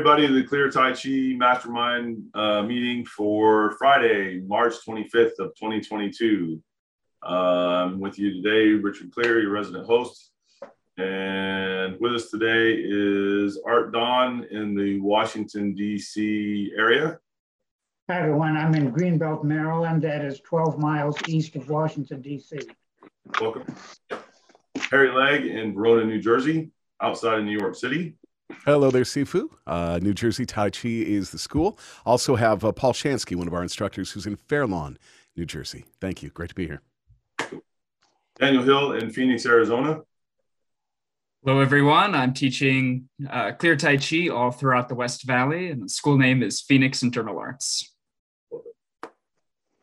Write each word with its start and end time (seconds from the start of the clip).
Everybody 0.00 0.28
to 0.28 0.32
the 0.32 0.44
Clear 0.44 0.70
Tai 0.70 0.94
Chi 0.94 1.34
Mastermind 1.36 2.24
uh, 2.32 2.62
meeting 2.62 3.04
for 3.04 3.72
Friday, 3.72 4.40
March 4.46 4.72
25th 4.88 5.38
of 5.38 5.54
2022. 5.56 6.58
Uh, 7.22 7.26
I'm 7.26 8.00
with 8.00 8.18
you 8.18 8.42
today, 8.42 8.70
Richard 8.82 9.12
Clear, 9.12 9.42
your 9.42 9.50
resident 9.50 9.84
host. 9.84 10.30
And 10.96 12.00
with 12.00 12.14
us 12.14 12.30
today 12.30 12.82
is 12.82 13.60
Art 13.66 13.92
Don 13.92 14.44
in 14.44 14.74
the 14.74 14.98
Washington, 15.00 15.74
D.C. 15.74 16.72
area. 16.74 17.18
Hi, 18.08 18.20
everyone. 18.20 18.56
I'm 18.56 18.74
in 18.74 18.92
Greenbelt, 18.92 19.44
Maryland. 19.44 20.00
That 20.00 20.24
is 20.24 20.40
12 20.40 20.78
miles 20.78 21.18
east 21.28 21.56
of 21.56 21.68
Washington, 21.68 22.22
D.C. 22.22 22.58
Welcome. 23.38 23.66
Harry 24.90 25.12
Legg 25.12 25.44
in 25.44 25.74
Verona, 25.74 26.06
New 26.06 26.22
Jersey, 26.22 26.70
outside 27.02 27.40
of 27.40 27.44
New 27.44 27.58
York 27.58 27.74
City. 27.74 28.16
Hello 28.64 28.90
there, 28.90 29.04
Sifu. 29.04 29.48
Uh, 29.66 29.98
New 30.02 30.12
Jersey 30.12 30.44
Tai 30.44 30.70
Chi 30.70 30.88
is 30.88 31.30
the 31.30 31.38
school. 31.38 31.78
Also 32.04 32.36
have 32.36 32.64
uh, 32.64 32.72
Paul 32.72 32.92
Shansky, 32.92 33.36
one 33.36 33.46
of 33.46 33.54
our 33.54 33.62
instructors, 33.62 34.10
who's 34.12 34.26
in 34.26 34.36
Fair 34.36 34.66
Lawn, 34.66 34.98
New 35.36 35.46
Jersey. 35.46 35.84
Thank 36.00 36.22
you. 36.22 36.30
Great 36.30 36.50
to 36.50 36.54
be 36.54 36.66
here. 36.66 36.82
Daniel 38.38 38.62
Hill 38.62 38.92
in 38.92 39.10
Phoenix, 39.10 39.46
Arizona. 39.46 40.00
Hello, 41.44 41.60
everyone. 41.60 42.14
I'm 42.14 42.34
teaching 42.34 43.08
uh, 43.28 43.52
Clear 43.52 43.76
Tai 43.76 43.96
Chi 43.96 44.28
all 44.28 44.50
throughout 44.50 44.88
the 44.88 44.94
West 44.94 45.24
Valley, 45.24 45.70
and 45.70 45.82
the 45.82 45.88
school 45.88 46.18
name 46.18 46.42
is 46.42 46.60
Phoenix 46.60 47.02
Internal 47.02 47.38
Arts. 47.38 47.94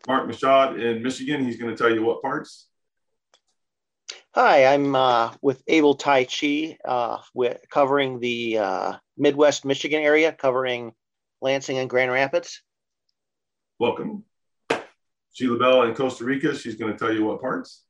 Mark 0.07 0.29
Machad 0.29 0.79
in 0.79 1.03
Michigan. 1.03 1.43
He's 1.43 1.57
going 1.57 1.75
to 1.75 1.77
tell 1.77 1.93
you 1.93 2.03
what 2.03 2.21
parts. 2.21 2.67
Hi, 4.39 4.71
I'm 4.71 4.95
uh, 4.95 5.33
with 5.41 5.63
Abel 5.65 5.95
Tai 5.95 6.25
Chi, 6.25 6.77
uh, 6.85 7.17
with 7.33 7.59
covering 7.71 8.19
the 8.19 8.59
uh, 8.59 8.93
Midwest 9.17 9.65
Michigan 9.65 10.03
area, 10.03 10.31
covering 10.31 10.93
Lansing 11.41 11.79
and 11.79 11.89
Grand 11.89 12.11
Rapids. 12.11 12.61
Welcome. 13.79 14.25
Sheila 15.33 15.57
Bell 15.57 15.81
in 15.87 15.95
Costa 15.95 16.23
Rica. 16.23 16.55
She's 16.55 16.75
going 16.75 16.93
to 16.93 16.99
tell 16.99 17.11
you 17.11 17.25
what 17.25 17.41
parts. 17.41 17.83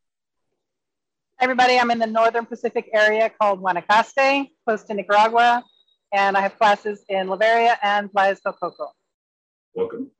everybody, 1.41 1.77
I'm 1.77 1.91
in 1.91 1.99
the 1.99 2.07
Northern 2.07 2.45
Pacific 2.45 2.89
area 2.93 3.29
called 3.29 3.61
Guanacaste, 3.61 4.49
close 4.65 4.83
to 4.85 4.93
Nicaragua, 4.93 5.65
and 6.13 6.37
I 6.37 6.39
have 6.39 6.57
classes 6.57 7.03
in 7.09 7.27
Liberia 7.27 7.77
and 7.83 8.09
Playas 8.09 8.41
del 8.41 8.53
Coco. 8.53 8.93
Welcome. 9.75 10.11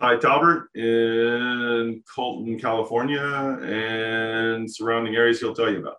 Ty 0.00 0.18
Talbert 0.18 0.68
in 0.76 2.04
Colton, 2.14 2.56
California, 2.60 3.20
and 3.20 4.72
surrounding 4.72 5.16
areas 5.16 5.40
he'll 5.40 5.54
tell 5.54 5.72
you 5.72 5.80
about. 5.80 5.96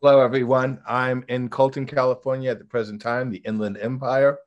Hello, 0.00 0.20
everyone. 0.20 0.80
I'm 0.86 1.24
in 1.28 1.48
Colton, 1.48 1.84
California 1.84 2.52
at 2.52 2.60
the 2.60 2.64
present 2.64 3.02
time, 3.02 3.30
the 3.30 3.38
Inland 3.38 3.76
Empire, 3.80 4.38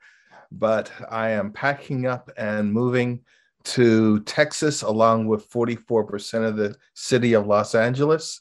but 0.54 0.90
I 1.10 1.32
am 1.32 1.52
packing 1.52 2.06
up 2.06 2.32
and 2.38 2.72
moving 2.72 3.26
to 3.66 4.22
Texas 4.22 4.84
along 4.84 5.28
with 5.28 5.50
44% 5.50 6.48
of 6.48 6.56
the 6.56 6.78
city 6.94 7.34
of 7.34 7.46
Los 7.46 7.76
Angeles, 7.76 8.40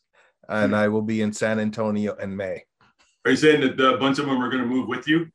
and 0.48 0.76
I 0.76 0.86
will 0.86 1.02
be 1.02 1.22
in 1.22 1.32
San 1.32 1.58
Antonio 1.58 2.14
in 2.14 2.36
May. 2.36 2.62
Are 3.24 3.32
you 3.32 3.36
saying 3.36 3.62
that 3.62 3.80
a 3.84 3.98
bunch 3.98 4.20
of 4.20 4.26
them 4.26 4.40
are 4.40 4.48
going 4.48 4.62
to 4.62 4.68
move 4.68 4.86
with 4.86 5.08
you? 5.08 5.26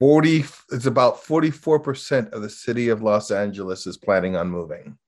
40 0.00 0.44
it's 0.72 0.86
about 0.86 1.22
44% 1.22 2.32
of 2.32 2.42
the 2.42 2.50
city 2.50 2.88
of 2.88 3.02
Los 3.02 3.30
Angeles 3.30 3.86
is 3.86 3.96
planning 3.96 4.36
on 4.36 4.48
moving. 4.48 4.98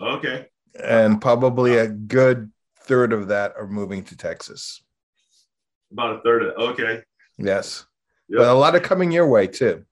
Okay. 0.00 0.46
And 0.82 1.20
probably 1.20 1.76
a 1.76 1.88
good 1.88 2.50
third 2.80 3.12
of 3.12 3.28
that 3.28 3.54
are 3.56 3.66
moving 3.66 4.04
to 4.04 4.16
Texas. 4.16 4.82
About 5.92 6.16
a 6.16 6.20
third 6.22 6.42
of 6.42 6.70
okay. 6.70 7.02
Yes. 7.38 7.86
Yep. 8.28 8.38
But 8.38 8.48
a 8.48 8.54
lot 8.54 8.74
of 8.74 8.82
coming 8.82 9.12
your 9.12 9.28
way 9.28 9.46
too. 9.46 9.84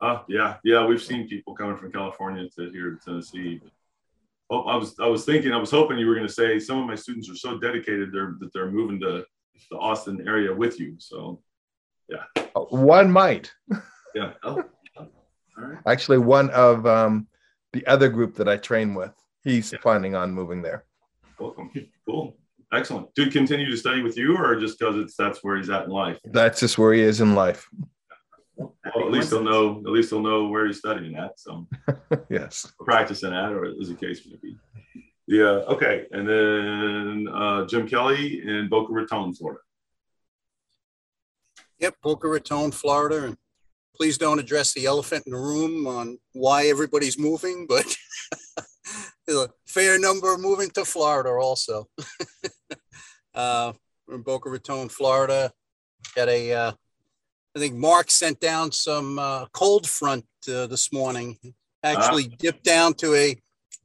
Uh, 0.00 0.20
yeah, 0.28 0.56
yeah, 0.64 0.84
we've 0.84 1.02
seen 1.02 1.26
people 1.26 1.54
coming 1.54 1.76
from 1.76 1.90
California 1.90 2.46
to 2.50 2.70
here 2.70 2.90
to 2.90 2.98
Tennessee. 3.04 3.60
Oh, 4.50 4.62
I 4.64 4.76
was 4.76 4.94
I 5.00 5.06
was 5.06 5.24
thinking 5.24 5.52
I 5.52 5.56
was 5.56 5.70
hoping 5.70 5.98
you 5.98 6.06
were 6.06 6.14
going 6.14 6.26
to 6.26 6.32
say 6.32 6.58
some 6.58 6.78
of 6.78 6.86
my 6.86 6.94
students 6.94 7.30
are 7.30 7.36
so 7.36 7.58
dedicated 7.58 8.12
they're 8.12 8.36
that 8.40 8.52
they're 8.52 8.70
moving 8.70 9.00
to 9.00 9.24
the 9.70 9.76
Austin 9.78 10.26
area 10.28 10.52
with 10.52 10.78
you. 10.78 10.96
So, 10.98 11.40
yeah. 12.08 12.24
One 12.70 13.10
might. 13.10 13.52
Yeah. 14.14 14.32
Oh. 14.42 14.62
All 14.96 15.08
right. 15.56 15.78
Actually, 15.86 16.18
one 16.18 16.50
of 16.50 16.86
um, 16.86 17.26
the 17.72 17.86
other 17.86 18.08
group 18.08 18.34
that 18.36 18.48
I 18.48 18.56
train 18.56 18.94
with, 18.94 19.12
he's 19.42 19.72
Yeah. 19.72 19.78
planning 19.82 20.14
on 20.14 20.32
moving 20.32 20.62
there. 20.62 20.84
Welcome. 21.38 21.70
Cool. 22.06 22.36
Excellent. 22.72 23.14
Do 23.14 23.30
continue 23.30 23.70
to 23.70 23.76
study 23.76 24.02
with 24.02 24.16
you, 24.16 24.36
or 24.36 24.56
just 24.58 24.78
because 24.78 24.96
it's 24.96 25.16
that's 25.16 25.42
where 25.44 25.56
he's 25.56 25.70
at 25.70 25.84
in 25.84 25.90
life? 25.90 26.18
That's 26.24 26.60
just 26.60 26.76
where 26.78 26.92
he 26.92 27.00
is 27.00 27.20
in 27.20 27.34
life. 27.34 27.68
Well, 28.56 28.74
at 28.96 29.10
least 29.10 29.30
he'll 29.30 29.42
know. 29.42 29.78
At 29.86 29.92
least 29.92 30.10
he'll 30.10 30.20
know 30.22 30.46
where 30.48 30.66
he's 30.66 30.78
studying 30.78 31.16
at. 31.16 31.38
So 31.38 31.66
yes. 32.30 32.72
practicing 32.80 33.32
at, 33.32 33.52
or 33.52 33.64
as 33.80 33.88
the 33.88 33.94
case 33.94 34.26
may 34.26 34.36
be. 34.42 34.56
Yeah. 35.26 35.62
Okay. 35.68 36.06
And 36.12 36.28
then 36.28 37.28
uh, 37.32 37.66
Jim 37.66 37.88
Kelly 37.88 38.42
in 38.46 38.68
Boca 38.68 38.92
Raton, 38.92 39.34
Florida. 39.34 39.60
Yep, 41.84 41.96
Boca 42.02 42.28
Raton, 42.28 42.70
Florida. 42.70 43.24
And 43.24 43.36
please 43.94 44.16
don't 44.16 44.38
address 44.38 44.72
the 44.72 44.86
elephant 44.86 45.24
in 45.26 45.34
the 45.34 45.38
room 45.38 45.86
on 45.86 46.16
why 46.32 46.68
everybody's 46.68 47.18
moving, 47.18 47.66
but 47.68 47.84
there's 49.26 49.38
a 49.40 49.50
fair 49.66 49.98
number 49.98 50.38
moving 50.38 50.70
to 50.70 50.86
Florida 50.86 51.28
also. 51.28 51.86
uh, 53.34 53.74
we're 54.08 54.14
in 54.14 54.22
Boca 54.22 54.48
Raton, 54.48 54.88
Florida. 54.88 55.52
Got 56.16 56.30
a, 56.30 56.52
uh, 56.54 56.72
I 57.54 57.58
think 57.58 57.74
Mark 57.74 58.10
sent 58.10 58.40
down 58.40 58.72
some 58.72 59.18
uh, 59.18 59.44
cold 59.52 59.86
front 59.86 60.24
uh, 60.48 60.66
this 60.66 60.90
morning. 60.90 61.36
Actually 61.82 62.28
dipped 62.28 62.64
down 62.64 62.94
to 62.94 63.14
a 63.14 63.36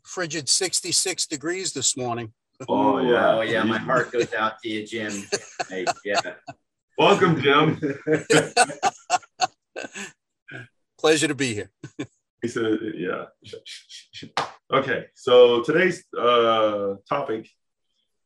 frigid 0.06 0.48
66 0.48 1.28
degrees 1.28 1.74
this 1.74 1.98
morning. 1.98 2.32
Oh 2.70 3.00
yeah. 3.00 3.36
Oh 3.36 3.42
yeah, 3.42 3.64
my 3.64 3.78
heart 3.78 4.14
goes 4.14 4.34
out 4.34 4.60
to 4.64 4.70
you, 4.70 4.88
Jim. 4.88 5.12
Hey, 5.70 5.86
yeah. 6.06 6.22
Welcome, 7.00 7.40
Jim. 7.42 7.80
Pleasure 11.00 11.30
to 11.30 11.34
be 11.34 11.54
here. 11.54 11.72
He 12.42 12.50
said, 12.50 12.78
yeah. 12.94 13.28
Okay, 14.70 15.06
so 15.16 15.64
today's 15.64 16.04
uh, 16.20 16.96
topic 17.08 17.48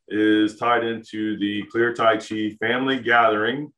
is 0.08 0.58
tied 0.58 0.84
into 0.84 1.38
the 1.38 1.62
Clear 1.72 1.94
Tai 1.94 2.18
Chi 2.18 2.58
Family 2.60 3.00
Gathering, 3.00 3.72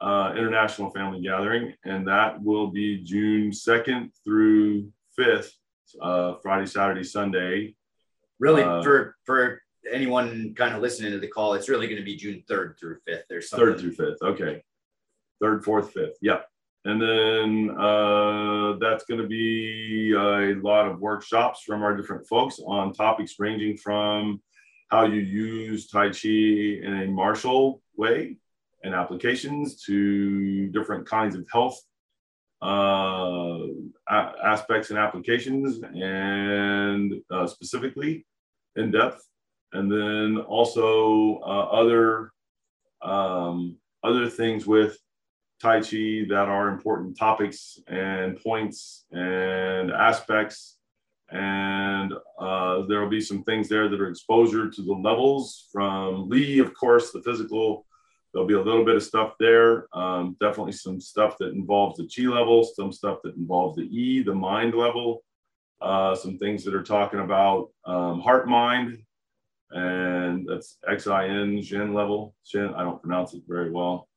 uh, 0.00 0.34
International 0.36 0.90
Family 0.90 1.20
Gathering, 1.22 1.74
and 1.84 2.08
that 2.08 2.42
will 2.42 2.72
be 2.72 3.04
June 3.04 3.52
2nd 3.52 4.10
through 4.24 4.90
5th, 5.16 5.52
uh, 6.02 6.34
Friday, 6.42 6.66
Saturday, 6.66 7.04
Sunday. 7.04 7.76
Really, 8.40 8.64
Uh, 8.64 8.82
for 8.82 9.14
for 9.24 9.62
anyone 9.90 10.54
kind 10.56 10.74
of 10.74 10.82
listening 10.82 11.12
to 11.12 11.18
the 11.18 11.28
call, 11.28 11.54
it's 11.54 11.68
really 11.68 11.86
going 11.86 11.98
to 11.98 12.04
be 12.04 12.16
June 12.16 12.42
third 12.48 12.76
through 12.78 12.98
fifth. 13.06 13.24
There's 13.28 13.48
something. 13.48 13.68
Third 13.68 13.80
through 13.80 13.92
fifth. 13.92 14.22
Okay. 14.22 14.62
Third, 15.40 15.64
fourth, 15.64 15.92
fifth. 15.92 16.16
Yeah. 16.20 16.40
And 16.84 17.00
then 17.00 17.76
uh, 17.78 18.76
that's 18.80 19.04
going 19.04 19.20
to 19.20 19.26
be 19.26 20.12
a 20.16 20.54
lot 20.62 20.88
of 20.88 21.00
workshops 21.00 21.62
from 21.62 21.82
our 21.82 21.96
different 21.96 22.26
folks 22.26 22.60
on 22.64 22.92
topics 22.92 23.34
ranging 23.38 23.76
from 23.76 24.40
how 24.88 25.04
you 25.04 25.20
use 25.20 25.88
Tai 25.88 26.10
Chi 26.10 26.28
in 26.28 27.02
a 27.02 27.06
martial 27.08 27.82
way 27.96 28.38
and 28.82 28.94
applications 28.94 29.82
to 29.82 30.68
different 30.68 31.06
kinds 31.06 31.34
of 31.34 31.46
health 31.52 31.78
uh, 32.62 33.58
aspects 34.08 34.90
and 34.90 34.98
applications, 34.98 35.80
and 35.82 37.20
uh, 37.30 37.46
specifically 37.46 38.26
in 38.76 38.90
depth. 38.90 39.27
And 39.72 39.90
then 39.90 40.38
also 40.38 41.38
uh, 41.38 41.68
other 41.80 42.32
um, 43.02 43.76
other 44.02 44.28
things 44.28 44.66
with 44.66 44.98
Tai 45.60 45.80
Chi 45.80 46.24
that 46.28 46.46
are 46.48 46.68
important 46.68 47.18
topics 47.18 47.78
and 47.86 48.40
points 48.40 49.04
and 49.10 49.90
aspects. 49.90 50.76
And 51.30 52.14
uh, 52.38 52.86
there 52.86 53.00
will 53.00 53.10
be 53.10 53.20
some 53.20 53.42
things 53.42 53.68
there 53.68 53.88
that 53.88 54.00
are 54.00 54.08
exposure 54.08 54.70
to 54.70 54.82
the 54.82 54.92
levels 54.92 55.68
from 55.70 56.28
Li, 56.28 56.58
of 56.60 56.72
course, 56.74 57.10
the 57.10 57.22
physical. 57.22 57.84
There'll 58.32 58.48
be 58.48 58.54
a 58.54 58.62
little 58.62 58.84
bit 58.84 58.96
of 58.96 59.02
stuff 59.02 59.34
there. 59.38 59.88
Um, 59.92 60.36
definitely 60.40 60.72
some 60.72 61.00
stuff 61.00 61.36
that 61.38 61.52
involves 61.52 61.98
the 61.98 62.08
Chi 62.08 62.28
level, 62.28 62.64
some 62.64 62.92
stuff 62.92 63.18
that 63.24 63.36
involves 63.36 63.76
the 63.76 63.82
E, 63.82 64.22
the 64.22 64.34
mind 64.34 64.74
level, 64.74 65.22
uh, 65.80 66.14
some 66.14 66.38
things 66.38 66.64
that 66.64 66.74
are 66.74 66.82
talking 66.82 67.20
about 67.20 67.70
um, 67.84 68.20
heart 68.20 68.48
mind, 68.48 69.02
and 69.70 70.46
that's 70.48 70.78
XIN, 70.88 71.62
Jin 71.62 71.94
level. 71.94 72.34
Jin, 72.46 72.74
I 72.74 72.82
don't 72.82 73.00
pronounce 73.02 73.34
it 73.34 73.42
very 73.46 73.70
well. 73.70 74.08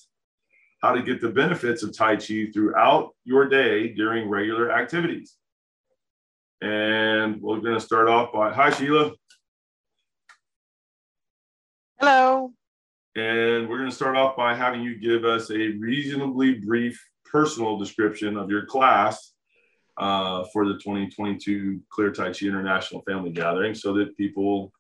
How 0.84 0.92
to 0.92 1.02
get 1.02 1.22
the 1.22 1.30
benefits 1.30 1.82
of 1.82 1.98
Tai 1.98 2.18
Chi 2.18 2.52
throughout 2.54 3.16
your 3.26 3.50
day 3.50 3.92
during 3.94 4.30
regular 4.30 4.72
activities. 4.72 5.36
And 6.62 7.42
we're 7.42 7.62
going 7.62 7.74
to 7.74 7.82
start 7.82 8.10
off 8.10 8.32
by 8.32 8.54
hi 8.54 8.70
Sheila. 8.70 9.12
Hello. 12.00 12.52
And 13.16 13.68
we're 13.68 13.80
going 13.80 13.90
to 13.90 13.96
start 13.96 14.16
off 14.16 14.38
by 14.38 14.54
having 14.54 14.84
you 14.84 15.00
give 15.00 15.26
us 15.26 15.50
a 15.50 15.56
reasonably 15.80 16.60
brief 16.60 17.04
personal 17.26 17.80
description 17.80 18.38
of 18.38 18.52
your 18.52 18.66
class 18.66 19.31
uh, 20.02 20.44
for 20.52 20.68
the 20.68 20.74
2022 20.74 21.80
Clear 21.90 22.12
Tai 22.12 22.34
Chi 22.34 22.48
International 22.48 23.04
Family 23.08 23.30
Gathering 23.30 23.76
so 23.76 23.94
that 23.94 24.18
people 24.18 24.74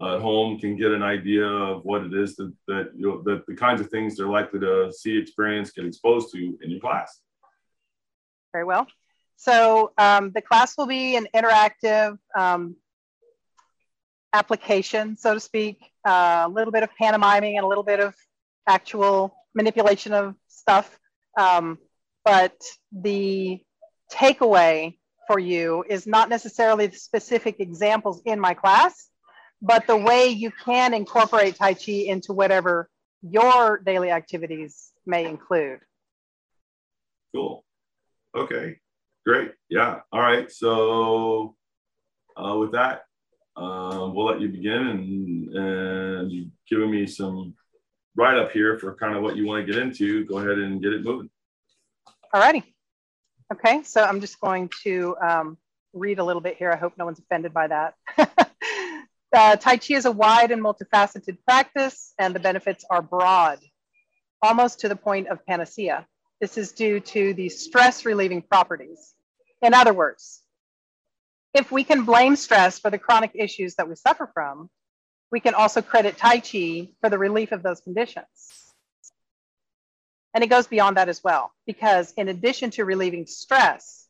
at 0.00 0.20
home 0.20 0.58
can 0.58 0.76
get 0.76 0.90
an 0.90 1.02
idea 1.02 1.46
of 1.46 1.84
what 1.84 2.02
it 2.02 2.14
is 2.14 2.34
that, 2.36 2.52
that, 2.66 2.90
you 2.96 3.06
know, 3.06 3.22
that 3.24 3.44
the 3.46 3.54
kinds 3.54 3.82
of 3.82 3.90
things 3.90 4.16
they're 4.16 4.26
likely 4.26 4.58
to 4.60 4.90
see, 4.90 5.18
experience, 5.18 5.70
get 5.70 5.84
exposed 5.84 6.32
to 6.32 6.58
in 6.62 6.70
your 6.70 6.80
class. 6.80 7.20
Very 8.52 8.64
well. 8.64 8.86
So 9.36 9.92
um, 9.98 10.32
the 10.34 10.40
class 10.40 10.78
will 10.78 10.86
be 10.86 11.16
an 11.16 11.28
interactive 11.34 12.16
um, 12.34 12.76
application, 14.32 15.16
so 15.18 15.34
to 15.34 15.40
speak, 15.40 15.78
uh, 16.06 16.44
a 16.46 16.48
little 16.48 16.72
bit 16.72 16.82
of 16.82 16.88
pantomiming 16.98 17.58
and 17.58 17.64
a 17.64 17.68
little 17.68 17.84
bit 17.84 18.00
of 18.00 18.14
actual 18.66 19.36
manipulation 19.54 20.14
of 20.14 20.34
stuff. 20.48 20.98
Um, 21.38 21.78
but 22.24 22.56
the 22.90 23.60
takeaway 24.14 24.96
for 25.26 25.38
you 25.38 25.84
is 25.88 26.06
not 26.06 26.28
necessarily 26.28 26.86
the 26.86 26.96
specific 26.96 27.60
examples 27.60 28.22
in 28.24 28.38
my 28.38 28.54
class, 28.54 29.08
but 29.60 29.86
the 29.86 29.96
way 29.96 30.28
you 30.28 30.50
can 30.64 30.94
incorporate 30.94 31.56
Tai 31.56 31.74
Chi 31.74 31.92
into 32.06 32.32
whatever 32.32 32.88
your 33.22 33.78
daily 33.78 34.10
activities 34.10 34.92
may 35.06 35.24
include. 35.26 35.80
Cool. 37.34 37.64
Okay, 38.36 38.78
great. 39.24 39.52
Yeah. 39.68 40.00
All 40.12 40.20
right. 40.20 40.50
So 40.50 41.56
uh, 42.36 42.56
with 42.58 42.72
that, 42.72 43.04
uh, 43.56 44.10
we'll 44.12 44.26
let 44.26 44.40
you 44.40 44.48
begin 44.48 44.88
and, 44.88 45.54
and 45.54 46.32
you've 46.32 46.50
given 46.68 46.90
me 46.90 47.06
some 47.06 47.54
write 48.16 48.38
up 48.38 48.52
here 48.52 48.78
for 48.78 48.94
kind 48.96 49.16
of 49.16 49.22
what 49.22 49.36
you 49.36 49.46
want 49.46 49.64
to 49.64 49.72
get 49.72 49.80
into. 49.80 50.24
Go 50.26 50.38
ahead 50.38 50.58
and 50.58 50.82
get 50.82 50.92
it 50.92 51.04
moving. 51.04 51.30
All 52.32 52.40
righty. 52.40 52.73
Okay, 53.52 53.82
so 53.82 54.02
I'm 54.02 54.20
just 54.20 54.40
going 54.40 54.70
to 54.84 55.16
um, 55.20 55.58
read 55.92 56.18
a 56.18 56.24
little 56.24 56.40
bit 56.40 56.56
here. 56.56 56.72
I 56.72 56.76
hope 56.76 56.94
no 56.96 57.04
one's 57.04 57.18
offended 57.18 57.52
by 57.52 57.66
that. 57.68 57.94
uh, 58.18 59.56
tai 59.56 59.76
Chi 59.76 59.94
is 59.94 60.06
a 60.06 60.12
wide 60.12 60.50
and 60.50 60.62
multifaceted 60.62 61.36
practice, 61.46 62.14
and 62.18 62.34
the 62.34 62.40
benefits 62.40 62.84
are 62.88 63.02
broad, 63.02 63.58
almost 64.42 64.80
to 64.80 64.88
the 64.88 64.96
point 64.96 65.28
of 65.28 65.44
panacea. 65.46 66.06
This 66.40 66.56
is 66.56 66.72
due 66.72 67.00
to 67.00 67.34
the 67.34 67.50
stress 67.50 68.06
relieving 68.06 68.40
properties. 68.40 69.14
In 69.60 69.74
other 69.74 69.92
words, 69.92 70.42
if 71.52 71.70
we 71.70 71.84
can 71.84 72.04
blame 72.04 72.36
stress 72.36 72.78
for 72.78 72.90
the 72.90 72.98
chronic 72.98 73.32
issues 73.34 73.74
that 73.74 73.88
we 73.88 73.94
suffer 73.94 74.28
from, 74.32 74.70
we 75.30 75.40
can 75.40 75.54
also 75.54 75.82
credit 75.82 76.16
Tai 76.16 76.40
Chi 76.40 76.88
for 77.00 77.10
the 77.10 77.18
relief 77.18 77.52
of 77.52 77.62
those 77.62 77.80
conditions. 77.80 78.63
And 80.34 80.42
it 80.42 80.48
goes 80.48 80.66
beyond 80.66 80.96
that 80.96 81.08
as 81.08 81.22
well, 81.22 81.52
because 81.64 82.12
in 82.16 82.28
addition 82.28 82.70
to 82.72 82.84
relieving 82.84 83.26
stress, 83.26 84.08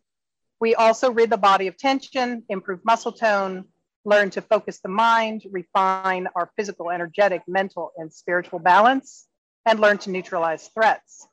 we 0.58 0.74
also 0.74 1.12
rid 1.12 1.28
the 1.28 1.36
body 1.36 1.66
of 1.66 1.76
tension, 1.76 2.44
improve 2.48 2.82
muscle 2.84 3.12
tone, 3.12 3.66
learn 4.06 4.30
to 4.30 4.40
focus 4.40 4.80
the 4.80 4.88
mind, 4.88 5.42
refine 5.50 6.26
our 6.34 6.50
physical, 6.56 6.90
energetic, 6.90 7.42
mental, 7.46 7.92
and 7.98 8.12
spiritual 8.12 8.58
balance, 8.58 9.26
and 9.66 9.80
learn 9.80 9.98
to 9.98 10.10
neutralize 10.10 10.68
threats. 10.68 11.26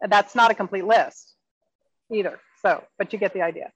And 0.00 0.10
that's 0.10 0.34
not 0.34 0.50
a 0.50 0.54
complete 0.54 0.84
list 0.84 1.34
either. 2.12 2.40
So, 2.62 2.84
but 2.98 3.12
you 3.12 3.18
get 3.18 3.32
the 3.32 3.42
idea. 3.42 3.70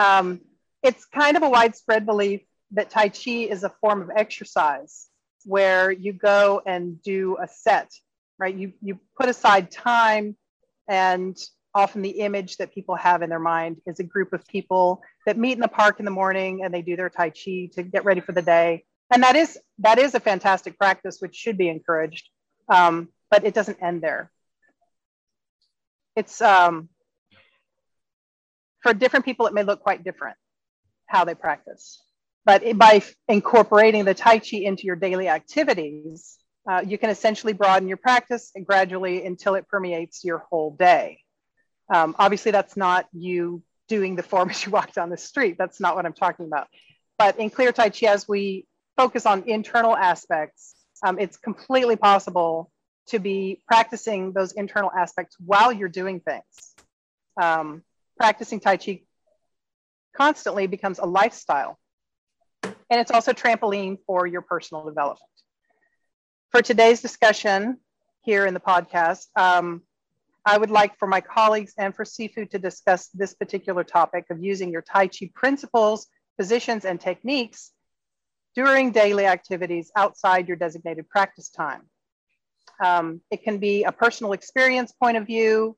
Um, 0.00 0.40
it's 0.82 1.04
kind 1.04 1.36
of 1.36 1.42
a 1.42 1.48
widespread 1.48 2.06
belief 2.06 2.42
that 2.72 2.90
Tai 2.90 3.10
Chi 3.10 3.46
is 3.48 3.62
a 3.62 3.70
form 3.80 4.02
of 4.02 4.10
exercise 4.16 5.08
where 5.44 5.90
you 5.90 6.12
go 6.12 6.62
and 6.66 7.00
do 7.02 7.36
a 7.40 7.46
set 7.46 7.90
right? 8.38 8.54
You, 8.54 8.72
you 8.82 8.98
put 9.16 9.28
aside 9.28 9.70
time 9.70 10.36
and 10.88 11.36
often 11.74 12.02
the 12.02 12.10
image 12.10 12.56
that 12.58 12.72
people 12.72 12.94
have 12.94 13.22
in 13.22 13.30
their 13.30 13.38
mind 13.38 13.80
is 13.86 13.98
a 13.98 14.04
group 14.04 14.32
of 14.32 14.46
people 14.46 15.02
that 15.26 15.36
meet 15.36 15.52
in 15.52 15.60
the 15.60 15.68
park 15.68 15.98
in 15.98 16.04
the 16.04 16.10
morning 16.10 16.62
and 16.64 16.72
they 16.72 16.82
do 16.82 16.96
their 16.96 17.10
tai 17.10 17.30
chi 17.30 17.68
to 17.72 17.82
get 17.82 18.04
ready 18.04 18.20
for 18.20 18.32
the 18.32 18.42
day 18.42 18.84
and 19.12 19.22
that 19.22 19.34
is 19.36 19.58
that 19.78 19.98
is 19.98 20.14
a 20.14 20.20
fantastic 20.20 20.78
practice 20.78 21.18
which 21.20 21.34
should 21.34 21.58
be 21.58 21.68
encouraged 21.68 22.28
um, 22.68 23.08
but 23.30 23.44
it 23.44 23.54
doesn't 23.54 23.82
end 23.82 24.02
there 24.02 24.30
it's 26.14 26.40
um, 26.40 26.88
for 28.80 28.94
different 28.94 29.24
people 29.24 29.46
it 29.46 29.52
may 29.52 29.64
look 29.64 29.80
quite 29.80 30.04
different 30.04 30.36
how 31.06 31.24
they 31.24 31.34
practice 31.34 32.00
but 32.44 32.62
by 32.76 33.02
incorporating 33.26 34.04
the 34.04 34.14
tai 34.14 34.38
chi 34.38 34.58
into 34.58 34.84
your 34.84 34.96
daily 34.96 35.28
activities 35.28 36.38
uh, 36.68 36.82
you 36.86 36.96
can 36.96 37.10
essentially 37.10 37.52
broaden 37.52 37.88
your 37.88 37.96
practice 37.96 38.50
and 38.54 38.66
gradually 38.66 39.24
until 39.26 39.54
it 39.54 39.68
permeates 39.68 40.24
your 40.24 40.38
whole 40.38 40.70
day. 40.70 41.20
Um, 41.92 42.16
obviously, 42.18 42.52
that's 42.52 42.76
not 42.76 43.06
you 43.12 43.62
doing 43.88 44.16
the 44.16 44.22
form 44.22 44.50
as 44.50 44.64
you 44.64 44.72
walk 44.72 44.92
down 44.92 45.10
the 45.10 45.16
street. 45.16 45.56
That's 45.58 45.80
not 45.80 45.94
what 45.94 46.06
I'm 46.06 46.14
talking 46.14 46.46
about. 46.46 46.68
But 47.18 47.38
in 47.38 47.50
Clear 47.50 47.72
Tai 47.72 47.90
Chi, 47.90 48.06
as 48.06 48.26
we 48.26 48.66
focus 48.96 49.26
on 49.26 49.44
internal 49.46 49.96
aspects, 49.96 50.74
um, 51.04 51.18
it's 51.18 51.36
completely 51.36 51.96
possible 51.96 52.70
to 53.08 53.18
be 53.18 53.62
practicing 53.66 54.32
those 54.32 54.52
internal 54.52 54.90
aspects 54.90 55.36
while 55.38 55.70
you're 55.70 55.90
doing 55.90 56.20
things. 56.20 56.74
Um, 57.40 57.82
practicing 58.16 58.60
Tai 58.60 58.78
Chi 58.78 59.02
constantly 60.16 60.66
becomes 60.66 60.98
a 60.98 61.04
lifestyle. 61.04 61.78
And 62.62 63.00
it's 63.00 63.10
also 63.10 63.32
trampoline 63.32 63.98
for 64.06 64.26
your 64.26 64.40
personal 64.40 64.84
development 64.84 65.28
for 66.54 66.62
today's 66.62 67.02
discussion 67.02 67.78
here 68.22 68.46
in 68.46 68.54
the 68.54 68.60
podcast, 68.60 69.26
um, 69.34 69.82
I 70.46 70.56
would 70.56 70.70
like 70.70 70.96
for 71.00 71.08
my 71.08 71.20
colleagues 71.20 71.74
and 71.76 71.92
for 71.92 72.04
Sifu 72.04 72.48
to 72.48 72.60
discuss 72.60 73.08
this 73.08 73.34
particular 73.34 73.82
topic 73.82 74.26
of 74.30 74.40
using 74.40 74.70
your 74.70 74.80
Tai 74.80 75.08
Chi 75.08 75.30
principles, 75.34 76.06
positions, 76.38 76.84
and 76.84 77.00
techniques 77.00 77.72
during 78.54 78.92
daily 78.92 79.26
activities 79.26 79.90
outside 79.96 80.46
your 80.46 80.56
designated 80.56 81.08
practice 81.08 81.48
time. 81.48 81.82
Um, 82.78 83.20
it 83.32 83.42
can 83.42 83.58
be 83.58 83.82
a 83.82 83.90
personal 83.90 84.32
experience 84.32 84.92
point 84.92 85.16
of 85.16 85.26
view, 85.26 85.76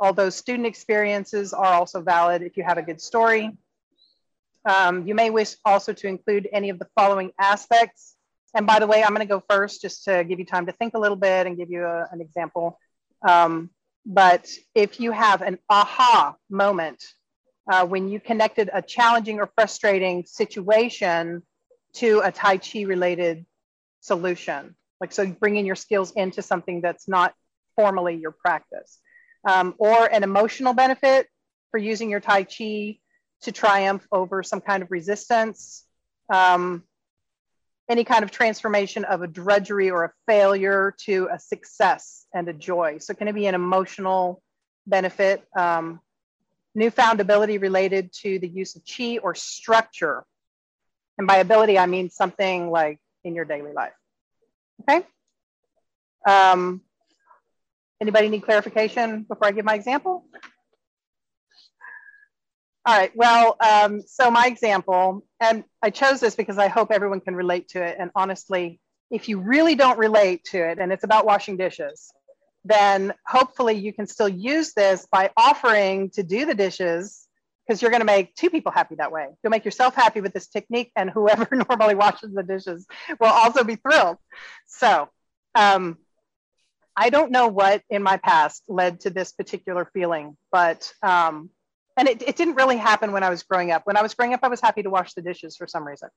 although 0.00 0.30
student 0.30 0.66
experiences 0.66 1.52
are 1.52 1.74
also 1.74 2.00
valid 2.00 2.42
if 2.42 2.56
you 2.56 2.64
have 2.64 2.78
a 2.78 2.82
good 2.82 3.00
story. 3.00 3.56
Um, 4.64 5.06
you 5.06 5.14
may 5.14 5.30
wish 5.30 5.54
also 5.64 5.92
to 5.92 6.08
include 6.08 6.48
any 6.52 6.70
of 6.70 6.80
the 6.80 6.88
following 6.96 7.30
aspects 7.38 8.16
and 8.54 8.66
by 8.66 8.78
the 8.78 8.86
way, 8.86 9.02
I'm 9.02 9.14
going 9.14 9.26
to 9.26 9.26
go 9.26 9.42
first 9.48 9.82
just 9.82 10.04
to 10.04 10.24
give 10.24 10.38
you 10.38 10.44
time 10.44 10.66
to 10.66 10.72
think 10.72 10.94
a 10.94 10.98
little 10.98 11.16
bit 11.16 11.46
and 11.46 11.56
give 11.56 11.70
you 11.70 11.84
a, 11.84 12.06
an 12.10 12.20
example. 12.20 12.78
Um, 13.26 13.70
but 14.06 14.48
if 14.74 15.00
you 15.00 15.12
have 15.12 15.42
an 15.42 15.58
aha 15.68 16.34
moment 16.48 17.04
uh, 17.70 17.86
when 17.86 18.08
you 18.08 18.20
connected 18.20 18.70
a 18.72 18.80
challenging 18.80 19.38
or 19.38 19.50
frustrating 19.54 20.24
situation 20.24 21.42
to 21.94 22.20
a 22.24 22.32
Tai 22.32 22.58
Chi 22.58 22.82
related 22.82 23.44
solution, 24.00 24.74
like 25.00 25.12
so 25.12 25.26
bringing 25.26 25.66
your 25.66 25.76
skills 25.76 26.12
into 26.12 26.40
something 26.40 26.80
that's 26.80 27.06
not 27.06 27.34
formally 27.76 28.16
your 28.16 28.32
practice, 28.32 28.98
um, 29.46 29.74
or 29.78 30.06
an 30.06 30.22
emotional 30.22 30.72
benefit 30.72 31.28
for 31.70 31.78
using 31.78 32.10
your 32.10 32.20
Tai 32.20 32.44
Chi 32.44 32.98
to 33.42 33.52
triumph 33.52 34.06
over 34.10 34.42
some 34.42 34.60
kind 34.60 34.82
of 34.82 34.90
resistance, 34.90 35.84
um, 36.32 36.82
any 37.88 38.04
kind 38.04 38.22
of 38.22 38.30
transformation 38.30 39.04
of 39.04 39.22
a 39.22 39.26
drudgery 39.26 39.90
or 39.90 40.04
a 40.04 40.12
failure 40.26 40.94
to 41.04 41.28
a 41.32 41.38
success 41.38 42.26
and 42.34 42.48
a 42.48 42.52
joy. 42.52 42.98
So, 42.98 43.14
can 43.14 43.28
it 43.28 43.34
be 43.34 43.46
an 43.46 43.54
emotional 43.54 44.42
benefit? 44.86 45.42
Um, 45.56 46.00
newfound 46.74 47.20
ability 47.20 47.58
related 47.58 48.12
to 48.12 48.38
the 48.38 48.48
use 48.48 48.76
of 48.76 48.82
chi 48.84 49.18
or 49.18 49.34
structure. 49.34 50.24
And 51.16 51.26
by 51.26 51.38
ability, 51.38 51.78
I 51.78 51.86
mean 51.86 52.10
something 52.10 52.70
like 52.70 53.00
in 53.24 53.34
your 53.34 53.44
daily 53.44 53.72
life. 53.72 53.92
Okay. 54.82 55.04
Um, 56.26 56.82
anybody 58.00 58.28
need 58.28 58.42
clarification 58.42 59.22
before 59.22 59.48
I 59.48 59.50
give 59.50 59.64
my 59.64 59.74
example? 59.74 60.24
All 62.88 62.96
right, 62.96 63.12
well, 63.14 63.58
um, 63.60 64.00
so 64.06 64.30
my 64.30 64.46
example, 64.46 65.22
and 65.40 65.62
I 65.82 65.90
chose 65.90 66.20
this 66.20 66.34
because 66.34 66.56
I 66.56 66.68
hope 66.68 66.90
everyone 66.90 67.20
can 67.20 67.36
relate 67.36 67.68
to 67.72 67.82
it. 67.82 67.98
And 68.00 68.10
honestly, 68.14 68.80
if 69.10 69.28
you 69.28 69.40
really 69.40 69.74
don't 69.74 69.98
relate 69.98 70.44
to 70.52 70.70
it 70.70 70.78
and 70.78 70.90
it's 70.90 71.04
about 71.04 71.26
washing 71.26 71.58
dishes, 71.58 72.10
then 72.64 73.12
hopefully 73.26 73.74
you 73.74 73.92
can 73.92 74.06
still 74.06 74.26
use 74.26 74.72
this 74.72 75.06
by 75.12 75.28
offering 75.36 76.08
to 76.14 76.22
do 76.22 76.46
the 76.46 76.54
dishes 76.54 77.26
because 77.66 77.82
you're 77.82 77.90
going 77.90 78.00
to 78.00 78.06
make 78.06 78.34
two 78.34 78.48
people 78.48 78.72
happy 78.72 78.94
that 78.94 79.12
way. 79.12 79.26
You'll 79.42 79.50
make 79.50 79.66
yourself 79.66 79.94
happy 79.94 80.22
with 80.22 80.32
this 80.32 80.46
technique, 80.46 80.90
and 80.96 81.10
whoever 81.10 81.46
normally 81.68 81.94
washes 81.94 82.32
the 82.32 82.42
dishes 82.42 82.86
will 83.20 83.28
also 83.28 83.64
be 83.64 83.76
thrilled. 83.76 84.16
So, 84.66 85.10
um, 85.54 85.98
I 86.96 87.10
don't 87.10 87.32
know 87.32 87.48
what 87.48 87.82
in 87.90 88.02
my 88.02 88.16
past 88.16 88.62
led 88.66 89.00
to 89.00 89.10
this 89.10 89.32
particular 89.32 89.90
feeling, 89.92 90.38
but 90.50 90.90
um, 91.02 91.50
and 91.98 92.08
it, 92.08 92.22
it 92.22 92.36
didn't 92.36 92.54
really 92.54 92.76
happen 92.76 93.12
when 93.12 93.24
I 93.24 93.28
was 93.28 93.42
growing 93.42 93.72
up. 93.72 93.82
When 93.84 93.96
I 93.96 94.02
was 94.02 94.14
growing 94.14 94.32
up, 94.32 94.40
I 94.44 94.48
was 94.48 94.60
happy 94.60 94.82
to 94.84 94.90
wash 94.90 95.14
the 95.14 95.22
dishes 95.22 95.56
for 95.56 95.66
some 95.66 95.84
reason. 95.84 96.08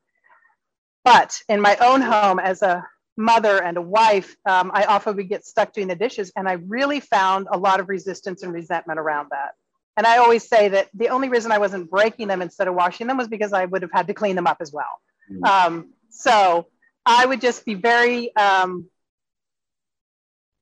But 1.04 1.42
in 1.50 1.60
my 1.60 1.76
own 1.78 2.02
home, 2.02 2.40
as 2.40 2.62
a 2.62 2.86
mother 3.18 3.62
and 3.62 3.78
a 3.78 3.82
wife, 3.82 4.36
um, 4.46 4.70
I 4.74 4.86
often 4.86 5.16
would 5.16 5.28
get 5.28 5.44
stuck 5.44 5.74
doing 5.74 5.88
the 5.88 5.96
dishes. 5.96 6.32
And 6.36 6.48
I 6.48 6.54
really 6.54 7.00
found 7.00 7.48
a 7.52 7.58
lot 7.58 7.80
of 7.80 7.90
resistance 7.90 8.44
and 8.44 8.54
resentment 8.54 9.00
around 9.00 9.30
that. 9.32 9.56
And 9.98 10.06
I 10.06 10.18
always 10.18 10.48
say 10.48 10.70
that 10.70 10.90
the 10.94 11.10
only 11.10 11.30
reason 11.30 11.52
I 11.52 11.58
wasn't 11.58 11.90
breaking 11.90 12.28
them 12.28 12.44
instead 12.44 12.68
of 12.68 12.76
washing 12.76 13.08
them 13.08 13.18
was 13.18 13.28
because 13.28 13.52
I 13.52 13.66
would 13.66 13.82
have 13.82 13.92
had 13.92 14.08
to 14.08 14.14
clean 14.14 14.36
them 14.36 14.48
up 14.48 14.58
as 14.62 14.72
well. 14.72 15.02
Mm. 15.32 15.48
Um, 15.48 15.90
so 16.10 16.68
I 17.06 17.26
would 17.26 17.42
just 17.42 17.66
be 17.66 17.74
very 17.74 18.34
um, 18.36 18.86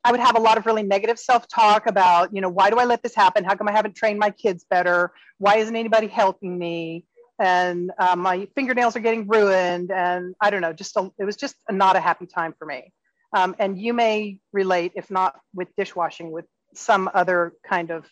I 0.03 0.12
would 0.12 0.20
have 0.20 0.38
a 0.38 0.39
lot 0.39 0.58
of 0.58 0.65
really 0.65 0.84
negative 0.84 1.20
self 1.20 1.48
talk 1.48 1.86
about, 1.88 2.34
you 2.34 2.41
know, 2.41 2.50
why 2.50 2.70
do 2.70 2.77
I 2.77 2.86
let 2.86 3.03
this 3.03 3.15
happen? 3.15 3.44
How 3.44 3.56
come 3.56 3.68
I 3.68 3.72
haven't 3.72 3.96
trained 3.96 4.20
my 4.20 4.29
kids 4.29 4.65
better? 4.70 5.12
Why 5.38 5.58
isn't 5.58 5.75
anybody 5.75 6.08
helping 6.08 6.58
me? 6.58 7.06
And 7.39 7.91
uh, 7.98 8.15
my 8.15 8.48
fingernails 8.56 8.96
are 8.96 9.01
getting 9.01 9.27
ruined. 9.27 9.91
And 9.91 10.36
I 10.41 10.50
don't 10.50 10.62
know, 10.62 10.74
just 10.74 10.96
a, 10.96 11.12
it 11.18 11.25
was 11.25 11.36
just 11.36 11.56
a, 11.68 11.74
not 11.74 11.96
a 11.96 12.00
happy 12.00 12.25
time 12.25 12.53
for 12.58 12.65
me. 12.65 12.94
Um, 13.36 13.56
and 13.60 13.79
you 13.79 13.94
may 13.94 14.39
relate, 14.53 14.94
if 14.96 15.12
not 15.12 15.36
with 15.53 15.68
dishwashing, 15.75 16.32
with 16.32 16.46
some 16.74 17.10
other 17.13 17.53
kind 17.68 17.91
of 17.91 18.06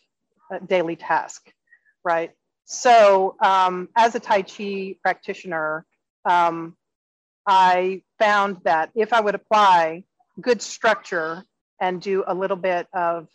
uh, 0.54 0.60
daily 0.60 0.96
task, 0.96 1.52
right? 2.04 2.32
So, 2.66 3.36
um, 3.42 3.90
as 3.96 4.14
a 4.16 4.20
Tai 4.20 4.42
Chi 4.44 4.96
practitioner, 5.02 5.86
um, 6.26 6.76
I 7.48 8.04
found 8.20 8.58
that 8.66 8.92
if 8.94 9.14
I 9.14 9.22
would 9.22 9.36
apply 9.36 10.04
good 10.40 10.62
structure 10.62 11.44
and 11.80 12.02
do 12.02 12.24
a 12.26 12.34
little 12.34 12.58
bit 12.58 12.88
of 12.94 13.28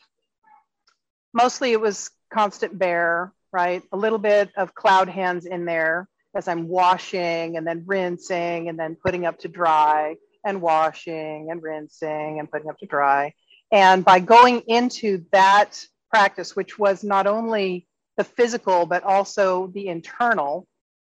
mostly 1.32 1.72
it 1.72 1.80
was 1.80 2.10
constant 2.32 2.78
bear, 2.78 3.32
right? 3.52 3.82
A 3.92 3.96
little 3.96 4.18
bit 4.18 4.50
of 4.56 4.74
cloud 4.74 5.08
hands 5.08 5.46
in 5.46 5.64
there 5.64 6.08
as 6.34 6.48
I'm 6.48 6.68
washing 6.68 7.56
and 7.56 7.66
then 7.66 7.84
rinsing 7.86 8.68
and 8.68 8.78
then 8.78 8.96
putting 8.96 9.26
up 9.26 9.38
to 9.40 9.48
dry 9.48 10.16
and 10.44 10.60
washing 10.60 11.48
and 11.50 11.62
rinsing 11.62 12.38
and 12.38 12.50
putting 12.50 12.70
up 12.70 12.78
to 12.78 12.86
dry. 12.86 13.34
And 13.70 14.04
by 14.04 14.18
going 14.18 14.60
into 14.66 15.24
that 15.32 15.84
practice, 16.10 16.56
which 16.56 16.78
was 16.78 17.04
not 17.04 17.26
only 17.26 17.86
the 18.16 18.24
physical, 18.24 18.86
but 18.86 19.02
also 19.02 19.68
the 19.68 19.88
internal, 19.88 20.66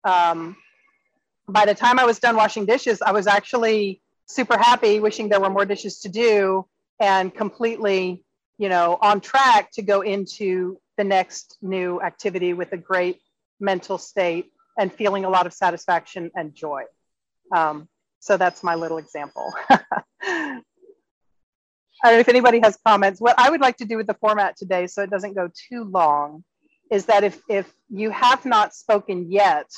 um, 0.03 0.55
by 1.47 1.65
the 1.65 1.75
time 1.75 1.99
I 1.99 2.05
was 2.05 2.19
done 2.19 2.35
washing 2.35 2.65
dishes, 2.65 3.01
I 3.01 3.11
was 3.11 3.27
actually 3.27 4.01
super 4.27 4.57
happy, 4.57 4.99
wishing 4.99 5.29
there 5.29 5.39
were 5.39 5.49
more 5.49 5.65
dishes 5.65 5.99
to 5.99 6.09
do 6.09 6.65
and 6.99 7.33
completely, 7.33 8.23
you 8.57 8.69
know, 8.69 8.97
on 9.01 9.21
track 9.21 9.71
to 9.73 9.81
go 9.81 10.01
into 10.01 10.79
the 10.97 11.03
next 11.03 11.57
new 11.61 12.01
activity 12.01 12.53
with 12.53 12.73
a 12.73 12.77
great 12.77 13.21
mental 13.59 13.97
state 13.97 14.51
and 14.79 14.91
feeling 14.91 15.25
a 15.25 15.29
lot 15.29 15.45
of 15.45 15.53
satisfaction 15.53 16.31
and 16.35 16.55
joy. 16.55 16.83
Um, 17.55 17.87
so 18.19 18.37
that's 18.37 18.63
my 18.63 18.75
little 18.75 18.97
example. 18.97 19.53
I 22.03 22.09
don't 22.09 22.13
know 22.13 22.19
if 22.19 22.29
anybody 22.29 22.59
has 22.59 22.77
comments. 22.85 23.19
What 23.19 23.39
I 23.39 23.49
would 23.49 23.61
like 23.61 23.77
to 23.77 23.85
do 23.85 23.97
with 23.97 24.07
the 24.07 24.13
format 24.15 24.55
today, 24.55 24.87
so 24.87 25.01
it 25.01 25.09
doesn't 25.09 25.33
go 25.33 25.49
too 25.69 25.83
long, 25.83 26.43
is 26.91 27.05
that 27.05 27.23
if, 27.23 27.41
if 27.49 27.71
you 27.89 28.11
have 28.11 28.45
not 28.45 28.75
spoken 28.75 29.31
yet, 29.31 29.71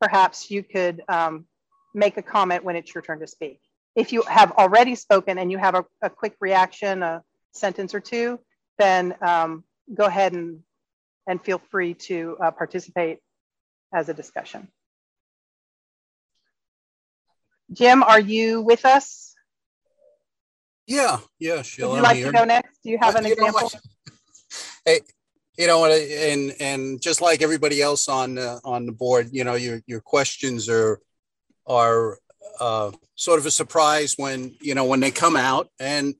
perhaps 0.00 0.50
you 0.50 0.62
could 0.62 1.02
um, 1.08 1.46
make 1.94 2.16
a 2.18 2.22
comment 2.22 2.64
when 2.64 2.76
it's 2.76 2.94
your 2.94 3.02
turn 3.02 3.20
to 3.20 3.26
speak 3.26 3.60
if 3.94 4.12
you 4.12 4.22
have 4.22 4.52
already 4.52 4.94
spoken 4.94 5.38
and 5.38 5.50
you 5.50 5.58
have 5.58 5.74
a, 5.74 5.84
a 6.00 6.10
quick 6.10 6.34
reaction, 6.40 7.02
a 7.02 7.22
sentence 7.52 7.94
or 7.94 8.00
two, 8.00 8.40
then 8.78 9.14
um, 9.20 9.64
go 9.92 10.04
ahead 10.04 10.32
and, 10.32 10.60
and 11.26 11.42
feel 11.42 11.60
free 11.70 11.94
to 11.94 12.36
uh, 12.42 12.50
participate 12.50 13.18
as 13.94 14.08
a 14.08 14.14
discussion. 14.14 14.68
Jim, 17.72 18.02
are 18.02 18.20
you 18.20 18.60
with 18.60 18.84
us? 18.84 19.34
Yeah, 20.86 21.18
yeah, 21.38 21.62
sure. 21.62 21.88
Would 21.88 21.96
you 21.96 22.02
like 22.02 22.24
to 22.24 22.32
go 22.32 22.44
next? 22.44 22.82
Do 22.82 22.90
you 22.90 22.98
have 23.00 23.14
an 23.14 23.24
you 23.24 23.32
example? 23.32 23.70
hey, 24.84 25.00
you 25.56 25.66
know, 25.66 25.78
what? 25.78 25.92
and 25.92 26.54
and 26.60 27.00
just 27.00 27.20
like 27.20 27.40
everybody 27.40 27.80
else 27.80 28.08
on 28.08 28.36
uh, 28.36 28.58
on 28.64 28.84
the 28.86 28.92
board, 28.92 29.28
you 29.32 29.44
know, 29.44 29.54
your 29.54 29.80
your 29.86 30.00
questions 30.00 30.68
are 30.68 31.00
are 31.66 32.18
uh, 32.60 32.90
sort 33.14 33.38
of 33.38 33.46
a 33.46 33.50
surprise 33.50 34.14
when 34.16 34.54
you 34.60 34.74
know 34.74 34.84
when 34.84 35.00
they 35.00 35.10
come 35.10 35.36
out. 35.36 35.68
And 35.78 36.14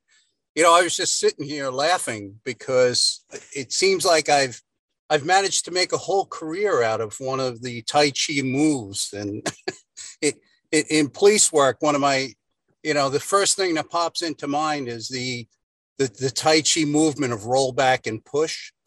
you 0.54 0.62
know 0.62 0.74
i 0.74 0.82
was 0.82 0.96
just 0.96 1.18
sitting 1.18 1.46
here 1.46 1.70
laughing 1.70 2.38
because 2.44 3.24
it 3.54 3.72
seems 3.72 4.04
like 4.04 4.28
i've 4.28 4.60
i've 5.08 5.24
managed 5.24 5.64
to 5.64 5.70
make 5.70 5.92
a 5.92 5.98
whole 5.98 6.26
career 6.26 6.82
out 6.82 7.00
of 7.00 7.18
one 7.18 7.40
of 7.40 7.62
the 7.62 7.82
tai 7.82 8.10
chi 8.10 8.42
moves. 8.42 9.12
And 9.12 9.46
it, 10.20 10.36
it 10.70 10.90
in 10.90 11.08
police 11.08 11.52
work 11.52 11.78
one 11.80 11.94
of 11.94 12.00
my 12.00 12.32
you 12.82 12.94
know 12.94 13.08
the 13.08 13.20
first 13.20 13.56
thing 13.56 13.74
that 13.74 13.90
pops 13.90 14.22
into 14.22 14.46
mind 14.46 14.88
is 14.88 15.08
the 15.08 15.46
the, 15.98 16.08
the 16.08 16.30
tai 16.30 16.62
chi 16.62 16.84
movement 16.84 17.32
of 17.32 17.46
roll 17.46 17.72
back 17.72 18.06
and 18.06 18.24
push. 18.24 18.72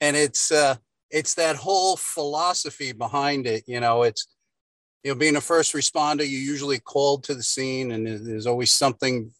And 0.00 0.14
it's 0.16 0.52
uh 0.52 0.76
it's 1.10 1.34
that 1.34 1.56
whole 1.56 1.96
philosophy 1.96 2.92
behind 2.92 3.46
it 3.46 3.64
you 3.66 3.80
know 3.80 4.02
it's 4.02 4.26
you 5.04 5.10
know, 5.10 5.14
being 5.14 5.36
a 5.36 5.40
first 5.40 5.74
responder, 5.74 6.20
you're 6.20 6.40
usually 6.40 6.78
called 6.78 7.24
to 7.24 7.34
the 7.34 7.42
scene, 7.42 7.92
and 7.92 8.06
there's 8.06 8.46
always 8.46 8.72
something 8.72 9.30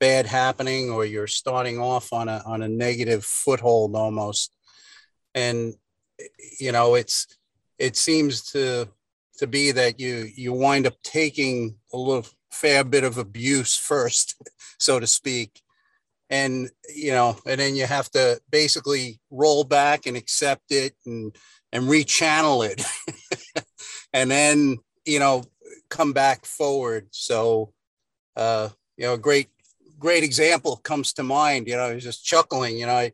bad 0.00 0.26
happening, 0.26 0.90
or 0.90 1.04
you're 1.04 1.26
starting 1.26 1.78
off 1.78 2.12
on 2.12 2.28
a 2.28 2.42
on 2.46 2.62
a 2.62 2.68
negative 2.68 3.22
foothold 3.22 3.94
almost. 3.94 4.56
And 5.34 5.74
you 6.58 6.72
know, 6.72 6.94
it's 6.94 7.26
it 7.78 7.96
seems 7.96 8.50
to 8.52 8.88
to 9.38 9.46
be 9.46 9.72
that 9.72 10.00
you 10.00 10.26
you 10.34 10.54
wind 10.54 10.86
up 10.86 10.94
taking 11.02 11.76
a 11.92 11.98
little 11.98 12.26
fair 12.50 12.82
bit 12.82 13.04
of 13.04 13.18
abuse 13.18 13.76
first, 13.76 14.40
so 14.78 14.98
to 14.98 15.06
speak. 15.06 15.60
And 16.30 16.70
you 16.94 17.12
know, 17.12 17.36
and 17.46 17.60
then 17.60 17.76
you 17.76 17.84
have 17.84 18.10
to 18.12 18.40
basically 18.50 19.20
roll 19.30 19.64
back 19.64 20.06
and 20.06 20.16
accept 20.16 20.70
it 20.70 20.94
and 21.04 21.36
and 21.72 21.84
rechannel 21.84 22.66
it. 22.66 22.82
and 24.14 24.30
then 24.30 24.78
you 25.04 25.18
know, 25.18 25.44
come 25.88 26.12
back 26.12 26.44
forward. 26.44 27.08
So, 27.10 27.72
uh, 28.36 28.70
you 28.96 29.06
know, 29.06 29.14
a 29.14 29.18
great, 29.18 29.48
great 29.98 30.24
example 30.24 30.76
comes 30.76 31.12
to 31.14 31.22
mind. 31.22 31.66
You 31.66 31.76
know, 31.76 31.82
I 31.82 31.94
was 31.94 32.04
just 32.04 32.24
chuckling. 32.24 32.78
You 32.78 32.86
know, 32.86 32.94
I, 32.94 33.12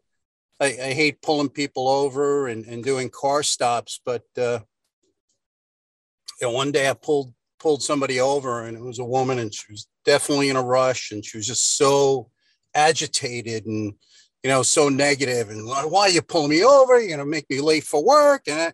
I, 0.60 0.66
I 0.66 0.92
hate 0.92 1.22
pulling 1.22 1.48
people 1.48 1.88
over 1.88 2.48
and, 2.48 2.64
and 2.66 2.84
doing 2.84 3.10
car 3.10 3.42
stops, 3.42 4.00
but 4.04 4.24
uh, 4.36 4.60
you 6.40 6.46
know, 6.46 6.50
one 6.50 6.72
day 6.72 6.88
I 6.88 6.94
pulled 6.94 7.34
pulled 7.58 7.82
somebody 7.82 8.20
over, 8.20 8.64
and 8.64 8.76
it 8.76 8.82
was 8.82 8.98
a 8.98 9.04
woman, 9.04 9.38
and 9.38 9.52
she 9.54 9.70
was 9.70 9.86
definitely 10.06 10.48
in 10.48 10.56
a 10.56 10.62
rush, 10.62 11.12
and 11.12 11.24
she 11.24 11.36
was 11.36 11.46
just 11.46 11.76
so 11.76 12.30
agitated 12.74 13.66
and 13.66 13.94
you 14.42 14.50
know 14.50 14.62
so 14.62 14.88
negative 14.88 15.50
and 15.50 15.66
why 15.66 16.02
are 16.02 16.10
you 16.10 16.22
pulling 16.22 16.50
me 16.50 16.64
over 16.64 17.00
you're 17.00 17.10
gonna 17.10 17.28
make 17.28 17.48
me 17.50 17.60
late 17.60 17.84
for 17.84 18.04
work 18.04 18.42
and 18.46 18.60
I, 18.60 18.72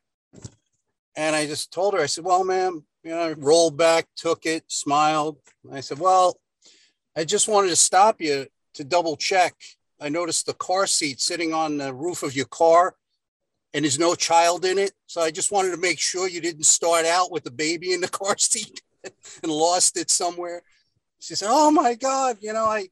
and 1.16 1.34
I 1.34 1.46
just 1.46 1.72
told 1.72 1.94
her 1.94 2.00
I 2.00 2.06
said 2.06 2.24
well 2.24 2.44
ma'am 2.44 2.84
you 3.06 3.12
know, 3.12 3.34
rolled 3.38 3.76
back, 3.76 4.08
took 4.16 4.46
it, 4.46 4.64
smiled. 4.66 5.38
I 5.72 5.78
said, 5.80 6.00
Well, 6.00 6.40
I 7.16 7.24
just 7.24 7.46
wanted 7.46 7.68
to 7.68 7.76
stop 7.76 8.20
you 8.20 8.46
to 8.74 8.84
double 8.84 9.16
check. 9.16 9.54
I 10.00 10.08
noticed 10.08 10.46
the 10.46 10.54
car 10.54 10.88
seat 10.88 11.20
sitting 11.20 11.54
on 11.54 11.78
the 11.78 11.94
roof 11.94 12.24
of 12.24 12.34
your 12.34 12.46
car 12.46 12.96
and 13.72 13.84
there's 13.84 13.98
no 13.98 14.16
child 14.16 14.64
in 14.64 14.76
it. 14.76 14.90
So 15.06 15.20
I 15.20 15.30
just 15.30 15.52
wanted 15.52 15.70
to 15.70 15.76
make 15.76 16.00
sure 16.00 16.28
you 16.28 16.40
didn't 16.40 16.66
start 16.66 17.06
out 17.06 17.30
with 17.30 17.44
the 17.44 17.50
baby 17.52 17.92
in 17.92 18.00
the 18.00 18.08
car 18.20 18.36
seat 18.38 18.82
and 19.04 19.52
lost 19.52 19.96
it 19.96 20.10
somewhere. 20.10 20.62
She 21.20 21.36
said, 21.36 21.48
"Oh 21.48 21.70
my 21.70 21.94
God, 21.94 22.38
you 22.40 22.52
know, 22.52 22.64
I 22.64 22.88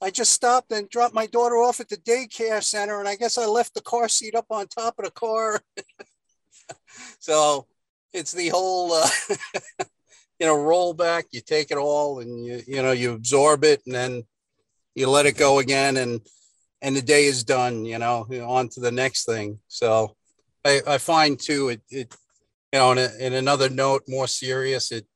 I 0.00 0.10
just 0.10 0.32
stopped 0.32 0.72
and 0.72 0.88
dropped 0.88 1.14
my 1.14 1.26
daughter 1.26 1.56
off 1.56 1.80
at 1.80 1.90
the 1.90 1.98
daycare 1.98 2.62
center, 2.62 2.98
and 2.98 3.08
I 3.08 3.16
guess 3.16 3.36
I 3.36 3.44
left 3.44 3.74
the 3.74 3.82
car 3.82 4.08
seat 4.08 4.34
up 4.34 4.46
on 4.50 4.68
top 4.68 4.98
of 4.98 5.04
the 5.04 5.10
car." 5.10 5.60
so 7.18 7.66
it's 8.12 8.32
the 8.32 8.48
whole, 8.48 8.92
uh, 8.92 9.08
you 10.38 10.46
know, 10.46 10.56
roll 10.56 10.94
back. 10.94 11.26
You 11.32 11.40
take 11.40 11.70
it 11.70 11.78
all, 11.78 12.20
and 12.20 12.44
you 12.44 12.62
you 12.66 12.82
know 12.82 12.92
you 12.92 13.12
absorb 13.12 13.64
it, 13.64 13.82
and 13.86 13.94
then 13.94 14.22
you 14.94 15.08
let 15.08 15.26
it 15.26 15.36
go 15.36 15.58
again, 15.58 15.96
and 15.96 16.20
and 16.82 16.96
the 16.96 17.02
day 17.02 17.24
is 17.24 17.44
done. 17.44 17.84
You 17.84 17.98
know, 17.98 18.26
on 18.46 18.68
to 18.70 18.80
the 18.80 18.92
next 18.92 19.24
thing. 19.24 19.58
So 19.68 20.16
I, 20.64 20.80
I 20.86 20.98
find 20.98 21.38
too 21.38 21.70
it, 21.70 21.80
it 21.90 22.14
you 22.72 22.78
know, 22.78 22.92
in, 22.92 22.98
a, 22.98 23.08
in 23.18 23.32
another 23.32 23.68
note, 23.68 24.04
more 24.06 24.28
serious, 24.28 24.92
it 24.92 25.06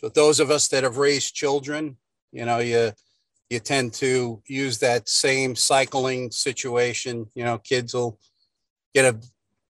but 0.00 0.14
those 0.14 0.40
of 0.40 0.50
us 0.50 0.66
that 0.68 0.82
have 0.82 0.96
raised 0.98 1.34
children, 1.34 1.96
you 2.32 2.44
know, 2.44 2.58
you 2.58 2.92
you 3.48 3.60
tend 3.60 3.92
to 3.92 4.42
use 4.48 4.78
that 4.78 5.08
same 5.08 5.54
cycling 5.54 6.30
situation. 6.32 7.26
You 7.34 7.44
know, 7.44 7.58
kids 7.58 7.94
will 7.94 8.18
get 8.94 9.14
a 9.14 9.20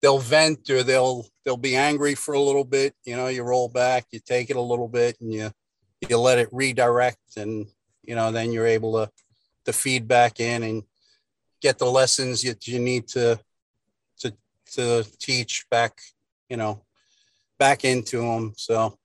they'll 0.02 0.20
vent 0.20 0.70
or 0.70 0.84
they'll 0.84 1.26
they'll 1.44 1.58
be 1.58 1.76
angry 1.76 2.16
for 2.16 2.34
a 2.34 2.42
little 2.42 2.64
bit. 2.64 2.96
You 3.06 3.16
know, 3.16 3.28
you 3.28 3.44
roll 3.44 3.70
back, 3.70 4.06
you 4.12 4.20
take 4.20 4.50
it 4.50 4.56
a 4.56 4.62
little 4.62 4.88
bit, 4.88 5.18
and 5.22 5.34
you 5.34 5.52
you 6.08 6.18
let 6.18 6.40
it 6.40 6.50
redirect, 6.52 7.38
and 7.38 7.68
you 8.04 8.16
know, 8.16 8.32
then 8.32 8.52
you're 8.52 8.68
able 8.68 8.94
to 8.94 9.12
to 9.66 9.74
feed 9.74 10.08
back 10.08 10.40
in 10.40 10.64
and 10.64 10.84
get 11.62 11.78
the 11.78 11.86
lessons 11.86 12.42
that 12.44 12.68
you 12.68 12.80
need 12.80 13.08
to 13.10 13.40
to 14.20 14.34
to 14.74 15.06
teach 15.20 15.66
back. 15.70 16.00
You 16.50 16.58
know, 16.58 16.84
back 17.60 17.86
into 17.86 18.22
them. 18.22 18.54
So 18.56 18.98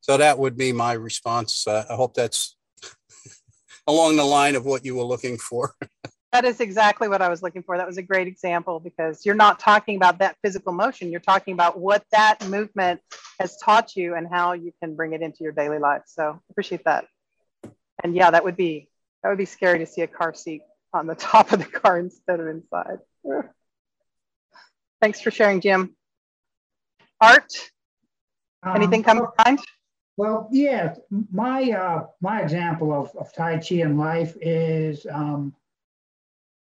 so 0.00 0.16
that 0.16 0.38
would 0.38 0.56
be 0.56 0.72
my 0.72 0.92
response. 0.92 1.66
Uh, 1.66 1.84
I 1.88 1.94
hope 1.94 2.14
that's 2.14 2.56
along 3.86 4.16
the 4.16 4.24
line 4.24 4.54
of 4.54 4.64
what 4.64 4.84
you 4.84 4.96
were 4.96 5.04
looking 5.04 5.36
for. 5.36 5.74
that 6.32 6.44
is 6.44 6.60
exactly 6.60 7.08
what 7.08 7.22
I 7.22 7.28
was 7.28 7.42
looking 7.42 7.62
for. 7.62 7.76
That 7.76 7.86
was 7.86 7.98
a 7.98 8.02
great 8.02 8.28
example 8.28 8.78
because 8.78 9.26
you're 9.26 9.34
not 9.34 9.58
talking 9.58 9.96
about 9.96 10.18
that 10.20 10.36
physical 10.42 10.72
motion. 10.72 11.10
You're 11.10 11.20
talking 11.20 11.54
about 11.54 11.78
what 11.78 12.04
that 12.12 12.46
movement 12.48 13.00
has 13.40 13.56
taught 13.56 13.96
you 13.96 14.14
and 14.14 14.28
how 14.30 14.52
you 14.52 14.72
can 14.80 14.94
bring 14.94 15.12
it 15.12 15.22
into 15.22 15.42
your 15.42 15.52
daily 15.52 15.78
life. 15.78 16.02
So 16.06 16.40
appreciate 16.50 16.84
that. 16.84 17.06
And 18.02 18.14
yeah, 18.14 18.30
that 18.30 18.44
would 18.44 18.56
be 18.56 18.88
that 19.22 19.28
would 19.28 19.38
be 19.38 19.44
scary 19.44 19.80
to 19.80 19.86
see 19.86 20.02
a 20.02 20.06
car 20.06 20.32
seat 20.32 20.62
on 20.94 21.06
the 21.06 21.14
top 21.16 21.52
of 21.52 21.58
the 21.58 21.66
car 21.66 21.98
instead 21.98 22.38
of 22.38 22.46
inside. 22.46 22.98
Thanks 25.00 25.20
for 25.20 25.30
sharing, 25.30 25.60
Jim. 25.60 25.96
Art, 27.20 27.52
anything 28.64 29.00
um, 29.00 29.04
come 29.04 29.18
to 29.18 29.28
mind? 29.44 29.58
Well, 30.16 30.48
yeah, 30.52 30.94
my 31.32 31.70
uh, 31.70 32.06
my 32.20 32.42
example 32.42 32.92
of, 32.92 33.14
of 33.16 33.32
Tai 33.32 33.58
Chi 33.58 33.76
in 33.76 33.96
life 33.96 34.36
is 34.40 35.06
um, 35.10 35.54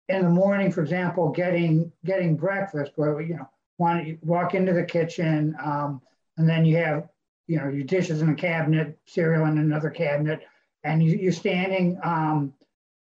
in 0.09 0.23
the 0.23 0.31
morning, 0.31 0.71
for 0.71 0.83
example, 0.83 1.31
getting 1.31 1.91
getting 2.05 2.37
breakfast 2.37 2.93
where 2.97 3.21
you 3.21 3.37
know 3.37 3.49
want 3.79 4.05
to 4.05 4.19
walk 4.23 4.55
into 4.55 4.73
the 4.73 4.85
kitchen 4.85 5.57
um, 5.63 6.01
and 6.37 6.49
then 6.49 6.65
you 6.65 6.77
have 6.77 7.09
you 7.47 7.59
know 7.59 7.69
your 7.69 7.85
dishes 7.85 8.23
in 8.23 8.29
a 8.31 8.35
cabinet, 8.35 8.99
cereal 9.07 9.47
in 9.47 9.59
another 9.59 9.91
cabinet, 9.91 10.41
and 10.83 11.03
you, 11.03 11.29
are 11.29 11.33
standing 11.33 11.99
um, 12.03 12.53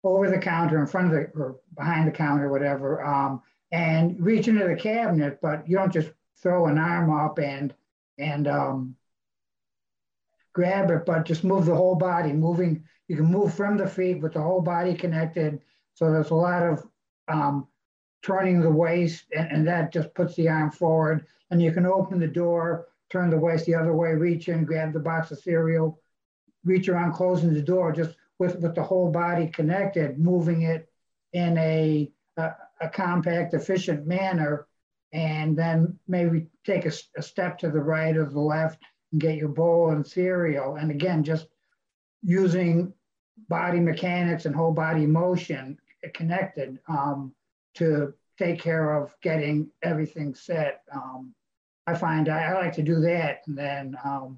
over 0.03 0.29
the 0.29 0.37
counter 0.37 0.79
in 0.79 0.87
front 0.87 1.07
of 1.07 1.13
the 1.13 1.39
or 1.39 1.57
behind 1.75 2.07
the 2.07 2.11
counter, 2.11 2.49
whatever, 2.49 3.03
um, 3.03 3.41
and 3.71 4.19
reach 4.19 4.47
into 4.47 4.67
the 4.67 4.75
cabinet, 4.75 5.39
but 5.41 5.67
you 5.67 5.77
don't 5.77 5.93
just 5.93 6.11
throw 6.41 6.67
an 6.67 6.77
arm 6.77 7.11
up 7.11 7.39
and 7.39 7.73
and 8.17 8.47
um, 8.47 8.95
grab 10.53 10.91
it, 10.91 11.05
but 11.05 11.25
just 11.25 11.43
move 11.43 11.65
the 11.65 11.75
whole 11.75 11.95
body, 11.95 12.31
moving. 12.31 12.83
You 13.07 13.17
can 13.17 13.25
move 13.25 13.53
from 13.53 13.77
the 13.77 13.87
feet 13.87 14.21
with 14.21 14.33
the 14.33 14.41
whole 14.41 14.61
body 14.61 14.93
connected. 14.93 15.61
So 15.95 16.11
there's 16.11 16.31
a 16.31 16.35
lot 16.35 16.63
of 16.63 16.87
um, 17.27 17.67
turning 18.23 18.61
the 18.61 18.69
waist, 18.69 19.25
and, 19.35 19.51
and 19.51 19.67
that 19.67 19.91
just 19.91 20.13
puts 20.13 20.35
the 20.35 20.49
arm 20.49 20.71
forward. 20.71 21.25
And 21.51 21.61
you 21.61 21.71
can 21.71 21.85
open 21.85 22.19
the 22.19 22.27
door, 22.27 22.87
turn 23.09 23.29
the 23.29 23.37
waist 23.37 23.65
the 23.65 23.75
other 23.75 23.93
way, 23.93 24.13
reach 24.13 24.47
in, 24.47 24.65
grab 24.65 24.93
the 24.93 24.99
box 24.99 25.31
of 25.31 25.39
cereal, 25.39 25.99
reach 26.63 26.89
around, 26.89 27.13
closing 27.13 27.53
the 27.53 27.61
door, 27.61 27.91
just 27.91 28.15
with, 28.39 28.59
with 28.59 28.75
the 28.75 28.83
whole 28.83 29.11
body 29.11 29.47
connected, 29.47 30.17
moving 30.17 30.63
it 30.63 30.89
in 31.33 31.57
a, 31.57 32.11
a, 32.37 32.51
a 32.81 32.89
compact, 32.89 33.53
efficient 33.53 34.07
manner. 34.07 34.67
And 35.11 35.55
then 35.55 35.99
maybe 36.07 36.47
take 36.65 36.87
a, 36.87 36.91
a 37.15 37.21
step 37.21 37.59
to 37.59 37.69
the 37.69 37.81
right 37.81 38.17
or 38.17 38.25
the 38.25 38.39
left 38.39 38.81
and 39.11 39.21
get 39.21 39.37
your 39.37 39.49
bowl 39.49 39.91
and 39.91 40.05
cereal. 40.05 40.77
And 40.77 40.89
again, 40.89 41.23
just 41.23 41.47
using 42.23 42.93
body 43.47 43.79
mechanics 43.79 44.45
and 44.45 44.55
whole 44.55 44.71
body 44.71 45.05
motion 45.05 45.77
connected 46.09 46.79
um, 46.87 47.33
to 47.75 48.13
take 48.37 48.59
care 48.59 48.95
of 48.95 49.15
getting 49.21 49.69
everything 49.81 50.33
set. 50.35 50.81
Um, 50.91 51.33
I 51.85 51.93
find 51.93 52.29
I, 52.29 52.43
I, 52.45 52.53
like 52.53 52.73
to 52.73 52.83
do 52.83 52.99
that. 53.01 53.41
And 53.47 53.57
then 53.57 53.97
um, 54.03 54.37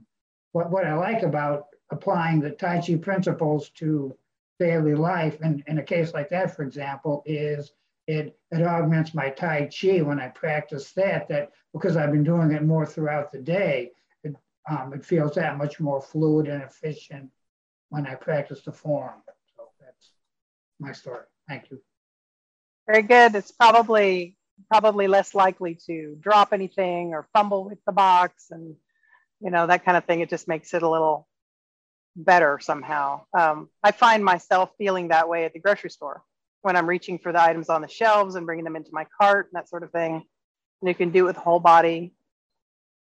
what, 0.51 0.71
what 0.71 0.86
I 0.86 0.95
like 0.95 1.23
about 1.23 1.67
applying 1.91 2.39
the 2.39 2.51
Tai 2.51 2.82
Chi 2.82 2.95
principles 2.95 3.69
to 3.75 4.15
daily 4.60 4.95
life, 4.95 5.38
and 5.41 5.63
in 5.67 5.78
a 5.80 5.84
case 5.84 6.13
like 6.13 6.30
that, 6.30 6.56
for 6.56 6.63
example, 6.63 7.23
is 7.25 7.71
it, 8.08 8.38
it 8.51 8.62
augments 8.62 9.13
my 9.13 9.30
Tai 9.30 9.69
Chi 9.69 10.01
when 10.01 10.19
I 10.19 10.30
practice 10.30 10.91
that, 10.93 11.28
that 11.30 11.51
because 11.73 11.97
I've 11.97 12.12
been 12.12 12.23
doing 12.23 12.51
it 12.51 12.63
more 12.63 12.86
throughout 12.86 13.32
the 13.32 13.39
day, 13.39 13.91
um, 14.69 14.93
it 14.93 15.06
feels 15.06 15.36
that 15.36 15.58
much 15.58 15.80
more 15.80 16.01
fluid 16.01 16.47
and 16.47 16.63
efficient 16.63 17.30
when 17.89 18.08
I 18.08 18.15
practice 18.15 18.62
the 18.62 18.71
form. 18.71 19.21
So 19.56 19.69
that's 19.80 20.12
my 20.80 20.91
story. 20.91 21.25
Thank 21.47 21.71
you. 21.71 21.81
Very 22.88 23.03
good. 23.03 23.36
It's 23.36 23.51
probably 23.51 24.38
probably 24.71 25.08
less 25.08 25.36
likely 25.36 25.77
to 25.86 26.17
drop 26.21 26.53
anything 26.53 27.13
or 27.13 27.27
fumble 27.34 27.65
with 27.65 27.77
the 27.86 27.91
box 27.91 28.47
and 28.51 28.75
you 29.41 29.51
know 29.51 29.67
that 29.67 29.84
kind 29.86 29.97
of 29.97 30.05
thing. 30.05 30.21
It 30.21 30.29
just 30.29 30.47
makes 30.47 30.73
it 30.73 30.84
a 30.84 30.89
little 30.89 31.27
better 32.15 32.60
somehow. 32.62 33.21
Um, 33.38 33.69
I 33.84 33.91
find 33.91 34.23
myself 34.23 34.71
feeling 34.77 35.10
that 35.10 35.27
way 35.27 35.45
at 35.45 35.53
the 35.53 35.60
grocery 35.60 35.89
store 35.89 36.23
when 36.62 36.75
I'm 36.75 36.88
reaching 36.88 37.19
for 37.19 37.31
the 37.31 37.41
items 37.41 37.69
on 37.69 37.81
the 37.81 37.88
shelves 37.88 38.36
and 38.36 38.45
bringing 38.45 38.65
them 38.65 38.75
into 38.75 38.91
my 38.93 39.05
cart 39.19 39.49
and 39.51 39.60
that 39.60 39.69
sort 39.69 39.84
of 39.84 39.91
thing. 39.91 40.23
And 40.81 40.89
you 40.89 40.95
can 40.95 41.12
do 41.12 41.25
it 41.25 41.27
with 41.27 41.36
whole 41.36 41.60
body 41.60 42.13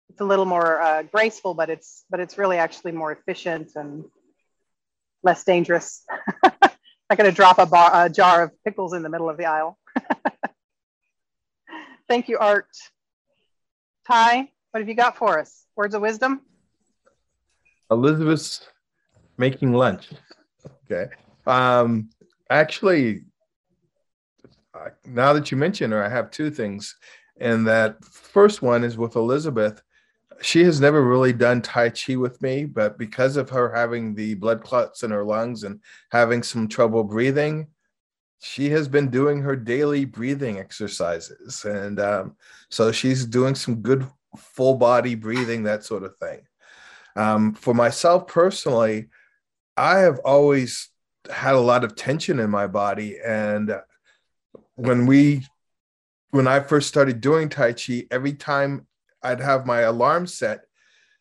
it's 0.09 0.21
a 0.21 0.25
little 0.25 0.45
more 0.45 0.81
uh, 0.81 1.03
graceful, 1.03 1.53
but 1.53 1.69
it's 1.69 2.03
but 2.09 2.19
it's 2.19 2.37
really 2.37 2.57
actually 2.57 2.91
more 2.91 3.11
efficient 3.11 3.71
and 3.75 4.05
less 5.23 5.43
dangerous. 5.43 6.03
Not 7.09 7.17
going 7.17 7.29
to 7.29 7.35
drop 7.35 7.57
a, 7.57 7.65
bar, 7.65 8.05
a 8.05 8.09
jar 8.09 8.43
of 8.43 8.51
pickles 8.63 8.93
in 8.93 9.01
the 9.01 9.09
middle 9.09 9.29
of 9.29 9.37
the 9.37 9.45
aisle. 9.45 9.77
Thank 12.07 12.29
you, 12.29 12.37
Art. 12.37 12.67
Ty, 14.07 14.49
what 14.71 14.79
have 14.79 14.87
you 14.87 14.95
got 14.95 15.17
for 15.17 15.39
us? 15.39 15.65
Words 15.75 15.95
of 15.95 16.01
wisdom? 16.01 16.41
Elizabeth's 17.89 18.67
making 19.37 19.73
lunch. 19.73 20.09
Okay. 20.85 21.11
Um, 21.47 22.09
actually, 22.49 23.21
now 25.05 25.33
that 25.33 25.51
you 25.51 25.57
mention 25.57 25.91
her, 25.91 26.03
I 26.03 26.09
have 26.09 26.29
two 26.29 26.51
things. 26.51 26.95
And 27.39 27.65
that 27.67 28.03
first 28.03 28.61
one 28.61 28.83
is 28.83 28.97
with 28.97 29.15
Elizabeth 29.15 29.81
she 30.41 30.63
has 30.63 30.79
never 30.79 31.03
really 31.03 31.33
done 31.33 31.61
Tai 31.61 31.89
Chi 31.89 32.15
with 32.15 32.41
me, 32.41 32.65
but 32.65 32.97
because 32.97 33.35
of 33.37 33.49
her 33.49 33.73
having 33.73 34.15
the 34.15 34.35
blood 34.35 34.63
clots 34.63 35.03
in 35.03 35.11
her 35.11 35.23
lungs 35.23 35.63
and 35.63 35.79
having 36.11 36.43
some 36.43 36.67
trouble 36.67 37.03
breathing, 37.03 37.67
she 38.41 38.69
has 38.69 38.87
been 38.87 39.09
doing 39.09 39.41
her 39.41 39.55
daily 39.55 40.05
breathing 40.05 40.59
exercises. 40.59 41.65
And 41.65 41.99
um, 41.99 42.37
so 42.69 42.91
she's 42.91 43.25
doing 43.25 43.55
some 43.55 43.81
good 43.81 44.07
full 44.37 44.75
body 44.75 45.15
breathing, 45.15 45.63
that 45.63 45.83
sort 45.83 46.03
of 46.03 46.15
thing. 46.17 46.41
Um, 47.15 47.53
for 47.53 47.73
myself 47.73 48.27
personally, 48.27 49.09
I 49.75 49.99
have 49.99 50.19
always 50.19 50.89
had 51.29 51.55
a 51.55 51.59
lot 51.59 51.83
of 51.83 51.95
tension 51.95 52.39
in 52.39 52.49
my 52.49 52.67
body. 52.67 53.17
And 53.19 53.75
when 54.75 55.05
we, 55.05 55.45
when 56.31 56.47
I 56.47 56.61
first 56.61 56.87
started 56.87 57.19
doing 57.19 57.49
Tai 57.49 57.73
Chi, 57.73 58.05
every 58.09 58.33
time 58.33 58.87
I'd 59.23 59.41
have 59.41 59.65
my 59.65 59.81
alarm 59.81 60.27
set 60.27 60.61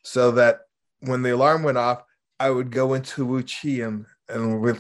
so 0.03 0.31
that 0.33 0.61
when 1.01 1.23
the 1.23 1.35
alarm 1.35 1.63
went 1.63 1.79
off, 1.79 2.03
I 2.41 2.51
would 2.51 2.71
go 2.71 2.95
into 2.95 3.25
Wu 3.25 3.43
Chi 3.43 3.83
and, 3.83 4.07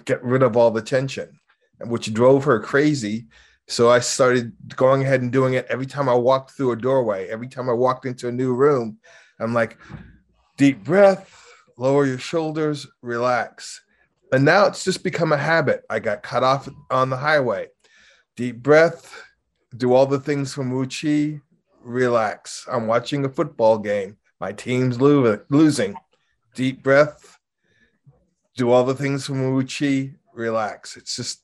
get 0.04 0.22
rid 0.22 0.42
of 0.42 0.56
all 0.56 0.70
the 0.70 0.82
tension, 0.82 1.40
which 1.80 2.12
drove 2.12 2.44
her 2.44 2.60
crazy. 2.60 3.26
So 3.66 3.90
I 3.90 3.98
started 3.98 4.52
going 4.76 5.02
ahead 5.02 5.22
and 5.22 5.32
doing 5.32 5.54
it 5.54 5.66
every 5.68 5.86
time 5.86 6.08
I 6.08 6.14
walked 6.14 6.52
through 6.52 6.72
a 6.72 6.76
doorway, 6.76 7.28
every 7.28 7.48
time 7.48 7.68
I 7.68 7.72
walked 7.72 8.06
into 8.06 8.28
a 8.28 8.32
new 8.32 8.54
room. 8.54 8.98
I'm 9.40 9.54
like, 9.54 9.78
deep 10.56 10.84
breath, 10.84 11.34
lower 11.76 12.04
your 12.06 12.18
shoulders, 12.18 12.86
relax. 13.02 13.80
And 14.32 14.44
now 14.44 14.66
it's 14.66 14.84
just 14.84 15.02
become 15.02 15.32
a 15.32 15.38
habit. 15.38 15.84
I 15.88 15.98
got 15.98 16.22
cut 16.22 16.42
off 16.42 16.68
on 16.90 17.08
the 17.08 17.16
highway. 17.16 17.68
Deep 18.36 18.62
breath, 18.62 19.14
do 19.76 19.94
all 19.94 20.06
the 20.06 20.20
things 20.20 20.52
from 20.52 20.70
Wu 20.70 20.86
Chi, 20.86 21.40
relax. 21.82 22.66
I'm 22.70 22.86
watching 22.86 23.24
a 23.24 23.28
football 23.28 23.78
game. 23.78 24.16
My 24.40 24.52
team's 24.52 25.00
lo- 25.00 25.40
losing. 25.48 25.96
Deep 26.54 26.82
breath. 26.82 27.38
Do 28.56 28.70
all 28.70 28.84
the 28.84 28.94
things 28.94 29.26
from 29.26 29.54
Wu 29.54 29.64
Chi, 29.64 30.14
relax. 30.32 30.96
It's 30.96 31.16
just 31.16 31.42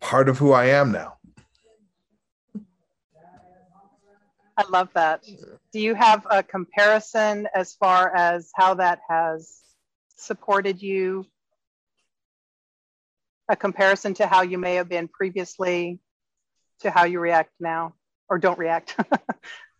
part 0.00 0.28
of 0.28 0.38
who 0.38 0.52
I 0.52 0.66
am 0.66 0.92
now. 0.92 1.18
I 4.56 4.64
love 4.70 4.88
that. 4.94 5.24
Do 5.72 5.80
you 5.80 5.94
have 5.94 6.26
a 6.30 6.42
comparison 6.42 7.46
as 7.54 7.74
far 7.74 8.14
as 8.14 8.50
how 8.54 8.74
that 8.74 9.00
has 9.08 9.60
supported 10.16 10.80
you? 10.80 11.26
A 13.48 13.56
comparison 13.56 14.14
to 14.14 14.26
how 14.26 14.42
you 14.42 14.58
may 14.58 14.76
have 14.76 14.88
been 14.88 15.08
previously 15.08 16.00
to 16.80 16.90
how 16.90 17.04
you 17.04 17.20
react 17.20 17.50
now 17.60 17.95
or 18.28 18.38
don't 18.38 18.58
react? 18.58 18.96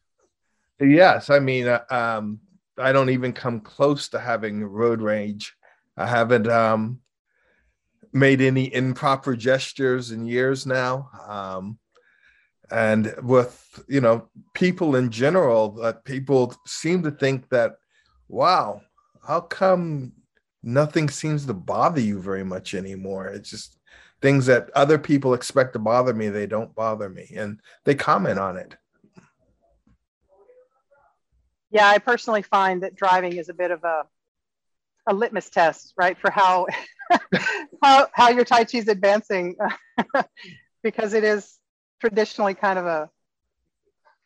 yes. 0.81 1.31
I 1.31 1.39
mean, 1.39 1.69
uh, 1.69 1.85
um, 1.91 2.41
I 2.79 2.93
don't 2.93 3.11
even 3.11 3.33
come 3.33 3.61
close 3.61 4.09
to 4.11 4.21
having 4.21 4.65
road 4.65 5.01
rage. 5.01 5.55
I 5.97 6.07
haven't 6.07 6.49
um, 6.49 7.01
made 8.13 8.41
any 8.41 8.73
improper 8.73 9.37
gestures 9.37 10.11
in 10.11 10.27
years 10.27 10.67
now. 10.67 11.11
Um, 11.27 11.79
and 12.71 13.15
with 13.23 13.85
you 13.89 14.01
know 14.01 14.29
people 14.55 14.97
in 14.97 15.11
general 15.11 15.71
that 15.71 16.05
people 16.05 16.55
seem 16.67 17.03
to 17.03 17.11
think 17.11 17.49
that 17.49 17.77
wow 18.29 18.81
how 19.27 19.41
come 19.41 20.13
nothing 20.63 21.09
seems 21.09 21.47
to 21.47 21.55
bother 21.55 22.01
you 22.01 22.21
very 22.21 22.45
much 22.45 22.75
anymore 22.75 23.29
it's 23.29 23.51
just 23.51 23.76
things 24.21 24.47
that 24.47 24.71
other 24.75 24.99
people 24.99 25.35
expect 25.35 25.73
to 25.73 25.79
bother 25.79 26.15
me 26.15 26.29
they 26.29 26.47
don't 26.47 26.75
bother 26.75 27.09
me 27.09 27.33
and 27.37 27.61
they 27.85 27.95
comment 27.95 28.39
on 28.39 28.57
it 28.57 28.77
yeah 31.71 31.89
i 31.89 31.99
personally 31.99 32.43
find 32.43 32.83
that 32.83 32.95
driving 32.95 33.37
is 33.37 33.49
a 33.49 33.55
bit 33.55 33.71
of 33.71 33.83
a 33.85 34.03
a 35.09 35.15
litmus 35.15 35.51
test 35.51 35.93
right 35.97 36.19
for 36.19 36.31
how 36.31 36.67
how 37.83 38.09
how 38.13 38.29
your 38.31 38.45
tai 38.45 38.65
chi 38.65 38.79
is 38.79 38.89
advancing 38.89 39.57
because 40.83 41.15
it 41.15 41.25
is 41.25 41.59
traditionally 42.01 42.55
kind 42.55 42.79
of 42.79 42.87
a 42.87 43.09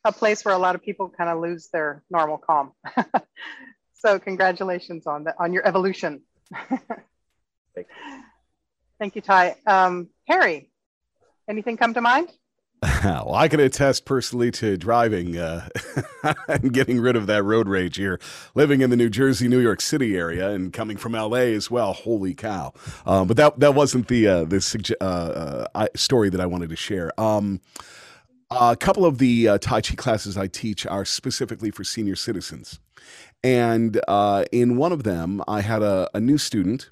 a 0.04 0.12
place 0.12 0.44
where 0.44 0.54
a 0.54 0.58
lot 0.58 0.74
of 0.74 0.82
people 0.82 1.08
kind 1.08 1.30
of 1.30 1.40
lose 1.40 1.68
their 1.72 2.02
normal 2.10 2.38
calm. 2.38 2.72
so 3.94 4.18
congratulations 4.18 5.06
on 5.06 5.24
that 5.24 5.36
on 5.38 5.52
your 5.52 5.66
evolution. 5.66 6.22
Thank 9.00 9.16
you, 9.16 9.22
Ty. 9.22 9.56
Um, 9.66 10.10
Harry, 10.28 10.68
anything 11.48 11.78
come 11.78 11.94
to 11.94 12.02
mind? 12.02 12.28
well, 12.82 13.34
I 13.34 13.48
can 13.48 13.58
attest 13.58 14.04
personally 14.04 14.50
to 14.52 14.76
driving 14.76 15.38
uh, 15.38 15.70
and 16.48 16.70
getting 16.70 17.00
rid 17.00 17.16
of 17.16 17.26
that 17.26 17.42
road 17.42 17.66
rage 17.66 17.96
here. 17.96 18.20
Living 18.54 18.82
in 18.82 18.90
the 18.90 18.96
New 18.96 19.08
Jersey, 19.08 19.48
New 19.48 19.58
York 19.58 19.80
City 19.80 20.18
area, 20.18 20.50
and 20.50 20.70
coming 20.70 20.98
from 20.98 21.12
LA 21.12 21.48
as 21.48 21.70
well. 21.70 21.94
Holy 21.94 22.34
cow! 22.34 22.74
Um, 23.06 23.26
but 23.26 23.38
that 23.38 23.58
that 23.60 23.74
wasn't 23.74 24.08
the 24.08 24.26
uh, 24.28 24.44
the 24.44 24.96
uh, 25.00 25.66
uh 25.74 25.86
story 25.96 26.28
that 26.28 26.40
I 26.40 26.46
wanted 26.46 26.68
to 26.68 26.76
share. 26.76 27.18
Um, 27.18 27.62
a 28.50 28.76
couple 28.76 29.06
of 29.06 29.16
the 29.16 29.48
uh, 29.48 29.58
Tai 29.58 29.80
Chi 29.80 29.94
classes 29.94 30.36
I 30.36 30.46
teach 30.46 30.84
are 30.86 31.06
specifically 31.06 31.70
for 31.70 31.84
senior 31.84 32.16
citizens, 32.16 32.80
and 33.42 33.98
uh, 34.08 34.44
in 34.52 34.76
one 34.76 34.92
of 34.92 35.04
them, 35.04 35.42
I 35.48 35.62
had 35.62 35.82
a, 35.82 36.10
a 36.12 36.20
new 36.20 36.36
student. 36.36 36.90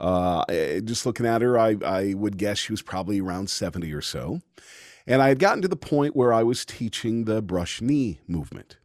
Just 0.00 1.06
looking 1.06 1.26
at 1.26 1.42
her, 1.42 1.58
I, 1.58 1.76
I 1.84 2.14
would 2.14 2.38
guess 2.38 2.58
she 2.58 2.72
was 2.72 2.82
probably 2.82 3.20
around 3.20 3.50
seventy 3.50 3.92
or 3.92 4.02
so 4.02 4.40
and 5.06 5.22
I 5.22 5.28
had 5.28 5.38
gotten 5.38 5.62
to 5.62 5.68
the 5.68 5.76
point 5.76 6.14
where 6.14 6.32
I 6.32 6.44
was 6.44 6.64
teaching 6.64 7.24
the 7.24 7.42
brush 7.42 7.80
knee 7.80 8.20
movement. 8.28 8.76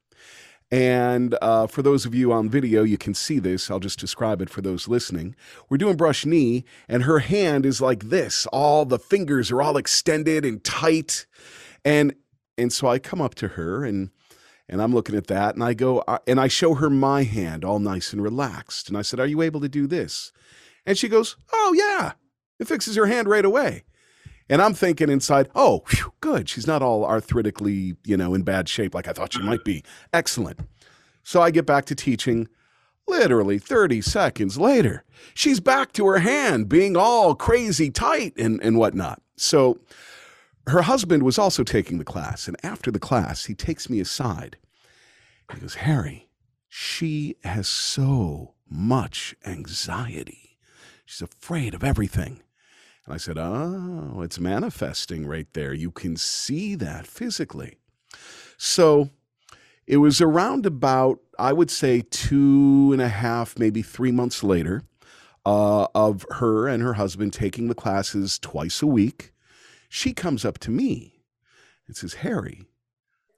And 0.71 1.37
uh, 1.41 1.67
for 1.67 1.83
those 1.83 2.05
of 2.05 2.15
you 2.15 2.33
on 2.33 2.49
video, 2.49 2.81
you 2.83 2.97
can 2.97 3.13
see 3.13 3.37
this. 3.37 3.69
I'll 3.69 3.79
just 3.79 3.99
describe 3.99 4.41
it 4.41 4.49
for 4.49 4.61
those 4.61 4.87
listening. 4.87 5.35
We're 5.69 5.77
doing 5.77 5.95
brush 5.95 6.25
knee, 6.25 6.65
and 6.89 7.03
her 7.03 7.19
hand 7.19 7.65
is 7.65 7.79
like 7.79 8.05
this. 8.05 8.47
All 8.47 8.85
the 8.85 8.97
fingers 8.97 9.51
are 9.51 9.61
all 9.61 9.77
extended 9.77 10.43
and 10.43 10.63
tight. 10.63 11.27
And 11.85 12.15
and 12.57 12.73
so 12.73 12.87
I 12.87 12.99
come 12.99 13.21
up 13.21 13.35
to 13.35 13.49
her 13.49 13.85
and 13.85 14.09
and 14.67 14.81
I'm 14.81 14.93
looking 14.93 15.15
at 15.15 15.27
that 15.27 15.53
and 15.53 15.63
I 15.63 15.75
go 15.75 15.99
uh, 15.99 16.17
and 16.25 16.39
I 16.39 16.47
show 16.47 16.73
her 16.73 16.89
my 16.89 17.23
hand 17.23 17.63
all 17.63 17.77
nice 17.77 18.11
and 18.11 18.23
relaxed. 18.23 18.89
And 18.89 18.97
I 18.97 19.03
said, 19.03 19.19
"Are 19.19 19.27
you 19.27 19.43
able 19.43 19.61
to 19.61 19.69
do 19.69 19.85
this?" 19.85 20.31
And 20.85 20.97
she 20.97 21.07
goes, 21.07 21.35
"Oh 21.51 21.73
yeah." 21.77 22.13
It 22.59 22.67
fixes 22.67 22.95
her 22.95 23.05
hand 23.05 23.27
right 23.27 23.45
away. 23.45 23.83
And 24.49 24.61
I'm 24.61 24.73
thinking 24.73 25.09
inside, 25.09 25.49
oh, 25.55 25.83
whew, 25.89 26.13
good. 26.21 26.47
She's 26.47 26.67
not 26.67 26.81
all 26.81 27.03
arthritically, 27.03 27.95
you 28.05 28.15
know, 28.15 28.33
in 28.33 28.43
bad 28.43 28.69
shape 28.69 28.93
like 28.93 29.07
I 29.07 29.13
thought 29.13 29.33
she 29.33 29.41
might 29.41 29.63
be. 29.63 29.83
Excellent. 30.13 30.59
So 31.23 31.41
I 31.41 31.49
get 31.51 31.65
back 31.65 31.85
to 31.85 31.95
teaching. 31.95 32.47
Literally 33.07 33.59
30 33.59 34.01
seconds 34.01 34.57
later, 34.57 35.03
she's 35.35 35.59
back 35.59 35.93
to 35.93 36.07
her 36.07 36.17
hand 36.17 36.67
being 36.67 36.97
all 36.97 37.35
crazy 37.35 37.91
tight 37.91 38.33
and, 38.35 38.59
and 38.63 38.79
whatnot. 38.79 39.21
So 39.37 39.79
her 40.65 40.81
husband 40.81 41.21
was 41.21 41.37
also 41.37 41.63
taking 41.63 41.99
the 41.99 42.03
class. 42.03 42.47
And 42.47 42.57
after 42.63 42.89
the 42.89 42.99
class, 42.99 43.45
he 43.45 43.53
takes 43.53 43.91
me 43.91 43.99
aside. 43.99 44.57
He 45.53 45.59
goes, 45.59 45.75
Harry, 45.75 46.29
she 46.67 47.35
has 47.43 47.67
so 47.67 48.55
much 48.67 49.35
anxiety. 49.45 50.44
She's 51.05 51.21
afraid 51.21 51.73
of 51.73 51.83
everything. 51.83 52.41
And 53.05 53.13
I 53.13 53.17
said, 53.17 53.37
Oh, 53.37 54.21
it's 54.21 54.39
manifesting 54.39 55.27
right 55.27 55.47
there. 55.53 55.73
You 55.73 55.91
can 55.91 56.17
see 56.17 56.75
that 56.75 57.05
physically. 57.05 57.77
So 58.57 59.09
it 59.85 59.97
was 59.97 60.19
around 60.19 60.65
about, 60.65 61.19
I 61.37 61.53
would 61.53 61.69
say, 61.69 62.01
two 62.01 62.89
and 62.91 63.01
a 63.01 63.09
half, 63.09 63.59
maybe 63.59 63.81
three 63.81 64.11
months 64.11 64.43
later, 64.43 64.83
uh, 65.45 65.87
of 65.93 66.25
her 66.31 66.67
and 66.67 66.81
her 66.81 66.93
husband 66.93 67.33
taking 67.33 67.67
the 67.67 67.75
classes 67.75 68.39
twice 68.39 68.81
a 68.81 68.87
week. 68.87 69.31
She 69.87 70.11
comes 70.13 70.43
up 70.43 70.57
to 70.59 70.71
me 70.71 71.21
and 71.85 71.95
says, 71.95 72.15
Harry, 72.15 72.65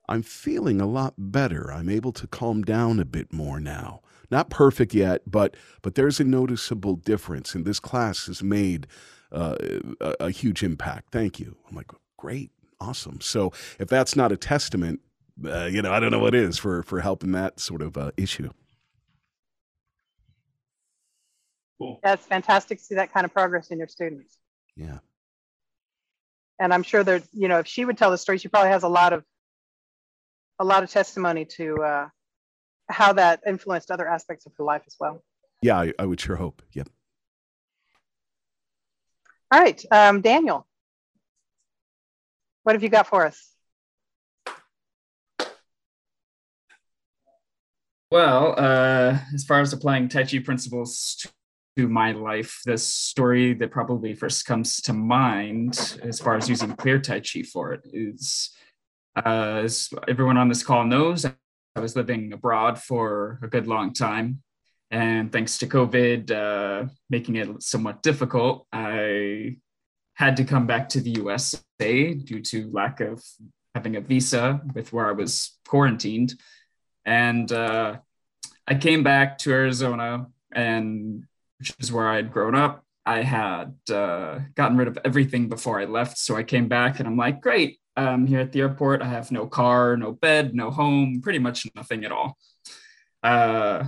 I'm 0.07 0.23
feeling 0.23 0.79
a 0.79 0.87
lot 0.87 1.15
better. 1.17 1.71
I'm 1.71 1.89
able 1.89 2.13
to 2.13 2.27
calm 2.27 2.63
down 2.63 2.99
a 3.01 3.05
bit 3.05 3.33
more 3.33 3.59
now. 3.59 4.01
Not 4.29 4.49
perfect 4.49 4.93
yet, 4.93 5.21
but 5.25 5.55
but 5.81 5.95
there's 5.95 6.19
a 6.19 6.23
noticeable 6.23 6.95
difference, 6.95 7.55
and 7.55 7.65
this 7.65 7.79
class 7.79 8.27
has 8.27 8.43
made 8.43 8.87
uh, 9.31 9.55
a, 10.01 10.15
a 10.21 10.31
huge 10.31 10.63
impact. 10.63 11.11
Thank 11.11 11.39
you. 11.39 11.55
I'm 11.69 11.75
like, 11.75 11.91
great, 12.17 12.51
awesome. 12.79 13.21
So 13.21 13.53
if 13.79 13.87
that's 13.87 14.15
not 14.15 14.31
a 14.31 14.37
testament, 14.37 14.99
uh, 15.45 15.65
you 15.65 15.81
know, 15.81 15.93
I 15.93 15.99
don't 15.99 16.11
know 16.11 16.19
what 16.19 16.35
is 16.35 16.57
for 16.57 16.83
for 16.83 16.99
helping 16.99 17.31
that 17.33 17.59
sort 17.59 17.81
of 17.81 17.97
uh, 17.97 18.11
issue. 18.17 18.49
Cool. 21.77 21.99
That's 22.03 22.25
fantastic 22.25 22.79
to 22.79 22.83
see 22.83 22.95
that 22.95 23.13
kind 23.13 23.25
of 23.25 23.33
progress 23.33 23.67
in 23.67 23.77
your 23.77 23.87
students. 23.87 24.37
Yeah. 24.75 24.97
And 26.59 26.73
I'm 26.73 26.83
sure 26.83 27.03
that 27.03 27.23
you 27.33 27.47
know 27.47 27.59
if 27.59 27.67
she 27.67 27.85
would 27.85 27.97
tell 27.97 28.11
the 28.11 28.17
story, 28.17 28.39
she 28.39 28.47
probably 28.47 28.71
has 28.71 28.83
a 28.83 28.89
lot 28.89 29.13
of 29.13 29.23
a 30.59 30.65
lot 30.65 30.83
of 30.83 30.89
testimony 30.89 31.45
to 31.45 31.75
uh, 31.83 32.07
how 32.89 33.13
that 33.13 33.41
influenced 33.45 33.91
other 33.91 34.07
aspects 34.07 34.45
of 34.45 34.53
her 34.57 34.63
life 34.63 34.83
as 34.87 34.95
well. 34.99 35.23
Yeah, 35.61 35.79
I, 35.79 35.93
I 35.99 36.05
would 36.05 36.19
sure 36.19 36.35
hope. 36.35 36.61
Yep. 36.73 36.89
All 39.51 39.61
right, 39.61 39.83
um, 39.91 40.21
Daniel, 40.21 40.67
what 42.63 42.75
have 42.75 42.83
you 42.83 42.89
got 42.89 43.07
for 43.07 43.25
us? 43.25 43.53
Well, 48.11 48.55
uh, 48.57 49.19
as 49.33 49.43
far 49.45 49.61
as 49.61 49.73
applying 49.73 50.07
Tai 50.07 50.23
Chi 50.23 50.39
principles 50.39 51.25
to 51.77 51.87
my 51.87 52.11
life, 52.11 52.61
the 52.65 52.77
story 52.77 53.53
that 53.53 53.71
probably 53.71 54.13
first 54.13 54.45
comes 54.45 54.81
to 54.81 54.93
mind, 54.93 55.99
as 56.01 56.19
far 56.19 56.35
as 56.35 56.49
using 56.49 56.73
clear 56.75 56.99
Tai 56.99 57.19
Chi 57.19 57.43
for 57.43 57.73
it, 57.73 57.81
is 57.85 58.49
uh, 59.15 59.61
as 59.63 59.89
everyone 60.07 60.37
on 60.37 60.47
this 60.47 60.63
call 60.63 60.85
knows, 60.85 61.25
I 61.77 61.79
was 61.79 61.95
living 61.95 62.33
abroad 62.33 62.81
for 62.81 63.39
a 63.43 63.47
good 63.47 63.67
long 63.67 63.93
time. 63.93 64.41
And 64.89 65.31
thanks 65.31 65.59
to 65.59 65.67
COVID 65.67 66.31
uh, 66.31 66.89
making 67.07 67.35
it 67.35 67.61
somewhat 67.61 68.01
difficult, 68.01 68.65
I 68.71 69.57
had 70.15 70.37
to 70.37 70.43
come 70.43 70.65
back 70.65 70.89
to 70.89 71.01
the 71.01 71.11
USA 71.11 72.15
due 72.15 72.41
to 72.41 72.71
lack 72.71 72.99
of 72.99 73.23
having 73.75 73.95
a 73.95 74.01
visa 74.01 74.59
with 74.73 74.91
where 74.91 75.07
I 75.07 75.11
was 75.11 75.59
quarantined. 75.67 76.33
And 77.05 77.51
uh, 77.51 77.97
I 78.67 78.75
came 78.75 79.03
back 79.03 79.37
to 79.39 79.51
Arizona, 79.51 80.27
and 80.51 81.25
which 81.59 81.75
is 81.79 81.91
where 81.91 82.07
I 82.07 82.15
had 82.15 82.33
grown 82.33 82.55
up. 82.55 82.83
I 83.05 83.21
had 83.21 83.75
uh, 83.91 84.39
gotten 84.55 84.77
rid 84.77 84.87
of 84.87 84.97
everything 85.05 85.47
before 85.47 85.79
I 85.79 85.85
left. 85.85 86.17
So 86.17 86.35
I 86.35 86.43
came 86.43 86.67
back 86.67 86.99
and 86.99 87.07
I'm 87.07 87.17
like, 87.17 87.39
great, 87.39 87.79
I'm 87.97 88.27
here 88.27 88.39
at 88.39 88.51
the 88.51 88.61
airport. 88.61 89.01
I 89.01 89.07
have 89.07 89.31
no 89.31 89.47
car, 89.47 89.97
no 89.97 90.11
bed, 90.11 90.53
no 90.53 90.69
home, 90.69 91.21
pretty 91.21 91.39
much 91.39 91.65
nothing 91.75 92.05
at 92.05 92.11
all. 92.11 92.37
Uh, 93.23 93.85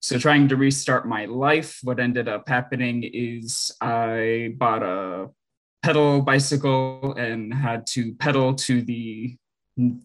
so 0.00 0.18
trying 0.18 0.48
to 0.48 0.56
restart 0.56 1.06
my 1.06 1.26
life, 1.26 1.78
what 1.84 2.00
ended 2.00 2.28
up 2.28 2.48
happening 2.48 3.04
is 3.04 3.70
I 3.80 4.54
bought 4.58 4.82
a 4.82 5.30
pedal 5.82 6.22
bicycle 6.22 7.14
and 7.16 7.54
had 7.54 7.86
to 7.88 8.14
pedal 8.14 8.54
to 8.54 8.82
the 8.82 9.36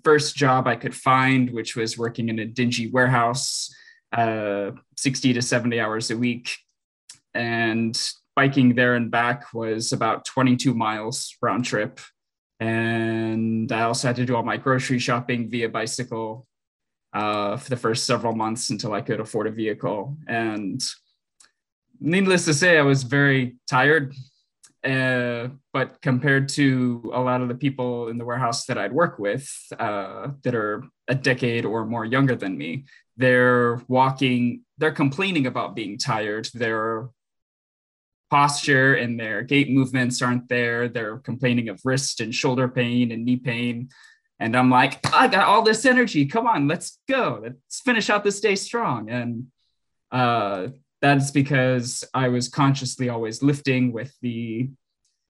first 0.04 0.36
job 0.36 0.68
I 0.68 0.76
could 0.76 0.96
find, 0.96 1.50
which 1.52 1.76
was 1.76 1.98
working 1.98 2.30
in 2.30 2.40
a 2.40 2.46
dingy 2.46 2.92
warehouse, 2.92 3.74
uh, 4.12 4.72
60 4.96 5.34
to 5.34 5.42
70 5.42 5.80
hours 5.80 6.12
a 6.12 6.18
week. 6.18 6.56
And 7.34 8.00
biking 8.36 8.76
there 8.76 8.94
and 8.94 9.10
back 9.10 9.52
was 9.54 9.92
about 9.92 10.26
22 10.26 10.76
miles 10.76 11.36
round 11.42 11.66
trip. 11.66 12.00
And 12.60 13.72
I 13.72 13.84
also 13.84 14.08
had 14.08 14.16
to 14.18 14.26
do 14.26 14.36
all 14.36 14.44
my 14.44 14.58
grocery 14.58 15.00
shopping 15.00 15.50
via 15.50 15.70
bicycle 15.70 16.48
uh, 17.14 17.58
for 17.58 17.70
the 17.70 17.78
first 17.78 18.06
several 18.06 18.36
months 18.36 18.70
until 18.70 18.94
I 18.94 19.02
could 19.02 19.20
afford 19.20 19.48
a 19.48 19.52
vehicle. 19.52 20.18
And 20.28 20.84
needless 22.00 22.46
to 22.46 22.54
say, 22.54 22.78
I 22.78 22.82
was 22.82 23.04
very 23.04 23.58
tired 23.68 24.14
uh, 24.88 25.50
but 25.74 26.02
compared 26.02 26.48
to 26.48 27.12
a 27.14 27.20
lot 27.20 27.42
of 27.42 27.50
the 27.50 27.56
people 27.56 28.08
in 28.08 28.18
the 28.18 28.26
warehouse 28.26 28.66
that 28.66 28.78
I'd 28.78 28.94
work 28.94 29.20
with 29.20 29.50
uh, 29.80 30.30
that 30.44 30.56
are 30.56 30.84
a 31.08 31.16
decade 31.16 31.66
or 31.66 31.86
more 31.86 32.06
younger 32.06 32.36
than 32.36 32.58
me, 32.58 32.86
they're 33.18 33.82
walking, 33.88 34.62
they're 34.78 34.92
complaining 34.92 35.48
about 35.48 35.76
being 35.76 35.98
tired. 35.98 36.50
Their 36.54 37.10
posture 38.30 38.96
and 38.96 39.20
their 39.20 39.42
gait 39.42 39.70
movements 39.70 40.22
aren't 40.22 40.50
there. 40.50 40.88
They're 40.88 41.18
complaining 41.18 41.70
of 41.70 41.82
wrist 41.84 42.22
and 42.22 42.34
shoulder 42.34 42.68
pain 42.68 43.12
and 43.12 43.26
knee 43.26 43.38
pain. 43.38 43.90
And 44.40 44.56
I'm 44.56 44.70
like, 44.70 45.00
I 45.14 45.28
got 45.28 45.48
all 45.48 45.64
this 45.64 45.86
energy. 45.86 46.26
Come 46.26 46.46
on, 46.46 46.68
let's 46.68 47.00
go. 47.10 47.40
Let's 47.42 47.82
finish 47.82 48.10
out 48.10 48.24
this 48.24 48.40
day 48.40 48.56
strong. 48.56 49.10
And 49.10 49.48
uh, 50.12 50.68
that's 51.02 51.32
because 51.32 52.04
I 52.14 52.28
was 52.28 52.48
consciously 52.50 53.10
always 53.10 53.42
lifting 53.42 53.92
with 53.92 54.14
the 54.22 54.70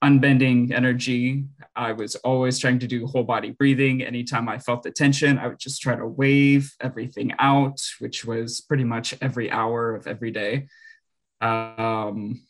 unbending 0.04 0.72
energy. 0.74 1.46
I 1.76 1.94
was 1.94 2.16
always 2.18 2.60
trying 2.60 2.80
to 2.80 2.88
do 2.88 3.08
whole 3.08 3.24
body 3.24 3.52
breathing. 3.52 4.04
Anytime 4.04 4.48
I 4.48 4.60
felt 4.60 4.84
the 4.84 4.92
tension, 4.92 5.38
I 5.38 5.48
would 5.48 5.60
just 5.60 5.82
try 5.82 5.96
to 5.96 6.06
wave 6.06 6.74
everything 6.82 7.34
out, 7.40 7.82
which 8.00 8.26
was 8.26 8.62
pretty 8.62 8.84
much 8.84 9.16
every 9.22 9.50
hour 9.50 9.96
of 9.96 10.06
every 10.06 10.32
day. 10.32 10.68
Um, 11.42 12.42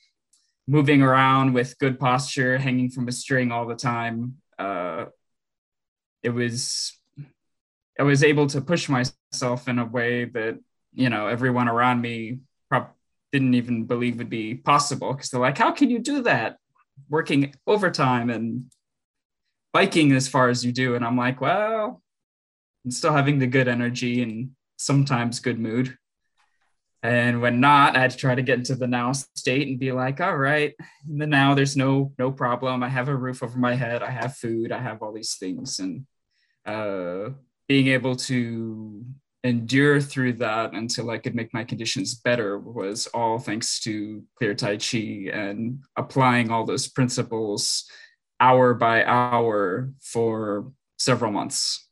moving 0.68 1.02
around 1.02 1.54
with 1.54 1.78
good 1.80 2.00
posture, 2.00 2.58
hanging 2.58 2.90
from 2.90 3.08
a 3.08 3.12
string 3.12 3.52
all 3.52 3.66
the 3.66 3.76
time. 3.76 4.36
Uh, 4.60 5.06
it 6.24 6.30
was, 6.30 6.98
I 7.98 8.04
was 8.04 8.24
able 8.24 8.48
to 8.48 8.62
push 8.62 8.90
myself 8.90 9.68
in 9.68 9.80
a 9.80 9.86
way 9.86 10.26
that, 10.26 10.60
you 10.94 11.10
know, 11.10 11.28
everyone 11.28 11.70
around 11.70 12.02
me 12.02 12.40
prob- 12.70 12.92
didn't 13.32 13.54
even 13.54 13.86
believe 13.86 14.18
would 14.18 14.30
be 14.30 14.56
possible 14.56 15.14
because 15.14 15.30
they're 15.30 15.40
like, 15.40 15.58
how 15.58 15.72
can 15.72 15.90
you 15.90 16.00
do 16.00 16.24
that? 16.24 16.58
Working 17.10 17.54
overtime 17.66 18.30
and 18.30 18.66
biking 19.72 20.12
as 20.12 20.28
far 20.28 20.50
as 20.50 20.66
you 20.66 20.72
do. 20.72 20.96
And 20.96 21.06
I'm 21.06 21.18
like, 21.18 21.40
well, 21.40 22.02
I'm 22.84 22.92
still 22.92 23.14
having 23.14 23.40
the 23.40 23.48
good 23.48 23.68
energy 23.68 24.22
and 24.22 24.52
sometimes 24.78 25.40
good 25.40 25.60
mood. 25.60 25.98
And 27.08 27.42
when 27.42 27.62
not, 27.62 27.96
I 27.96 28.02
had 28.02 28.12
to 28.12 28.18
try 28.18 28.36
to 28.36 28.42
get 28.42 28.60
into 28.60 28.76
the 28.76 28.86
now 28.86 29.14
state 29.14 29.70
and 29.70 29.80
be 29.80 29.94
like, 29.94 30.20
all 30.20 30.36
right, 30.36 30.74
in 31.10 31.18
the 31.18 31.26
now 31.26 31.54
there's 31.54 31.78
no 31.78 32.12
no 32.20 32.34
problem. 32.34 32.84
I 32.84 32.90
have 32.90 33.08
a 33.08 33.16
roof 33.16 33.42
over 33.42 33.58
my 33.58 33.76
head. 33.76 34.04
I 34.04 34.12
have 34.12 34.36
food. 34.36 34.74
I 34.74 34.80
have 34.80 35.02
all 35.02 35.14
these 35.14 35.36
things. 35.36 35.80
And 35.80 36.06
uh, 36.66 37.30
being 37.70 37.88
able 37.88 38.18
to 38.18 39.06
endure 39.46 40.02
through 40.02 40.34
that 40.34 40.74
until 40.74 41.10
I 41.10 41.18
could 41.18 41.34
make 41.34 41.54
my 41.54 41.64
conditions 41.64 42.14
better 42.14 42.60
was 42.60 43.08
all 43.14 43.40
thanks 43.40 43.80
to 43.82 44.24
clear 44.38 44.54
Tai 44.54 44.76
Chi 44.76 45.30
and 45.32 45.80
applying 45.96 46.52
all 46.52 46.66
those 46.66 46.90
principles 46.90 47.90
hour 48.42 48.74
by 48.74 49.06
hour 49.06 49.94
for 50.02 50.74
several 50.98 51.32
months. 51.32 51.87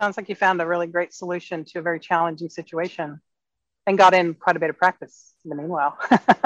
Sounds 0.00 0.16
like 0.16 0.28
you 0.28 0.34
found 0.34 0.60
a 0.60 0.66
really 0.66 0.86
great 0.86 1.12
solution 1.12 1.64
to 1.66 1.78
a 1.78 1.82
very 1.82 2.00
challenging 2.00 2.48
situation 2.48 3.20
and 3.86 3.98
got 3.98 4.14
in 4.14 4.34
quite 4.34 4.56
a 4.56 4.60
bit 4.60 4.70
of 4.70 4.78
practice 4.78 5.34
in 5.44 5.50
the 5.50 5.56
meanwhile. 5.56 5.98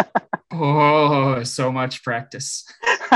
oh, 0.52 1.42
so 1.42 1.70
much 1.70 2.02
practice. 2.02 2.66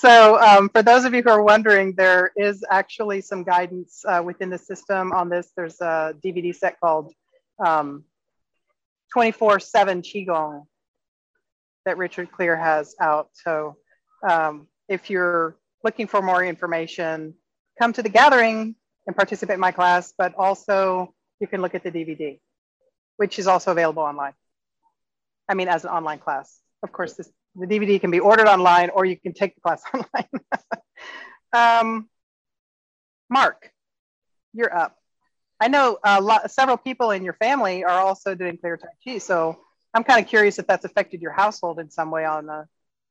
So 0.00 0.40
um, 0.40 0.70
for 0.70 0.82
those 0.82 1.04
of 1.04 1.12
you 1.12 1.22
who 1.22 1.28
are 1.28 1.42
wondering, 1.42 1.92
there 1.94 2.32
is 2.34 2.64
actually 2.70 3.20
some 3.20 3.44
guidance 3.44 4.02
uh, 4.08 4.22
within 4.24 4.48
the 4.48 4.56
system 4.56 5.12
on 5.12 5.28
this. 5.28 5.52
There's 5.54 5.78
a 5.82 6.14
DVD 6.24 6.54
set 6.54 6.80
called 6.80 7.12
24-7 7.60 8.02
um, 9.12 10.02
Qigong 10.02 10.64
that 11.84 11.98
Richard 11.98 12.32
Clear 12.32 12.56
has 12.56 12.94
out. 12.98 13.28
So 13.34 13.76
um, 14.26 14.68
if 14.88 15.10
you're 15.10 15.58
looking 15.84 16.06
for 16.06 16.22
more 16.22 16.42
information, 16.42 17.34
come 17.80 17.92
to 17.94 18.02
the 18.02 18.08
gathering 18.08 18.74
and 19.06 19.16
participate 19.16 19.54
in 19.54 19.60
my 19.60 19.72
class, 19.72 20.12
but 20.16 20.34
also 20.36 21.14
you 21.40 21.46
can 21.46 21.62
look 21.62 21.74
at 21.74 21.82
the 21.82 21.90
DVD, 21.90 22.38
which 23.16 23.38
is 23.38 23.46
also 23.46 23.72
available 23.72 24.02
online. 24.02 24.34
I 25.48 25.54
mean, 25.54 25.68
as 25.68 25.84
an 25.84 25.90
online 25.90 26.18
class. 26.18 26.60
Of 26.82 26.92
course, 26.92 27.14
this 27.14 27.30
the 27.56 27.66
DVD 27.66 28.00
can 28.00 28.12
be 28.12 28.20
ordered 28.20 28.46
online 28.46 28.90
or 28.90 29.04
you 29.04 29.16
can 29.18 29.32
take 29.32 29.54
the 29.56 29.60
class 29.60 29.82
online. 29.94 30.28
um, 31.52 32.08
Mark, 33.28 33.70
you're 34.52 34.72
up. 34.72 34.96
I 35.58 35.68
know 35.68 35.98
a 36.04 36.20
lot, 36.20 36.50
several 36.50 36.76
people 36.76 37.10
in 37.10 37.24
your 37.24 37.34
family 37.34 37.82
are 37.84 38.00
also 38.00 38.34
doing 38.34 38.56
clear 38.56 38.76
Tai 38.76 38.88
Chi. 39.04 39.18
So 39.18 39.58
I'm 39.92 40.04
kind 40.04 40.22
of 40.22 40.28
curious 40.28 40.58
if 40.58 40.66
that's 40.66 40.84
affected 40.84 41.20
your 41.20 41.32
household 41.32 41.80
in 41.80 41.90
some 41.90 42.10
way 42.10 42.24
on 42.24 42.48
a 42.48 42.68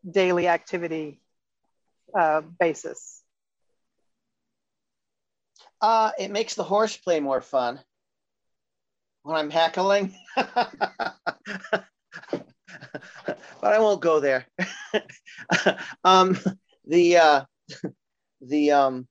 daily 0.10 0.48
activity 0.48 1.20
uh, 2.18 2.42
basis. 2.60 3.22
Uh, 5.82 6.12
it 6.20 6.32
makes 6.32 6.56
the 6.56 6.64
horseplay 6.64 7.20
more 7.20 7.42
fun 7.42 7.80
when 9.24 9.36
I'm 9.38 9.50
heckling. 9.50 10.14
but 10.36 11.86
I 13.62 13.80
won't 13.80 14.02
go 14.02 14.20
there. 14.20 14.46
um, 16.04 16.38
the 16.86 17.18
uh, 17.18 17.46
the 18.42 18.72
um, 18.72 19.08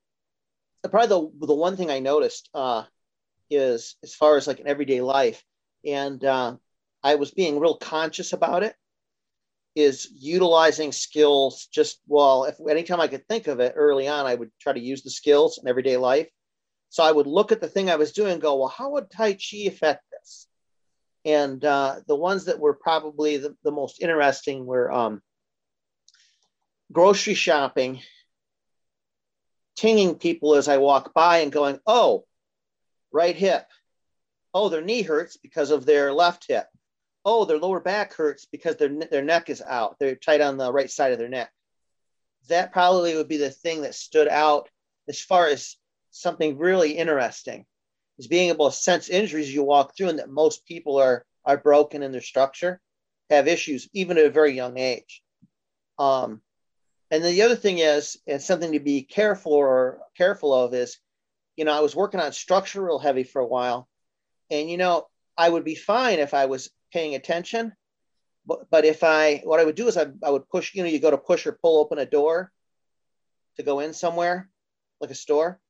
probably 0.90 1.08
the 1.08 1.46
the 1.46 1.54
one 1.54 1.76
thing 1.76 1.90
I 1.90 2.00
noticed 2.00 2.50
uh, 2.54 2.84
is 3.50 3.96
as 4.02 4.14
far 4.14 4.36
as 4.36 4.46
like 4.46 4.60
an 4.60 4.68
everyday 4.68 5.00
life, 5.00 5.42
and 5.84 6.22
uh, 6.24 6.56
I 7.02 7.14
was 7.14 7.30
being 7.30 7.58
real 7.58 7.76
conscious 7.76 8.32
about 8.32 8.62
it. 8.62 8.74
Is 9.74 10.08
utilizing 10.12 10.90
skills 10.90 11.68
just 11.72 12.00
well. 12.08 12.44
If 12.44 12.56
anytime 12.68 13.00
I 13.00 13.06
could 13.06 13.26
think 13.28 13.46
of 13.46 13.60
it 13.60 13.74
early 13.76 14.08
on, 14.08 14.26
I 14.26 14.34
would 14.34 14.50
try 14.60 14.72
to 14.72 14.80
use 14.80 15.02
the 15.02 15.10
skills 15.10 15.58
in 15.62 15.68
everyday 15.68 15.96
life. 15.96 16.28
So 16.90 17.02
I 17.02 17.12
would 17.12 17.26
look 17.26 17.52
at 17.52 17.60
the 17.60 17.68
thing 17.68 17.90
I 17.90 17.96
was 17.96 18.12
doing 18.12 18.32
and 18.32 18.42
go, 18.42 18.56
well, 18.56 18.68
how 18.68 18.90
would 18.90 19.10
Tai 19.10 19.34
Chi 19.34 19.66
affect 19.66 20.04
this? 20.10 20.46
And 21.24 21.62
uh, 21.64 21.96
the 22.06 22.16
ones 22.16 22.46
that 22.46 22.58
were 22.58 22.74
probably 22.74 23.36
the, 23.36 23.56
the 23.62 23.70
most 23.70 24.00
interesting 24.00 24.64
were 24.64 24.90
um, 24.90 25.22
grocery 26.90 27.34
shopping, 27.34 28.00
tinging 29.76 30.14
people 30.14 30.54
as 30.54 30.68
I 30.68 30.78
walk 30.78 31.12
by 31.12 31.38
and 31.38 31.52
going, 31.52 31.78
oh, 31.86 32.24
right 33.12 33.36
hip. 33.36 33.66
Oh, 34.54 34.70
their 34.70 34.80
knee 34.80 35.02
hurts 35.02 35.36
because 35.36 35.70
of 35.70 35.84
their 35.84 36.12
left 36.12 36.46
hip. 36.48 36.66
Oh, 37.24 37.44
their 37.44 37.58
lower 37.58 37.80
back 37.80 38.14
hurts 38.14 38.46
because 38.46 38.76
their, 38.76 38.88
their 38.88 39.22
neck 39.22 39.50
is 39.50 39.60
out. 39.60 39.96
They're 40.00 40.16
tight 40.16 40.40
on 40.40 40.56
the 40.56 40.72
right 40.72 40.90
side 40.90 41.12
of 41.12 41.18
their 41.18 41.28
neck. 41.28 41.50
That 42.48 42.72
probably 42.72 43.14
would 43.16 43.28
be 43.28 43.36
the 43.36 43.50
thing 43.50 43.82
that 43.82 43.94
stood 43.94 44.28
out 44.28 44.70
as 45.08 45.20
far 45.20 45.46
as 45.48 45.76
something 46.10 46.58
really 46.58 46.92
interesting 46.92 47.66
is 48.18 48.26
being 48.26 48.48
able 48.48 48.70
to 48.70 48.76
sense 48.76 49.08
injuries 49.08 49.52
you 49.52 49.62
walk 49.62 49.96
through 49.96 50.08
and 50.08 50.18
that 50.18 50.30
most 50.30 50.66
people 50.66 50.96
are 50.96 51.24
are 51.44 51.56
broken 51.56 52.02
in 52.02 52.12
their 52.12 52.20
structure, 52.20 52.80
have 53.30 53.48
issues 53.48 53.88
even 53.94 54.18
at 54.18 54.26
a 54.26 54.30
very 54.30 54.52
young 54.52 54.76
age. 54.76 55.22
Um, 55.98 56.42
and 57.10 57.24
then 57.24 57.32
the 57.32 57.42
other 57.42 57.56
thing 57.56 57.78
is, 57.78 58.18
and 58.26 58.42
something 58.42 58.72
to 58.72 58.80
be 58.80 59.02
careful 59.02 59.54
or 59.54 60.00
careful 60.14 60.52
of 60.52 60.74
is, 60.74 60.98
you 61.56 61.64
know, 61.64 61.72
I 61.72 61.80
was 61.80 61.96
working 61.96 62.20
on 62.20 62.32
structure 62.32 62.82
real 62.82 62.98
heavy 62.98 63.24
for 63.24 63.40
a 63.40 63.46
while, 63.46 63.88
and 64.50 64.68
you 64.68 64.76
know, 64.76 65.06
I 65.36 65.48
would 65.48 65.64
be 65.64 65.74
fine 65.74 66.18
if 66.18 66.34
I 66.34 66.46
was 66.46 66.70
paying 66.92 67.14
attention, 67.14 67.72
but 68.46 68.68
but 68.70 68.84
if 68.84 69.02
I 69.02 69.40
what 69.44 69.60
I 69.60 69.64
would 69.64 69.76
do 69.76 69.88
is 69.88 69.96
I, 69.96 70.06
I 70.22 70.30
would 70.30 70.48
push, 70.48 70.74
you 70.74 70.82
know, 70.82 70.88
you 70.88 70.98
go 70.98 71.10
to 71.10 71.18
push 71.18 71.46
or 71.46 71.52
pull 71.52 71.78
open 71.78 71.98
a 71.98 72.06
door 72.06 72.52
to 73.56 73.62
go 73.62 73.80
in 73.80 73.94
somewhere, 73.94 74.50
like 75.00 75.10
a 75.10 75.14
store 75.14 75.60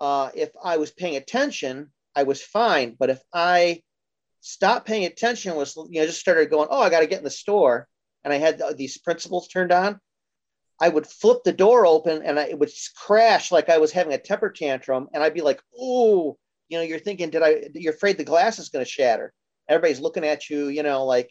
uh, 0.00 0.30
if 0.34 0.50
I 0.62 0.76
was 0.76 0.90
paying 0.90 1.16
attention, 1.16 1.90
I 2.14 2.24
was 2.24 2.42
fine. 2.42 2.96
But 2.98 3.10
if 3.10 3.20
I 3.32 3.82
stopped 4.40 4.86
paying 4.86 5.04
attention, 5.04 5.56
was 5.56 5.76
you 5.76 6.00
know 6.00 6.06
just 6.06 6.20
started 6.20 6.50
going, 6.50 6.68
oh, 6.70 6.82
I 6.82 6.90
got 6.90 7.00
to 7.00 7.06
get 7.06 7.18
in 7.18 7.24
the 7.24 7.30
store, 7.30 7.88
and 8.22 8.32
I 8.32 8.36
had 8.36 8.62
these 8.76 8.98
principles 8.98 9.48
turned 9.48 9.72
on, 9.72 10.00
I 10.80 10.88
would 10.88 11.06
flip 11.06 11.38
the 11.44 11.52
door 11.52 11.86
open 11.86 12.22
and 12.22 12.38
I, 12.38 12.44
it 12.44 12.58
would 12.58 12.70
crash 12.96 13.52
like 13.52 13.68
I 13.68 13.78
was 13.78 13.92
having 13.92 14.12
a 14.12 14.18
temper 14.18 14.50
tantrum, 14.50 15.08
and 15.12 15.22
I'd 15.22 15.34
be 15.34 15.40
like, 15.40 15.60
oh, 15.78 16.36
you 16.68 16.78
know, 16.78 16.84
you're 16.84 16.98
thinking, 16.98 17.30
did 17.30 17.42
I? 17.42 17.68
You're 17.74 17.94
afraid 17.94 18.18
the 18.18 18.24
glass 18.24 18.58
is 18.58 18.70
going 18.70 18.84
to 18.84 18.90
shatter. 18.90 19.32
everybody's 19.68 20.00
looking 20.00 20.24
at 20.24 20.50
you, 20.50 20.68
you 20.68 20.82
know, 20.82 21.04
like 21.04 21.30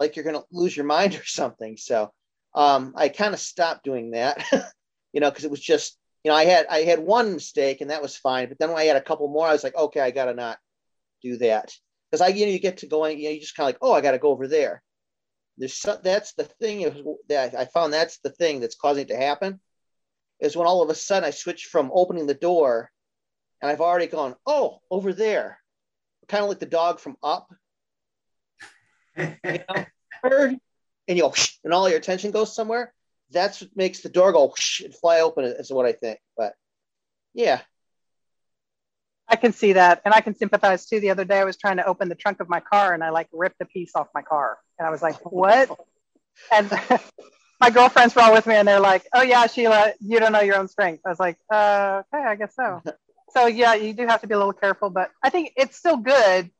like 0.00 0.16
you're 0.16 0.24
gonna 0.24 0.42
lose 0.50 0.76
your 0.76 0.86
mind 0.86 1.14
or 1.20 1.24
something. 1.24 1.76
So 1.76 2.12
um, 2.54 2.92
I 2.96 3.08
kind 3.08 3.34
of 3.34 3.40
stopped 3.40 3.84
doing 3.84 4.12
that, 4.12 4.44
you 5.12 5.20
know, 5.20 5.30
because 5.30 5.44
it 5.44 5.50
was 5.50 5.60
just, 5.60 5.96
you 6.24 6.30
know, 6.30 6.36
I 6.36 6.44
had 6.44 6.66
I 6.66 6.82
had 6.82 7.00
one 7.00 7.34
mistake 7.34 7.80
and 7.80 7.90
that 7.90 8.02
was 8.02 8.16
fine, 8.16 8.48
but 8.48 8.58
then 8.58 8.68
when 8.68 8.78
I 8.78 8.84
had 8.84 8.96
a 8.96 9.02
couple 9.02 9.28
more, 9.28 9.46
I 9.46 9.52
was 9.52 9.64
like, 9.64 9.76
okay, 9.76 10.00
I 10.00 10.10
gotta 10.10 10.34
not 10.34 10.58
do 11.22 11.36
that 11.38 11.72
because 12.10 12.20
I, 12.20 12.28
you 12.28 12.46
know, 12.46 12.52
you 12.52 12.58
get 12.58 12.78
to 12.78 12.86
going, 12.86 13.18
you 13.18 13.24
know, 13.24 13.30
you 13.30 13.40
just 13.40 13.56
kind 13.56 13.64
of 13.64 13.74
like, 13.74 13.78
oh, 13.82 13.92
I 13.92 14.00
gotta 14.00 14.18
go 14.18 14.30
over 14.30 14.46
there. 14.46 14.82
There's 15.58 15.74
so, 15.74 15.98
that's 16.02 16.34
the 16.34 16.44
thing 16.44 16.82
that 17.28 17.54
I 17.54 17.66
found 17.66 17.92
that's 17.92 18.18
the 18.18 18.30
thing 18.30 18.60
that's 18.60 18.76
causing 18.76 19.02
it 19.02 19.08
to 19.08 19.16
happen 19.16 19.60
is 20.40 20.56
when 20.56 20.66
all 20.66 20.82
of 20.82 20.90
a 20.90 20.94
sudden 20.94 21.26
I 21.26 21.30
switch 21.30 21.66
from 21.66 21.90
opening 21.92 22.26
the 22.26 22.34
door 22.34 22.90
and 23.60 23.70
I've 23.70 23.80
already 23.80 24.06
gone, 24.06 24.34
oh, 24.46 24.80
over 24.90 25.12
there, 25.12 25.58
kind 26.28 26.42
of 26.42 26.48
like 26.48 26.58
the 26.58 26.66
dog 26.66 27.00
from 27.00 27.16
Up. 27.22 27.48
you 29.16 29.36
know, 29.44 29.84
and 31.08 31.18
you 31.18 31.22
go, 31.22 31.34
and 31.64 31.72
all 31.72 31.88
your 31.88 31.98
attention 31.98 32.30
goes 32.30 32.54
somewhere. 32.54 32.92
That's 33.32 33.60
what 33.60 33.76
makes 33.76 34.00
the 34.00 34.08
door 34.08 34.32
go 34.32 34.52
and 34.84 34.94
fly 34.94 35.20
open. 35.20 35.44
Is 35.44 35.72
what 35.72 35.86
I 35.86 35.92
think. 35.92 36.20
But 36.36 36.54
yeah, 37.34 37.60
I 39.28 39.36
can 39.36 39.52
see 39.52 39.72
that, 39.74 40.02
and 40.04 40.12
I 40.12 40.20
can 40.20 40.34
sympathize 40.34 40.86
too. 40.86 41.00
The 41.00 41.10
other 41.10 41.24
day, 41.24 41.38
I 41.38 41.44
was 41.44 41.56
trying 41.56 41.78
to 41.78 41.86
open 41.86 42.10
the 42.10 42.14
trunk 42.14 42.40
of 42.40 42.48
my 42.48 42.60
car, 42.60 42.92
and 42.92 43.02
I 43.02 43.10
like 43.10 43.28
ripped 43.32 43.60
a 43.60 43.64
piece 43.64 43.92
off 43.94 44.08
my 44.14 44.22
car, 44.22 44.58
and 44.78 44.86
I 44.86 44.90
was 44.90 45.00
like, 45.00 45.16
"What?" 45.24 45.70
and 46.52 46.70
my 47.60 47.70
girlfriends 47.70 48.14
were 48.14 48.22
all 48.22 48.32
with 48.34 48.46
me, 48.46 48.56
and 48.56 48.68
they're 48.68 48.80
like, 48.80 49.06
"Oh 49.14 49.22
yeah, 49.22 49.46
Sheila, 49.46 49.94
you 50.00 50.20
don't 50.20 50.32
know 50.32 50.42
your 50.42 50.58
own 50.58 50.68
strength." 50.68 51.02
I 51.06 51.08
was 51.08 51.20
like, 51.20 51.38
uh, 51.50 52.02
"Okay, 52.12 52.22
I 52.22 52.34
guess 52.34 52.54
so." 52.54 52.82
so 53.30 53.46
yeah, 53.46 53.74
you 53.74 53.94
do 53.94 54.06
have 54.06 54.20
to 54.20 54.26
be 54.26 54.34
a 54.34 54.38
little 54.38 54.52
careful, 54.52 54.90
but 54.90 55.10
I 55.22 55.30
think 55.30 55.52
it's 55.56 55.78
still 55.78 55.96
good 55.96 56.50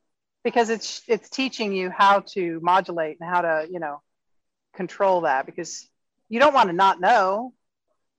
because 0.42 0.70
it's 0.70 1.02
it's 1.08 1.28
teaching 1.28 1.72
you 1.72 1.90
how 1.90 2.20
to 2.34 2.58
modulate 2.62 3.18
and 3.20 3.28
how 3.28 3.42
to 3.42 3.66
you 3.70 3.80
know 3.80 4.00
control 4.74 5.22
that 5.22 5.44
because 5.44 5.88
you 6.32 6.40
don't 6.40 6.54
want 6.54 6.70
to 6.70 6.72
not 6.72 6.98
know. 6.98 7.52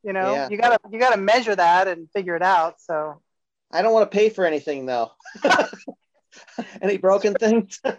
You 0.04 0.14
know, 0.14 0.34
yeah. 0.34 0.50
you 0.50 0.58
gotta 0.58 0.78
you 0.92 1.00
gotta 1.00 1.20
measure 1.20 1.56
that 1.56 1.88
and 1.88 2.08
figure 2.12 2.36
it 2.36 2.44
out. 2.44 2.80
So 2.80 3.22
I 3.72 3.82
don't 3.82 3.92
want 3.92 4.10
to 4.10 4.16
pay 4.16 4.30
for 4.30 4.46
anything 4.46 4.86
though. 4.86 5.12
Any 6.82 6.98
broken 6.98 7.34
things? 7.34 7.80
There's 7.84 7.98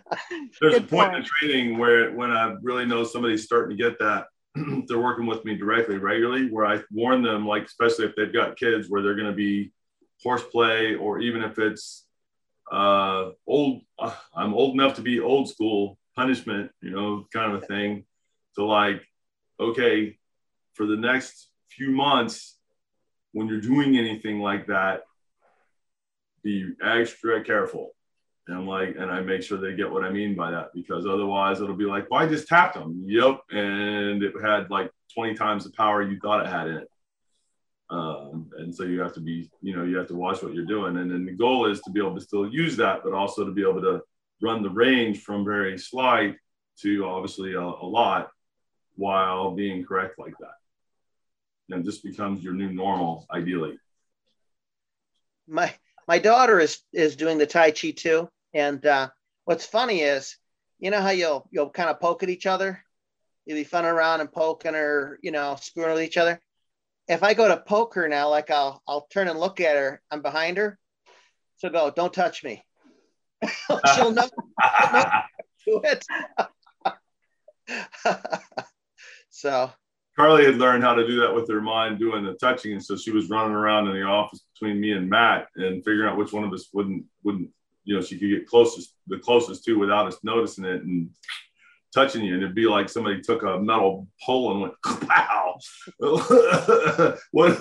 Good 0.61 0.74
a 0.74 0.81
point, 0.81 0.88
point 0.90 1.16
in 1.16 1.22
the 1.22 1.29
training 1.29 1.79
where 1.79 2.12
when 2.12 2.31
I 2.31 2.55
really 2.62 2.87
know 2.87 3.03
somebody's 3.03 3.44
starting 3.44 3.77
to 3.77 3.83
get 3.83 3.98
that, 3.98 4.27
they're 4.87 5.00
working 5.00 5.27
with 5.27 5.44
me 5.44 5.57
directly 5.57 5.98
regularly, 5.98 6.48
where 6.48 6.66
I 6.66 6.81
warn 6.92 7.22
them, 7.22 7.46
like 7.46 7.64
especially 7.64 8.07
if 8.07 8.14
they've 8.14 8.33
got 8.33 8.57
kids, 8.57 8.88
where 8.88 9.03
they're 9.03 9.16
going 9.16 9.31
to 9.31 9.33
be 9.33 9.72
horseplay, 10.22 10.94
or 10.94 11.20
even 11.20 11.42
if 11.42 11.59
it's 11.59 12.07
uh, 12.70 13.31
old. 13.46 13.83
Uh, 13.98 14.14
I'm 14.35 14.55
old 14.55 14.74
enough 14.74 14.94
to 14.96 15.03
be 15.03 15.18
old 15.18 15.48
school 15.48 15.98
punishment, 16.14 16.70
you 16.81 16.90
know, 16.90 17.27
kind 17.33 17.53
of 17.53 17.62
a 17.62 17.66
thing. 17.66 18.05
To 18.57 18.64
like, 18.64 19.03
okay, 19.60 20.18
for 20.74 20.86
the 20.86 20.96
next 20.96 21.48
few 21.68 21.90
months, 21.90 22.56
when 23.32 23.48
you're 23.48 23.60
doing 23.60 23.96
anything 23.96 24.40
like 24.40 24.66
that, 24.66 25.02
be 26.42 26.72
extra 26.82 27.42
careful. 27.42 27.90
And 28.46 28.66
like, 28.66 28.96
and 28.98 29.10
I 29.10 29.20
make 29.20 29.42
sure 29.42 29.58
they 29.58 29.74
get 29.74 29.90
what 29.90 30.04
I 30.04 30.10
mean 30.10 30.36
by 30.36 30.50
that 30.50 30.70
because 30.74 31.06
otherwise 31.06 31.60
it'll 31.60 31.74
be 31.74 31.86
like, 31.86 32.10
well, 32.10 32.20
I 32.20 32.26
just 32.26 32.46
tapped 32.46 32.74
them. 32.74 33.04
Yep. 33.06 33.40
And 33.50 34.22
it 34.22 34.34
had 34.42 34.70
like 34.70 34.90
20 35.14 35.34
times 35.34 35.64
the 35.64 35.70
power 35.70 36.02
you 36.02 36.18
thought 36.20 36.44
it 36.44 36.52
had 36.52 36.68
in 36.68 36.76
it. 36.76 36.88
Um, 37.90 38.50
and 38.58 38.74
so 38.74 38.84
you 38.84 39.00
have 39.00 39.14
to 39.14 39.20
be, 39.20 39.50
you 39.62 39.74
know, 39.74 39.84
you 39.84 39.96
have 39.96 40.08
to 40.08 40.14
watch 40.14 40.42
what 40.42 40.52
you're 40.52 40.66
doing. 40.66 40.98
And 40.98 41.10
then 41.10 41.24
the 41.24 41.32
goal 41.32 41.66
is 41.66 41.80
to 41.82 41.90
be 41.90 42.00
able 42.00 42.14
to 42.14 42.20
still 42.20 42.46
use 42.46 42.76
that, 42.76 43.00
but 43.02 43.14
also 43.14 43.44
to 43.46 43.52
be 43.52 43.62
able 43.62 43.80
to 43.80 44.02
run 44.42 44.62
the 44.62 44.70
range 44.70 45.22
from 45.22 45.44
very 45.44 45.78
slight 45.78 46.36
to 46.80 47.06
obviously 47.06 47.54
a, 47.54 47.60
a 47.60 47.86
lot 47.86 48.30
while 48.96 49.52
being 49.52 49.85
correct 49.85 50.18
like 50.18 50.35
that. 50.38 51.74
And 51.74 51.85
this 51.85 51.98
becomes 51.98 52.42
your 52.42 52.52
new 52.52 52.70
normal, 52.72 53.26
ideally. 53.30 53.78
My 55.46 55.74
my 56.07 56.18
daughter 56.18 56.61
is 56.61 56.80
is 56.92 57.16
doing 57.16 57.38
the 57.38 57.46
Tai 57.46 57.72
Chi 57.72 57.90
too. 57.90 58.28
And 58.52 58.85
uh, 58.85 59.09
what's 59.44 59.66
funny 59.66 60.00
is, 60.00 60.37
you 60.78 60.90
know 60.90 61.00
how 61.00 61.11
you'll 61.11 61.48
you'll 61.50 61.70
kind 61.70 61.90
of 61.90 62.00
poke 62.00 62.22
at 62.22 62.28
each 62.28 62.46
other. 62.46 62.85
You'll 63.46 63.59
be 63.59 63.64
funning 63.64 63.90
around 63.90 64.20
and 64.20 64.33
poking 64.33 64.74
or 64.74 65.18
you 65.22 65.30
know 65.30 65.57
screwing 65.61 65.94
with 65.94 66.02
each 66.02 66.16
other. 66.16 66.40
If 67.09 67.22
I 67.22 67.35
go 67.35 67.48
to 67.48 67.59
poke 67.59 67.94
her 67.94 68.09
now, 68.09 68.30
like 68.30 68.50
I'll 68.50 68.83
I'll 68.87 69.07
turn 69.12 69.28
and 69.28 69.38
look 69.38 69.61
at 69.61 69.76
her. 69.76 70.02
I'm 70.11 70.22
behind 70.22 70.57
her. 70.57 70.78
She'll 71.61 71.70
go, 71.70 71.90
"Don't 71.90 72.12
touch 72.12 72.44
me." 72.44 72.64
she'll 73.94 74.12
know, 74.12 74.28
do 75.66 75.83
it. 75.85 76.04
so 79.34 79.68
Carly 80.16 80.44
had 80.44 80.58
learned 80.58 80.84
how 80.84 80.94
to 80.94 81.06
do 81.06 81.20
that 81.20 81.34
with 81.34 81.48
her 81.48 81.60
mind 81.60 81.98
doing 81.98 82.24
the 82.24 82.34
touching, 82.34 82.72
and 82.72 82.84
so 82.84 82.96
she 82.96 83.10
was 83.10 83.28
running 83.28 83.54
around 83.54 83.88
in 83.88 83.94
the 83.94 84.02
office 84.02 84.44
between 84.54 84.80
me 84.80 84.92
and 84.92 85.10
Matt 85.10 85.48
and 85.56 85.84
figuring 85.84 86.08
out 86.08 86.16
which 86.16 86.32
one 86.32 86.44
of 86.44 86.52
us 86.52 86.68
wouldn't 86.72 87.04
wouldn't 87.24 87.50
you 87.82 87.96
know 87.96 88.00
she 88.00 88.16
could 88.16 88.30
get 88.30 88.46
closest 88.46 88.94
the 89.08 89.18
closest 89.18 89.64
to 89.64 89.76
without 89.76 90.06
us 90.06 90.18
noticing 90.22 90.64
it 90.64 90.82
and 90.82 91.10
touching 91.92 92.22
you, 92.22 92.34
and 92.34 92.44
it'd 92.44 92.54
be 92.54 92.66
like 92.66 92.88
somebody 92.88 93.20
took 93.20 93.42
a 93.42 93.58
metal 93.58 94.06
pole 94.24 94.52
and 94.52 94.60
went 94.60 94.74
pow, 95.08 95.58
what? 97.32 97.60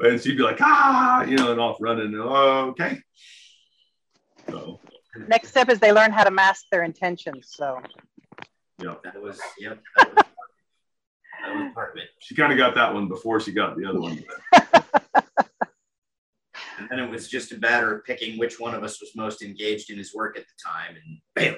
And 0.00 0.20
she'd 0.20 0.36
be 0.36 0.42
like 0.42 0.60
ah, 0.60 1.22
you 1.22 1.36
know, 1.36 1.52
and 1.52 1.60
off 1.60 1.76
running. 1.80 2.14
Oh, 2.16 2.70
okay. 2.70 2.98
So. 4.50 4.80
Next 5.28 5.50
step 5.50 5.68
is 5.68 5.78
they 5.78 5.92
learn 5.92 6.10
how 6.10 6.24
to 6.24 6.32
mask 6.32 6.64
their 6.72 6.82
intentions. 6.82 7.50
So. 7.50 7.78
Yeah. 8.82 8.94
That 9.04 9.22
was 9.22 9.38
yep. 9.58 9.78
That 9.96 10.16
was 10.16 10.24
that 11.44 11.54
was 11.54 11.72
part 11.74 11.92
of 11.92 12.02
it. 12.02 12.08
She 12.20 12.34
kind 12.34 12.52
of 12.52 12.58
got 12.58 12.74
that 12.74 12.92
one 12.94 13.08
before 13.08 13.40
she 13.40 13.52
got 13.52 13.76
the 13.76 13.84
other 13.84 14.00
one. 14.00 14.22
and 16.78 16.88
then 16.90 16.98
it 16.98 17.10
was 17.10 17.28
just 17.28 17.52
a 17.52 17.58
matter 17.58 17.94
of 17.94 18.04
picking 18.04 18.38
which 18.38 18.60
one 18.60 18.74
of 18.74 18.82
us 18.82 19.00
was 19.00 19.14
most 19.16 19.42
engaged 19.42 19.90
in 19.90 19.98
his 19.98 20.14
work 20.14 20.36
at 20.36 20.44
the 20.44 20.54
time, 20.64 20.96
and 20.96 21.18
bam. 21.34 21.56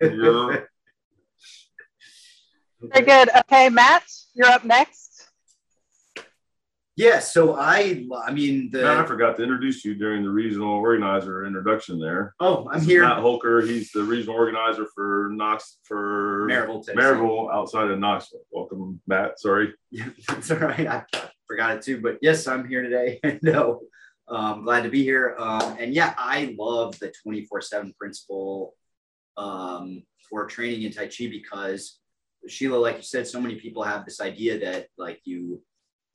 Yeah. 0.00 0.60
Very 2.92 3.06
good. 3.06 3.30
Okay, 3.34 3.70
Matt, 3.70 4.04
you're 4.34 4.48
up 4.48 4.64
next. 4.64 5.05
Yeah, 6.96 7.18
so 7.18 7.56
I, 7.56 8.06
I 8.24 8.32
mean, 8.32 8.70
the. 8.70 8.88
I 8.88 9.04
forgot 9.04 9.36
to 9.36 9.42
introduce 9.42 9.84
you 9.84 9.94
during 9.94 10.22
the 10.22 10.30
regional 10.30 10.72
organizer 10.72 11.44
introduction 11.44 12.00
there. 12.00 12.34
Oh, 12.40 12.66
I'm 12.72 12.80
here. 12.80 13.02
Matt 13.02 13.18
Holker. 13.18 13.60
He's 13.60 13.92
the 13.92 14.02
regional 14.02 14.34
organizer 14.34 14.86
for 14.94 15.28
Knox 15.30 15.76
for 15.84 16.48
Maryville, 16.48 16.88
Maryville 16.94 17.52
outside 17.52 17.90
of 17.90 17.98
Knoxville. 17.98 18.40
Welcome, 18.50 18.98
Matt. 19.06 19.38
Sorry. 19.38 19.74
Yeah, 19.90 20.08
that's 20.28 20.50
all 20.50 20.56
right. 20.56 20.86
I 20.86 21.04
forgot 21.46 21.76
it 21.76 21.82
too, 21.82 22.00
but 22.00 22.16
yes, 22.22 22.46
I'm 22.46 22.66
here 22.66 22.82
today. 22.82 23.20
no, 23.42 23.82
um, 24.28 24.64
glad 24.64 24.84
to 24.84 24.88
be 24.88 25.02
here. 25.02 25.36
Um, 25.38 25.76
and 25.78 25.92
yeah, 25.92 26.14
I 26.16 26.56
love 26.58 26.98
the 26.98 27.12
24/7 27.26 27.94
principle 27.98 28.74
um, 29.36 30.02
for 30.30 30.46
training 30.46 30.84
in 30.84 30.92
Tai 30.92 31.08
Chi 31.08 31.26
because 31.28 31.98
Sheila, 32.48 32.76
like 32.76 32.96
you 32.96 33.02
said, 33.02 33.26
so 33.26 33.38
many 33.38 33.56
people 33.56 33.82
have 33.82 34.06
this 34.06 34.22
idea 34.22 34.60
that 34.60 34.86
like 34.96 35.20
you 35.24 35.60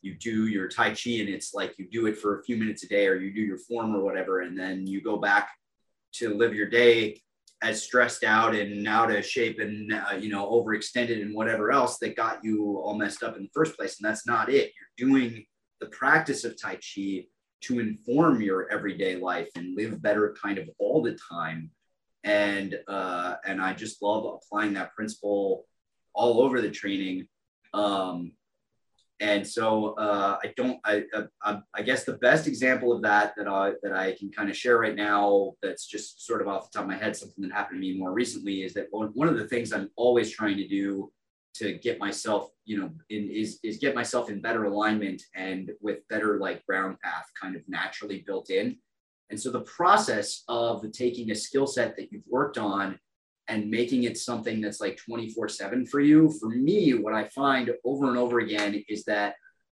you 0.01 0.15
do 0.15 0.47
your 0.47 0.67
tai 0.67 0.89
chi 0.89 1.11
and 1.19 1.29
it's 1.29 1.53
like 1.53 1.77
you 1.77 1.87
do 1.89 2.07
it 2.07 2.17
for 2.17 2.39
a 2.39 2.43
few 2.43 2.57
minutes 2.57 2.83
a 2.83 2.87
day 2.87 3.07
or 3.07 3.15
you 3.15 3.33
do 3.33 3.41
your 3.41 3.57
form 3.57 3.95
or 3.95 4.01
whatever 4.01 4.41
and 4.41 4.57
then 4.57 4.87
you 4.87 5.01
go 5.01 5.17
back 5.17 5.49
to 6.13 6.33
live 6.33 6.53
your 6.53 6.69
day 6.69 7.21
as 7.61 7.83
stressed 7.83 8.23
out 8.23 8.55
and 8.55 8.87
out 8.87 9.11
of 9.11 9.25
shape 9.25 9.59
and 9.59 9.93
uh, 9.93 10.15
you 10.15 10.29
know 10.29 10.49
overextended 10.49 11.21
and 11.21 11.33
whatever 11.33 11.71
else 11.71 11.97
that 11.99 12.15
got 12.15 12.43
you 12.43 12.79
all 12.83 12.95
messed 12.95 13.23
up 13.23 13.35
in 13.37 13.43
the 13.43 13.49
first 13.53 13.77
place 13.77 13.99
and 13.99 14.09
that's 14.09 14.25
not 14.25 14.49
it. 14.49 14.71
You're 14.97 15.09
doing 15.09 15.45
the 15.79 15.87
practice 15.87 16.43
of 16.43 16.59
tai 16.59 16.75
chi 16.75 17.25
to 17.61 17.79
inform 17.79 18.41
your 18.41 18.71
everyday 18.71 19.15
life 19.15 19.49
and 19.55 19.77
live 19.77 20.01
better 20.01 20.35
kind 20.41 20.57
of 20.57 20.69
all 20.79 21.03
the 21.03 21.17
time. 21.31 21.69
And 22.23 22.79
uh, 22.87 23.35
and 23.45 23.61
i 23.61 23.73
just 23.73 24.01
love 24.01 24.25
applying 24.25 24.73
that 24.73 24.93
principle 24.93 25.65
all 26.13 26.41
over 26.41 26.61
the 26.61 26.69
training. 26.69 27.27
Um, 27.73 28.33
and 29.21 29.47
so 29.47 29.93
uh, 29.93 30.39
I 30.43 30.51
don't. 30.57 30.79
I, 30.83 31.03
I, 31.43 31.59
I 31.75 31.81
guess 31.83 32.03
the 32.03 32.17
best 32.17 32.47
example 32.47 32.91
of 32.91 33.03
that 33.03 33.33
that 33.37 33.47
I 33.47 33.73
that 33.83 33.93
I 33.93 34.13
can 34.13 34.31
kind 34.31 34.49
of 34.49 34.57
share 34.57 34.79
right 34.79 34.95
now, 34.95 35.53
that's 35.61 35.85
just 35.85 36.25
sort 36.25 36.41
of 36.41 36.47
off 36.47 36.71
the 36.71 36.79
top 36.79 36.85
of 36.85 36.89
my 36.89 36.97
head, 36.97 37.15
something 37.15 37.47
that 37.47 37.53
happened 37.53 37.77
to 37.77 37.87
me 37.87 37.97
more 37.97 38.13
recently, 38.13 38.63
is 38.63 38.73
that 38.73 38.87
one, 38.89 39.09
one 39.13 39.27
of 39.27 39.37
the 39.37 39.47
things 39.47 39.71
I'm 39.71 39.91
always 39.95 40.31
trying 40.31 40.57
to 40.57 40.67
do 40.67 41.11
to 41.53 41.73
get 41.73 41.99
myself, 41.99 42.49
you 42.65 42.79
know, 42.79 42.89
in 43.11 43.29
is 43.29 43.59
is 43.63 43.77
get 43.77 43.93
myself 43.93 44.31
in 44.31 44.41
better 44.41 44.63
alignment 44.63 45.21
and 45.35 45.71
with 45.81 45.99
better 46.09 46.39
like 46.39 46.65
ground 46.65 46.97
path 47.03 47.25
kind 47.39 47.55
of 47.55 47.61
naturally 47.67 48.23
built 48.25 48.49
in. 48.49 48.75
And 49.29 49.39
so 49.39 49.51
the 49.51 49.61
process 49.61 50.43
of 50.47 50.83
taking 50.91 51.29
a 51.29 51.35
skill 51.35 51.67
set 51.67 51.95
that 51.95 52.11
you've 52.11 52.27
worked 52.27 52.57
on 52.57 52.99
and 53.51 53.69
making 53.69 54.03
it 54.05 54.17
something 54.17 54.61
that's 54.61 54.79
like 54.79 54.95
24 54.95 55.49
7 55.49 55.85
for 55.85 55.99
you. 55.99 56.31
For 56.39 56.47
me, 56.47 56.93
what 56.93 57.13
I 57.13 57.25
find 57.27 57.69
over 57.83 58.07
and 58.07 58.17
over 58.17 58.39
again 58.39 58.81
is 58.87 59.03
that 59.05 59.35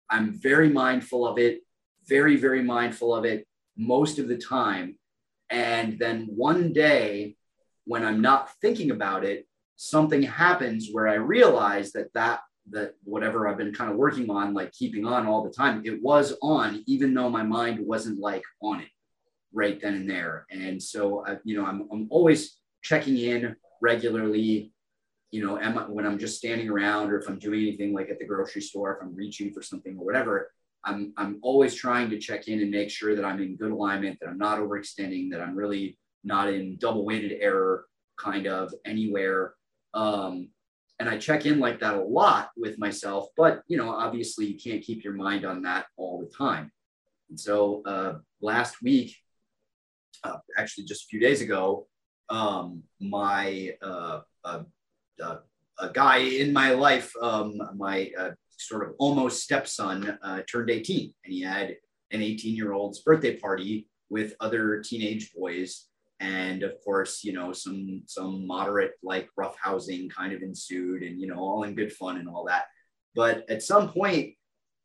I'm 0.09 0.39
very 0.39 0.69
mindful 0.69 1.27
of 1.27 1.37
it, 1.37 1.59
very, 2.07 2.37
very 2.37 2.63
mindful 2.63 3.13
of 3.13 3.25
it 3.25 3.45
most 3.75 4.17
of 4.17 4.29
the 4.29 4.37
time. 4.37 4.95
And 5.49 5.99
then 5.99 6.27
one 6.33 6.71
day 6.71 7.35
when 7.83 8.05
I'm 8.05 8.21
not 8.21 8.49
thinking 8.61 8.91
about 8.91 9.25
it, 9.25 9.45
something 9.75 10.23
happens 10.23 10.89
where 10.93 11.09
I 11.09 11.15
realize 11.15 11.91
that 11.91 12.13
that 12.13 12.39
that 12.71 12.93
whatever 13.03 13.47
I've 13.47 13.57
been 13.57 13.73
kind 13.73 13.91
of 13.91 13.97
working 13.97 14.29
on, 14.31 14.53
like 14.53 14.71
keeping 14.71 15.05
on 15.05 15.27
all 15.27 15.43
the 15.43 15.51
time, 15.51 15.81
it 15.85 16.01
was 16.01 16.33
on, 16.41 16.81
even 16.87 17.13
though 17.13 17.29
my 17.29 17.43
mind 17.43 17.85
wasn't 17.85 18.19
like 18.19 18.43
on 18.61 18.79
it 18.79 18.87
right 19.53 19.79
then 19.79 19.95
and 19.95 20.09
there. 20.09 20.47
And 20.49 20.81
so, 20.81 21.23
I, 21.27 21.37
you 21.43 21.55
know, 21.57 21.65
I'm, 21.65 21.87
I'm 21.91 22.07
always 22.09 22.57
checking 22.81 23.17
in 23.17 23.55
regularly, 23.81 24.71
you 25.31 25.45
know, 25.45 25.59
am 25.59 25.77
I, 25.77 25.83
when 25.83 26.05
I'm 26.05 26.19
just 26.19 26.37
standing 26.37 26.69
around 26.69 27.11
or 27.11 27.19
if 27.19 27.27
I'm 27.27 27.39
doing 27.39 27.61
anything 27.61 27.93
like 27.93 28.09
at 28.09 28.19
the 28.19 28.25
grocery 28.25 28.61
store, 28.61 28.95
if 28.95 29.01
I'm 29.01 29.15
reaching 29.15 29.51
for 29.53 29.61
something 29.61 29.97
or 29.97 30.05
whatever, 30.05 30.51
I'm, 30.83 31.13
I'm 31.17 31.39
always 31.41 31.75
trying 31.75 32.09
to 32.11 32.19
check 32.19 32.47
in 32.47 32.61
and 32.61 32.69
make 32.69 32.89
sure 32.89 33.15
that 33.15 33.25
I'm 33.25 33.41
in 33.41 33.57
good 33.57 33.71
alignment, 33.71 34.19
that 34.21 34.29
I'm 34.29 34.37
not 34.37 34.59
overextending, 34.59 35.31
that 35.31 35.41
I'm 35.41 35.55
really 35.55 35.97
not 36.23 36.53
in 36.53 36.77
double 36.77 37.05
weighted 37.05 37.33
error 37.41 37.85
kind 38.17 38.47
of 38.47 38.73
anywhere. 38.85 39.55
Um, 39.93 40.49
and 40.99 41.09
I 41.09 41.17
check 41.17 41.45
in 41.45 41.59
like 41.59 41.79
that 41.81 41.95
a 41.95 42.01
lot 42.01 42.51
with 42.55 42.79
myself, 42.79 43.27
but 43.35 43.63
you 43.67 43.77
know, 43.77 43.89
obviously 43.89 44.45
you 44.45 44.59
can't 44.59 44.81
keep 44.81 45.03
your 45.03 45.13
mind 45.13 45.45
on 45.45 45.63
that 45.63 45.87
all 45.97 46.19
the 46.19 46.33
time. 46.35 46.71
And 47.29 47.39
so 47.39 47.81
uh, 47.85 48.19
last 48.41 48.81
week, 48.81 49.17
uh, 50.23 50.37
actually 50.57 50.85
just 50.85 51.03
a 51.03 51.07
few 51.07 51.19
days 51.19 51.41
ago, 51.41 51.87
um, 52.29 52.83
my 52.99 53.71
uh, 53.81 54.21
uh, 54.43 54.63
uh 55.21 55.37
a 55.79 55.89
guy 55.89 56.17
in 56.17 56.53
my 56.53 56.71
life, 56.71 57.13
um, 57.21 57.61
my 57.75 58.09
uh, 58.17 58.31
sort 58.57 58.87
of 58.87 58.95
almost 58.97 59.43
stepson, 59.43 60.17
uh, 60.23 60.41
turned 60.49 60.69
18, 60.69 61.13
and 61.25 61.33
he 61.33 61.41
had 61.41 61.75
an 62.11 62.21
18 62.21 62.55
year 62.55 62.73
old's 62.73 62.99
birthday 62.99 63.35
party 63.35 63.87
with 64.09 64.35
other 64.39 64.81
teenage 64.81 65.33
boys. 65.33 65.87
And 66.21 66.63
of 66.63 66.73
course 66.83 67.25
you 67.25 67.33
know 67.33 67.51
some 67.51 68.03
some 68.05 68.47
moderate 68.47 68.93
like 69.03 69.27
rough 69.35 69.57
housing 69.61 70.07
kind 70.07 70.31
of 70.31 70.41
ensued 70.41 71.03
and 71.03 71.19
you 71.19 71.27
know 71.27 71.37
all 71.37 71.63
in 71.63 71.75
good 71.75 71.91
fun 71.91 72.17
and 72.17 72.29
all 72.29 72.45
that. 72.45 72.65
But 73.15 73.49
at 73.49 73.61
some 73.61 73.89
point 73.89 74.35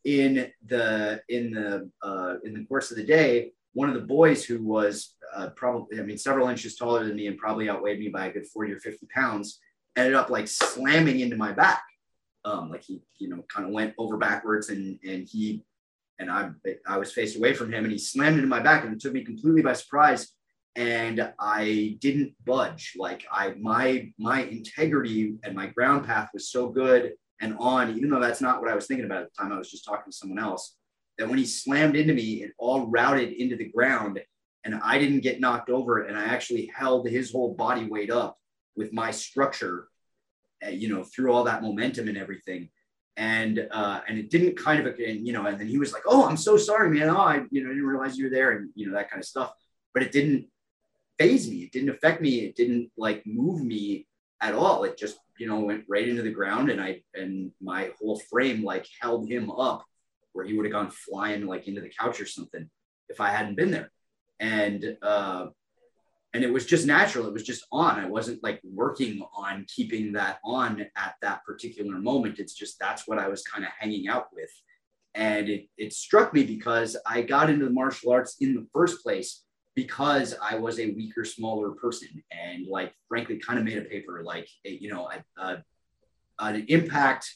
in 0.04 0.50
the 0.66 1.22
in 1.28 1.52
the 1.52 1.88
uh, 2.02 2.34
in 2.42 2.54
the 2.54 2.64
course 2.64 2.90
of 2.90 2.96
the 2.96 3.04
day 3.04 3.52
one 3.72 3.88
of 3.88 3.94
the 3.94 4.06
boys 4.06 4.44
who 4.44 4.62
was 4.64 5.14
uh, 5.34 5.48
probably 5.56 5.98
i 5.98 6.02
mean 6.02 6.18
several 6.18 6.48
inches 6.48 6.76
taller 6.76 7.04
than 7.04 7.16
me 7.16 7.26
and 7.26 7.38
probably 7.38 7.68
outweighed 7.68 7.98
me 7.98 8.08
by 8.08 8.26
a 8.26 8.32
good 8.32 8.46
40 8.46 8.72
or 8.72 8.80
50 8.80 9.06
pounds 9.14 9.60
ended 9.96 10.14
up 10.14 10.30
like 10.30 10.48
slamming 10.48 11.20
into 11.20 11.36
my 11.36 11.52
back 11.52 11.82
um, 12.44 12.70
like 12.70 12.82
he 12.82 13.02
you 13.18 13.28
know 13.28 13.44
kind 13.52 13.66
of 13.66 13.72
went 13.72 13.94
over 13.98 14.16
backwards 14.16 14.70
and 14.70 14.98
and 15.04 15.28
he 15.28 15.62
and 16.18 16.30
I 16.30 16.50
I 16.86 16.98
was 16.98 17.12
faced 17.12 17.36
away 17.36 17.54
from 17.54 17.72
him 17.72 17.84
and 17.84 17.92
he 17.92 17.98
slammed 17.98 18.36
into 18.36 18.48
my 18.48 18.60
back 18.60 18.84
and 18.84 18.92
it 18.92 19.00
took 19.00 19.12
me 19.12 19.24
completely 19.24 19.62
by 19.62 19.72
surprise 19.72 20.28
and 20.76 21.32
I 21.40 21.96
didn't 22.00 22.34
budge. 22.44 22.94
Like 22.96 23.24
I 23.32 23.54
my 23.60 24.12
my 24.18 24.42
integrity 24.44 25.34
and 25.42 25.56
my 25.56 25.66
ground 25.66 26.06
path 26.06 26.30
was 26.32 26.50
so 26.50 26.68
good 26.68 27.12
and 27.40 27.56
on, 27.58 27.96
even 27.96 28.10
though 28.10 28.20
that's 28.20 28.42
not 28.42 28.60
what 28.60 28.70
I 28.70 28.74
was 28.74 28.86
thinking 28.86 29.06
about 29.06 29.22
at 29.22 29.34
the 29.34 29.42
time. 29.42 29.52
I 29.52 29.58
was 29.58 29.70
just 29.70 29.84
talking 29.84 30.12
to 30.12 30.16
someone 30.16 30.38
else. 30.38 30.76
That 31.20 31.28
when 31.28 31.38
he 31.38 31.44
slammed 31.44 31.96
into 31.96 32.14
me, 32.14 32.42
it 32.42 32.52
all 32.56 32.86
routed 32.86 33.34
into 33.34 33.54
the 33.54 33.68
ground, 33.68 34.20
and 34.64 34.80
I 34.82 34.98
didn't 34.98 35.20
get 35.20 35.38
knocked 35.38 35.68
over, 35.68 36.04
and 36.04 36.16
I 36.16 36.24
actually 36.24 36.72
held 36.74 37.06
his 37.06 37.30
whole 37.30 37.52
body 37.52 37.84
weight 37.84 38.10
up 38.10 38.38
with 38.74 38.94
my 38.94 39.10
structure, 39.10 39.88
uh, 40.66 40.70
you 40.70 40.88
know, 40.88 41.04
through 41.04 41.30
all 41.30 41.44
that 41.44 41.60
momentum 41.60 42.08
and 42.08 42.16
everything. 42.16 42.70
And 43.18 43.68
uh, 43.70 44.00
and 44.08 44.18
it 44.18 44.30
didn't 44.30 44.56
kind 44.56 44.86
of, 44.86 44.98
and, 44.98 45.26
you 45.26 45.34
know, 45.34 45.44
and 45.44 45.60
then 45.60 45.66
he 45.66 45.76
was 45.76 45.92
like, 45.92 46.04
"Oh, 46.06 46.26
I'm 46.26 46.38
so 46.38 46.56
sorry, 46.56 46.88
man. 46.88 47.10
Oh, 47.10 47.18
I, 47.18 47.42
you 47.50 47.62
know, 47.62 47.68
didn't 47.68 47.84
realize 47.84 48.16
you 48.16 48.24
were 48.24 48.30
there," 48.30 48.52
and 48.52 48.70
you 48.74 48.86
know 48.86 48.94
that 48.94 49.10
kind 49.10 49.20
of 49.20 49.26
stuff. 49.26 49.52
But 49.92 50.02
it 50.02 50.12
didn't 50.12 50.46
faze 51.18 51.50
me. 51.50 51.64
It 51.64 51.72
didn't 51.72 51.90
affect 51.90 52.22
me. 52.22 52.46
It 52.46 52.56
didn't 52.56 52.90
like 52.96 53.26
move 53.26 53.62
me 53.62 54.06
at 54.40 54.54
all. 54.54 54.84
It 54.84 54.96
just, 54.96 55.18
you 55.38 55.46
know, 55.46 55.60
went 55.60 55.84
right 55.86 56.08
into 56.08 56.22
the 56.22 56.30
ground 56.30 56.70
and 56.70 56.80
I, 56.80 57.02
and 57.12 57.52
my 57.60 57.90
whole 58.00 58.18
frame 58.30 58.64
like 58.64 58.86
held 59.02 59.28
him 59.28 59.50
up 59.50 59.84
where 60.32 60.44
he 60.44 60.54
would 60.54 60.66
have 60.66 60.72
gone 60.72 60.90
flying 60.90 61.46
like 61.46 61.68
into 61.68 61.80
the 61.80 61.90
couch 61.90 62.20
or 62.20 62.26
something 62.26 62.68
if 63.08 63.20
I 63.20 63.28
hadn't 63.28 63.56
been 63.56 63.70
there. 63.70 63.90
And, 64.38 64.96
uh, 65.02 65.46
and 66.32 66.44
it 66.44 66.52
was 66.52 66.64
just 66.64 66.86
natural. 66.86 67.26
It 67.26 67.32
was 67.32 67.42
just 67.42 67.66
on. 67.72 67.98
I 67.98 68.06
wasn't 68.06 68.42
like 68.42 68.60
working 68.62 69.22
on 69.36 69.66
keeping 69.68 70.12
that 70.12 70.38
on 70.44 70.86
at 70.96 71.14
that 71.22 71.44
particular 71.44 71.98
moment. 71.98 72.38
It's 72.38 72.54
just 72.54 72.78
that's 72.78 73.08
what 73.08 73.18
I 73.18 73.28
was 73.28 73.42
kind 73.42 73.64
of 73.64 73.70
hanging 73.76 74.08
out 74.08 74.28
with. 74.32 74.50
And 75.14 75.48
it, 75.48 75.66
it 75.76 75.92
struck 75.92 76.32
me 76.32 76.44
because 76.44 76.96
I 77.04 77.22
got 77.22 77.50
into 77.50 77.64
the 77.64 77.72
martial 77.72 78.12
arts 78.12 78.36
in 78.40 78.54
the 78.54 78.66
first 78.72 79.02
place 79.02 79.42
because 79.74 80.34
I 80.40 80.56
was 80.56 80.78
a 80.78 80.92
weaker, 80.92 81.24
smaller 81.24 81.70
person, 81.70 82.22
and 82.30 82.66
like 82.68 82.94
frankly, 83.08 83.38
kind 83.38 83.58
of 83.58 83.64
made 83.64 83.78
a 83.78 83.82
paper 83.82 84.22
like 84.24 84.48
you 84.62 84.92
know 84.92 85.10
a, 85.10 85.42
a, 85.42 85.64
an 86.38 86.64
impact 86.68 87.34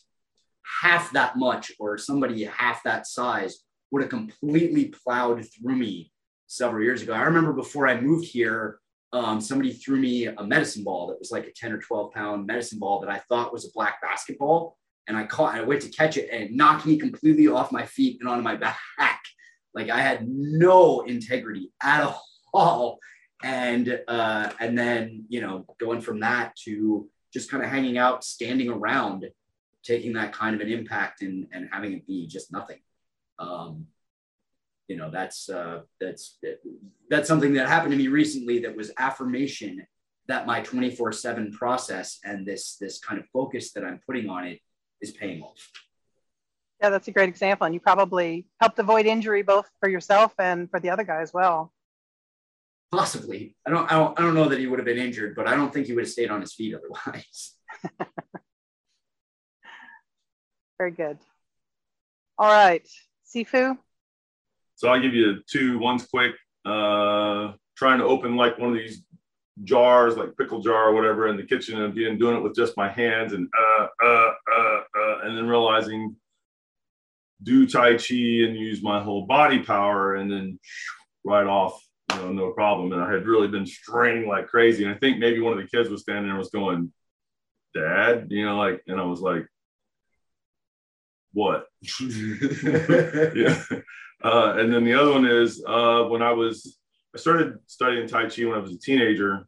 half 0.83 1.13
that 1.13 1.37
much 1.37 1.73
or 1.79 1.99
somebody 1.99 2.45
half 2.45 2.83
that 2.85 3.07
size 3.07 3.65
would 3.91 4.03
have 4.03 4.11
completely 4.11 4.87
plowed 4.87 5.45
through 5.45 5.77
me 5.77 6.11
several 6.47 6.83
years 6.83 7.03
ago. 7.03 7.13
I 7.13 7.23
remember 7.23 7.53
before 7.53 7.89
I 7.89 8.01
moved 8.01 8.27
here, 8.27 8.79
um, 9.13 9.41
somebody 9.41 9.73
threw 9.73 9.99
me 9.99 10.27
a 10.27 10.43
medicine 10.43 10.83
ball 10.83 11.07
that 11.09 11.19
was 11.19 11.31
like 11.31 11.47
a 11.47 11.53
10 11.53 11.73
or 11.73 11.79
12 11.79 12.13
pound 12.13 12.47
medicine 12.47 12.81
ball 12.81 13.01
that 13.01 13.11
I 13.11 13.19
thought 13.29 13.53
was 13.53 13.65
a 13.65 13.73
black 13.73 14.03
basketball. 14.03 14.77
And 15.07 15.17
I 15.17 15.27
caught, 15.27 15.55
I 15.55 15.61
went 15.61 15.83
to 15.83 15.91
catch 15.91 16.17
it 16.17 16.31
and 16.33 16.43
it 16.43 16.53
knocked 16.53 16.87
me 16.87 16.97
completely 16.97 17.47
off 17.47 17.71
my 17.71 17.85
feet 17.87 18.19
and 18.21 18.29
onto 18.29 18.43
my 18.43 18.57
back. 18.57 18.79
Like 19.75 19.91
I 19.91 20.01
had 20.01 20.27
no 20.29 21.03
integrity 21.03 21.73
at 21.83 22.15
all. 22.53 22.99
And 23.43 24.01
uh, 24.09 24.53
and 24.61 24.79
then 24.79 25.27
you 25.29 25.43
know 25.43 25.67
going 25.79 26.01
from 26.01 26.21
that 26.21 26.57
to 26.65 27.09
just 27.33 27.51
kind 27.51 27.63
of 27.63 27.69
hanging 27.69 27.99
out, 27.99 28.25
standing 28.25 28.71
around, 28.71 29.27
taking 29.85 30.15
that 30.15 30.33
kind 30.33 30.55
of 30.55 30.61
an 30.61 30.73
impact 30.73 31.23
and 31.23 31.47
and 31.53 31.69
having 31.73 31.93
it 31.93 32.07
be 32.07 32.27
just 32.27 32.53
nothing. 32.53 32.79
Um, 33.39 33.87
you 34.89 34.97
know 34.97 35.11
that's 35.11 35.49
uh, 35.49 35.81
that's 36.01 36.39
that's 37.09 37.29
something 37.29 37.55
that 37.55 37.69
happened 37.69 37.93
to 37.93 37.99
me 37.99 38.09
recently 38.09 38.61
that 38.61 38.77
was 38.77 38.91
affirmation 38.99 39.87
that 40.27 40.47
my 40.47 40.61
24/7 40.61 41.53
process 41.53 42.19
and 42.25 42.47
this 42.47 42.77
this 42.77 42.99
kind 42.99 43.21
of 43.21 43.27
focus 43.33 43.73
that 43.73 43.85
I'm 43.85 44.01
putting 44.07 44.29
on 44.29 44.47
it 44.47 44.61
is 45.01 45.13
paying 45.13 45.43
off. 45.43 45.71
Yeah, 46.81 46.91
that's 46.91 47.09
a 47.09 47.13
great 47.13 47.29
example. 47.29 47.65
And 47.67 47.75
you 47.75 47.81
probably 47.81 48.47
helped 48.61 48.79
avoid 48.79 49.07
injury 49.07 49.43
both 49.43 49.71
for 49.81 49.89
yourself 49.89 50.35
and 50.39 50.71
for 50.71 50.81
the 50.81 50.91
other 50.91 51.05
guy 51.05 51.21
as 51.21 51.33
well. 51.33 51.73
Possibly. 52.91 53.57
I 53.67 53.71
don't, 53.71 53.91
I 53.91 53.97
don't 53.97 54.19
I 54.19 54.23
don't 54.23 54.35
know 54.35 54.49
that 54.49 54.59
he 54.59 54.67
would 54.67 54.79
have 54.79 54.87
been 54.87 54.99
injured, 54.99 55.35
but 55.35 55.47
I 55.49 55.57
don't 55.57 55.73
think 55.73 55.87
he 55.87 55.95
would 55.95 56.05
have 56.05 56.11
stayed 56.11 56.31
on 56.31 56.41
his 56.41 56.53
feet 56.55 56.75
otherwise. 56.75 57.55
Very 60.79 60.91
good. 60.91 61.19
All 62.39 62.49
right. 62.49 62.87
Sifu. 63.27 63.79
So 64.77 64.89
I'll 64.89 65.01
give 65.01 65.15
you 65.15 65.41
two. 65.47 65.79
One's 65.79 66.07
quick. 66.07 66.33
Uh, 66.65 67.53
trying 67.77 67.99
to 67.99 68.05
open 68.05 68.37
like 68.37 68.59
one 68.59 68.71
of 68.71 68.77
these 68.77 69.03
jars, 69.63 70.17
like 70.17 70.37
pickle 70.37 70.61
jar 70.61 70.89
or 70.89 70.95
whatever, 70.95 71.29
in 71.29 71.37
the 71.37 71.45
kitchen, 71.45 71.81
and 71.81 71.95
being 71.95 72.19
doing 72.19 72.37
it 72.37 72.43
with 72.43 72.57
just 72.57 72.77
my 72.77 72.91
hands, 72.91 73.33
and 73.33 73.49
uh, 73.57 73.87
uh, 74.05 74.31
uh, 74.57 74.81
uh, 74.99 75.19
and 75.23 75.37
then 75.37 75.47
realizing 75.47 76.17
do 77.43 77.67
Tai 77.67 77.97
Chi 77.97 78.15
and 78.15 78.57
use 78.57 78.83
my 78.83 79.03
whole 79.03 79.27
body 79.27 79.61
power 79.61 80.15
and 80.15 80.31
then 80.31 80.59
right 81.25 81.47
off, 81.47 81.81
you 82.13 82.17
know, 82.17 82.33
no 82.33 82.51
problem. 82.53 82.93
And 82.93 83.03
I 83.03 83.13
had 83.13 83.27
really 83.27 83.49
been 83.49 83.67
straining 83.67 84.29
like 84.29 84.49
crazy. 84.49 84.85
And 84.85 84.95
I 84.95 84.99
think 84.99 85.19
maybe 85.19 85.41
one 85.41 85.53
of 85.53 85.59
the 85.59 85.69
kids 85.69 85.91
was 85.91 86.03
standing 86.03 86.27
there 86.27 86.39
was 86.39 86.51
going, 86.51 86.93
Dad, 87.75 88.29
you 88.31 88.47
know, 88.47 88.57
like, 88.57 88.83
and 88.87 89.01
I 89.01 89.05
was 89.05 89.21
like, 89.21 89.47
what? 91.35 91.67
yeah. 92.01 93.63
Uh, 94.25 94.55
and 94.57 94.73
then 94.73 94.85
the 94.85 94.95
other 94.95 95.13
one 95.13 95.27
is 95.27 95.63
uh, 95.67 96.05
when 96.05 96.23
I 96.23 96.33
was, 96.33 96.79
I 97.15 97.19
started 97.19 97.59
studying 97.67 98.09
Tai 98.09 98.29
Chi 98.31 98.45
when 98.47 98.55
I 98.55 98.59
was 98.59 98.73
a 98.73 98.79
teenager. 98.79 99.47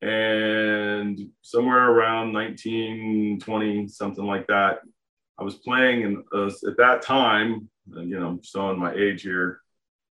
And 0.00 1.18
somewhere 1.42 1.90
around 1.90 2.32
19, 2.32 3.40
20, 3.40 3.88
something 3.88 4.24
like 4.24 4.46
that, 4.46 4.78
I 5.38 5.44
was 5.44 5.56
playing, 5.56 6.04
and 6.04 6.24
uh, 6.32 6.46
at 6.46 6.76
that 6.78 7.02
time, 7.02 7.68
and, 7.94 8.08
you 8.08 8.18
know, 8.18 8.28
I'm 8.28 8.42
showing 8.42 8.78
my 8.78 8.92
age 8.94 9.22
here. 9.22 9.60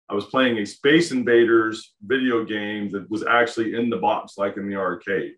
I 0.10 0.16
was 0.16 0.26
playing 0.26 0.58
a 0.58 0.66
Space 0.66 1.12
Invaders 1.12 1.94
video 2.02 2.44
game 2.44 2.90
that 2.92 3.10
was 3.10 3.26
actually 3.26 3.76
in 3.76 3.90
the 3.90 3.98
box, 3.98 4.38
like 4.38 4.58
in 4.58 4.68
the 4.68 4.76
arcade, 4.76 5.34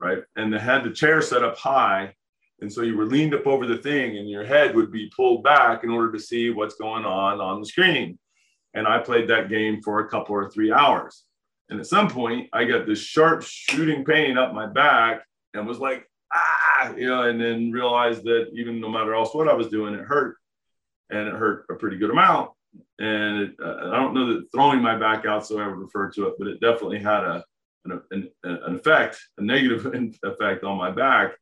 right? 0.00 0.22
And 0.34 0.52
they 0.52 0.58
had 0.58 0.84
the 0.84 0.90
chair 0.90 1.22
set 1.22 1.44
up 1.44 1.56
high, 1.56 2.14
and 2.60 2.72
so 2.72 2.82
you 2.82 2.96
were 2.96 3.06
leaned 3.06 3.34
up 3.34 3.46
over 3.46 3.66
the 3.66 3.78
thing, 3.78 4.16
and 4.16 4.30
your 4.30 4.44
head 4.44 4.74
would 4.74 4.90
be 4.90 5.12
pulled 5.14 5.42
back 5.42 5.84
in 5.84 5.90
order 5.90 6.12
to 6.12 6.18
see 6.18 6.50
what's 6.50 6.76
going 6.76 7.04
on 7.04 7.40
on 7.40 7.60
the 7.60 7.66
screen. 7.66 8.18
And 8.74 8.86
I 8.86 8.98
played 8.98 9.28
that 9.28 9.48
game 9.48 9.82
for 9.82 10.00
a 10.00 10.08
couple 10.08 10.34
or 10.34 10.50
three 10.50 10.72
hours. 10.72 11.24
And 11.68 11.80
at 11.80 11.86
some 11.86 12.08
point, 12.08 12.48
I 12.52 12.64
got 12.64 12.86
this 12.86 13.00
sharp 13.00 13.42
shooting 13.42 14.04
pain 14.04 14.38
up 14.38 14.54
my 14.54 14.66
back, 14.66 15.22
and 15.52 15.66
was 15.66 15.78
like, 15.78 16.08
ah, 16.34 16.94
you 16.96 17.08
know, 17.08 17.22
and 17.22 17.40
then 17.40 17.72
realized 17.72 18.24
that 18.24 18.50
even 18.54 18.80
no 18.80 18.88
matter 18.88 19.14
else 19.14 19.34
what 19.34 19.48
I 19.48 19.54
was 19.54 19.68
doing, 19.68 19.94
it 19.94 20.04
hurt, 20.04 20.36
and 21.10 21.28
it 21.28 21.34
hurt 21.34 21.66
a 21.70 21.74
pretty 21.74 21.98
good 21.98 22.10
amount. 22.10 22.52
And 22.98 23.42
it, 23.42 23.54
uh, 23.62 23.90
I 23.92 23.96
don't 23.96 24.14
know 24.14 24.34
that 24.34 24.50
throwing 24.52 24.80
my 24.80 24.96
back 24.96 25.26
out, 25.26 25.46
so 25.46 25.58
I 25.58 25.66
would 25.66 25.78
refer 25.78 26.10
to 26.12 26.28
it, 26.28 26.34
but 26.38 26.48
it 26.48 26.60
definitely 26.60 27.00
had 27.00 27.24
a, 27.24 27.44
an, 27.84 28.02
an, 28.10 28.30
an 28.44 28.76
effect, 28.76 29.20
a 29.36 29.42
negative 29.42 29.86
effect 30.22 30.64
on 30.64 30.78
my 30.78 30.90
back, 30.90 31.36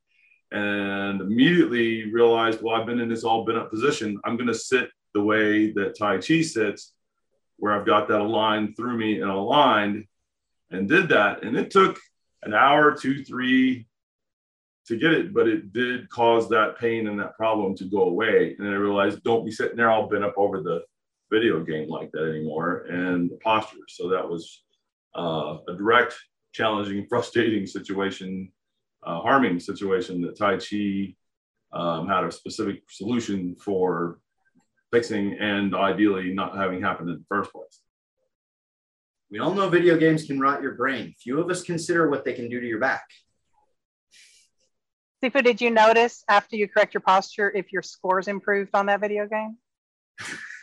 and 0.55 1.21
immediately 1.21 2.13
realized, 2.13 2.63
well, 2.63 2.77
I've 2.77 2.87
been 2.87 3.01
in 3.01 3.09
this 3.09 3.25
all 3.25 3.45
bent 3.45 3.59
up 3.59 3.71
position. 3.71 4.21
I'm 4.25 4.37
going 4.37 4.47
to 4.47 4.55
sit 4.55 4.89
the 5.13 5.23
way 5.23 5.73
that 5.73 5.99
Tai 5.99 6.19
Chi 6.19 6.43
sits, 6.43 6.93
where 7.57 7.73
I've 7.73 7.87
got 7.87 8.07
that 8.09 8.21
aligned 8.21 8.77
through 8.77 8.97
me 8.97 9.21
and 9.21 9.31
aligned, 9.31 10.07
and 10.71 10.89
did 10.89 11.09
that. 11.09 11.43
And 11.43 11.57
it 11.57 11.73
took 11.73 11.99
an 12.45 12.55
hour, 12.55 12.97
two, 12.97 13.25
three 13.25 13.87
to 14.87 14.97
get 14.97 15.13
it, 15.13 15.35
but 15.35 15.49
it 15.49 15.73
did 15.73 16.09
cause 16.09 16.49
that 16.51 16.79
pain 16.79 17.09
and 17.09 17.19
that 17.19 17.37
problem 17.37 17.75
to 17.77 17.85
go 17.87 18.03
away. 18.03 18.55
And 18.57 18.69
I 18.69 18.73
realized, 18.75 19.25
don't 19.25 19.45
be 19.45 19.51
sitting 19.51 19.77
there 19.77 19.91
all 19.91 20.09
bent 20.09 20.25
up 20.25 20.35
over 20.37 20.61
the 20.61 20.83
video 21.33 21.65
game 21.65 21.89
like 21.89 22.13
that 22.13 22.29
anymore 22.29 22.87
and 22.91 23.29
the 23.29 23.39
posture. 23.39 23.79
So 23.89 24.09
that 24.11 24.29
was 24.29 24.63
uh, 25.17 25.59
a 25.67 25.75
direct, 25.77 26.15
challenging, 26.53 27.07
frustrating 27.09 27.67
situation, 27.67 28.53
uh, 29.07 29.21
harming 29.21 29.61
situation 29.61 30.23
that 30.23 30.39
Tai 30.39 30.59
Chi 30.59 31.15
um, 31.73 32.09
had 32.09 32.25
a 32.25 32.33
specific 32.33 32.83
solution 32.89 33.57
for 33.57 34.19
fixing 34.93 35.37
and 35.41 35.75
ideally 35.75 36.33
not 36.33 36.57
having 36.57 36.81
happened 36.81 37.11
in 37.11 37.17
the 37.17 37.25
first 37.29 37.53
place. 37.53 37.81
We 39.31 39.41
all 39.41 39.53
know 39.53 39.69
video 39.69 39.97
games 39.97 40.25
can 40.25 40.39
rot 40.39 40.63
your 40.63 40.75
brain. 40.75 41.15
Few 41.19 41.41
of 41.41 41.51
us 41.51 41.63
consider 41.63 42.09
what 42.09 42.25
they 42.25 42.35
can 42.35 42.49
do 42.49 42.61
to 42.61 42.67
your 42.67 42.79
back. 42.79 43.05
Sifu, 45.23 45.43
did 45.43 45.61
you 45.61 45.71
notice 45.71 46.23
after 46.29 46.55
you 46.55 46.69
correct 46.69 46.95
your 46.95 47.01
posture 47.01 47.51
if 47.51 47.73
your 47.73 47.83
scores 47.83 48.29
improved 48.29 48.71
on 48.75 48.87
that 48.87 49.01
video 49.01 49.27
game? 49.27 49.57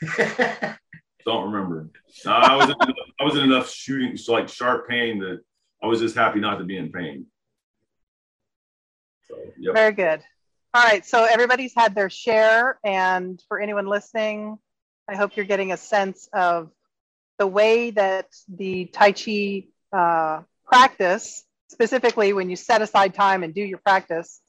Don't 1.25 1.51
remember. 1.51 1.89
No, 2.25 2.31
I 2.31 2.55
was 2.55 2.69
in, 2.69 2.75
I 3.19 3.23
was 3.23 3.35
in 3.35 3.43
enough 3.43 3.69
shooting, 3.69 4.15
so 4.17 4.33
like 4.33 4.47
sharp 4.47 4.87
pain 4.87 5.19
that 5.19 5.41
I 5.83 5.87
was 5.87 5.99
just 5.99 6.15
happy 6.15 6.39
not 6.39 6.57
to 6.59 6.63
be 6.63 6.77
in 6.77 6.91
pain. 6.91 7.25
So, 9.31 9.53
yep. 9.57 9.73
Very 9.73 9.93
good. 9.93 10.21
All 10.73 10.83
right, 10.83 11.05
so 11.05 11.25
everybody's 11.25 11.73
had 11.75 11.95
their 11.95 12.09
share, 12.09 12.79
and 12.83 13.41
for 13.47 13.59
anyone 13.59 13.87
listening, 13.87 14.57
I 15.09 15.15
hope 15.15 15.35
you're 15.35 15.45
getting 15.45 15.71
a 15.71 15.77
sense 15.77 16.29
of 16.33 16.69
the 17.39 17.47
way 17.47 17.91
that 17.91 18.27
the 18.47 18.85
Tai 18.85 19.11
Chi 19.13 19.63
uh, 19.91 20.43
practice, 20.65 21.43
specifically 21.69 22.33
when 22.33 22.49
you 22.49 22.55
set 22.55 22.81
aside 22.81 23.13
time 23.13 23.43
and 23.43 23.53
do 23.53 23.61
your 23.61 23.79
practice, 23.79 24.41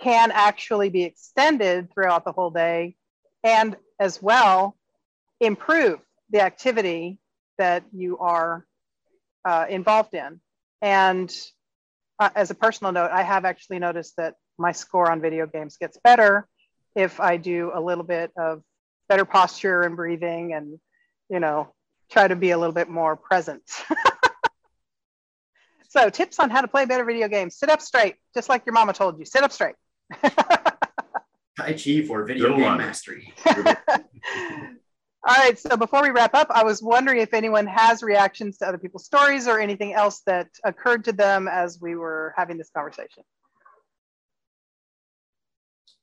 can 0.00 0.30
actually 0.32 0.88
be 0.88 1.02
extended 1.04 1.92
throughout 1.92 2.24
the 2.24 2.32
whole 2.32 2.50
day 2.50 2.96
and 3.44 3.76
as 3.98 4.22
well 4.22 4.76
improve 5.40 6.00
the 6.30 6.40
activity 6.40 7.18
that 7.58 7.84
you 7.92 8.18
are 8.18 8.66
uh, 9.44 9.66
involved 9.68 10.14
in. 10.14 10.40
And 10.82 11.32
uh, 12.18 12.30
as 12.34 12.50
a 12.50 12.54
personal 12.54 12.92
note, 12.92 13.10
I 13.10 13.22
have 13.22 13.44
actually 13.44 13.78
noticed 13.78 14.16
that 14.16 14.34
my 14.58 14.72
score 14.72 15.10
on 15.10 15.20
video 15.20 15.46
games 15.46 15.76
gets 15.76 15.98
better 16.02 16.48
if 16.96 17.20
I 17.20 17.36
do 17.36 17.70
a 17.72 17.80
little 17.80 18.04
bit 18.04 18.32
of 18.36 18.62
better 19.08 19.24
posture 19.24 19.82
and 19.82 19.96
breathing 19.96 20.52
and, 20.52 20.78
you 21.30 21.40
know, 21.40 21.72
try 22.10 22.26
to 22.26 22.36
be 22.36 22.50
a 22.50 22.58
little 22.58 22.72
bit 22.72 22.88
more 22.88 23.16
present. 23.16 23.62
so, 25.88 26.10
tips 26.10 26.38
on 26.38 26.50
how 26.50 26.60
to 26.60 26.68
play 26.68 26.86
better 26.86 27.04
video 27.04 27.28
games 27.28 27.56
sit 27.56 27.70
up 27.70 27.80
straight, 27.80 28.16
just 28.34 28.48
like 28.48 28.66
your 28.66 28.72
mama 28.72 28.92
told 28.92 29.18
you 29.18 29.24
sit 29.24 29.42
up 29.44 29.52
straight. 29.52 29.76
tai 30.22 31.72
Chi 31.72 32.02
for 32.06 32.24
video 32.24 32.56
game 32.56 32.78
mastery. 32.78 33.32
All 35.26 35.34
right, 35.34 35.58
so 35.58 35.76
before 35.76 36.02
we 36.02 36.10
wrap 36.10 36.34
up, 36.34 36.46
I 36.50 36.62
was 36.62 36.80
wondering 36.80 37.20
if 37.20 37.34
anyone 37.34 37.66
has 37.66 38.02
reactions 38.02 38.58
to 38.58 38.68
other 38.68 38.78
people's 38.78 39.04
stories 39.04 39.48
or 39.48 39.58
anything 39.58 39.92
else 39.92 40.20
that 40.26 40.48
occurred 40.64 41.04
to 41.04 41.12
them 41.12 41.48
as 41.48 41.80
we 41.80 41.96
were 41.96 42.32
having 42.36 42.56
this 42.56 42.70
conversation. 42.70 43.24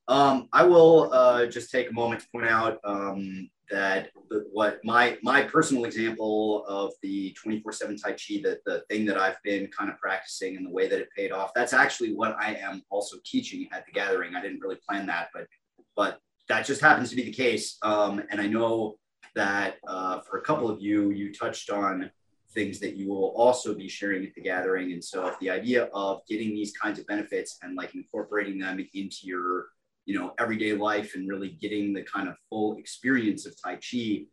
Um, 0.08 0.50
I 0.52 0.66
will 0.66 1.12
uh, 1.14 1.46
just 1.46 1.72
take 1.72 1.90
a 1.90 1.94
moment 1.94 2.22
to 2.22 2.28
point 2.32 2.46
out 2.48 2.80
um, 2.84 3.50
that 3.72 4.12
what 4.52 4.80
my 4.84 5.18
my 5.24 5.42
personal 5.42 5.86
example 5.86 6.64
of 6.68 6.92
the 7.02 7.36
24/7 7.44 8.02
Tai 8.04 8.12
Chi, 8.12 8.42
that 8.44 8.60
the 8.66 8.84
thing 8.90 9.06
that 9.06 9.18
I've 9.18 9.42
been 9.44 9.68
kind 9.68 9.90
of 9.90 9.98
practicing 9.98 10.58
and 10.58 10.66
the 10.66 10.70
way 10.70 10.88
that 10.88 11.00
it 11.00 11.08
paid 11.16 11.32
off, 11.32 11.52
that's 11.56 11.74
actually 11.74 12.14
what 12.14 12.36
I 12.40 12.56
am 12.56 12.84
also 12.92 13.18
teaching 13.26 13.68
at 13.72 13.86
the 13.86 13.94
gathering. 13.94 14.36
I 14.36 14.42
didn't 14.42 14.60
really 14.60 14.78
plan 14.88 15.08
that, 15.08 15.30
but 15.34 15.48
but 15.96 16.20
that 16.50 16.66
just 16.66 16.82
happens 16.82 17.10
to 17.10 17.16
be 17.16 17.24
the 17.24 17.32
case. 17.32 17.78
Um, 17.82 18.22
and 18.30 18.40
I 18.40 18.46
know 18.46 18.98
that 19.36 19.78
uh, 19.88 20.20
for 20.22 20.38
a 20.38 20.42
couple 20.42 20.70
of 20.70 20.82
you, 20.82 21.12
you 21.12 21.34
touched 21.34 21.70
on 21.70 22.12
things 22.54 22.80
that 22.80 22.96
you 22.96 23.10
will 23.10 23.34
also 23.36 23.76
be 23.76 23.88
sharing 23.88 24.26
at 24.26 24.34
the 24.34 24.42
gathering. 24.42 24.94
And 24.94 25.04
so 25.04 25.28
if 25.28 25.38
the 25.40 25.50
idea 25.50 25.86
of 25.94 26.22
getting 26.28 26.50
these 26.50 26.72
kinds 26.72 27.00
of 27.00 27.06
benefits 27.06 27.58
and 27.62 27.76
like 27.76 27.96
incorporating 27.96 28.58
them 28.58 28.80
into 28.94 29.18
your, 29.24 29.68
you 30.06 30.18
know, 30.18 30.34
everyday 30.40 30.74
life 30.74 31.16
and 31.16 31.28
really 31.28 31.50
getting 31.50 31.94
the 31.94 32.04
kind 32.04 32.30
of 32.30 32.36
full 32.50 32.78
experience 32.78 33.46
of 33.46 33.62
Tai 33.62 33.76
Chi 33.76 34.26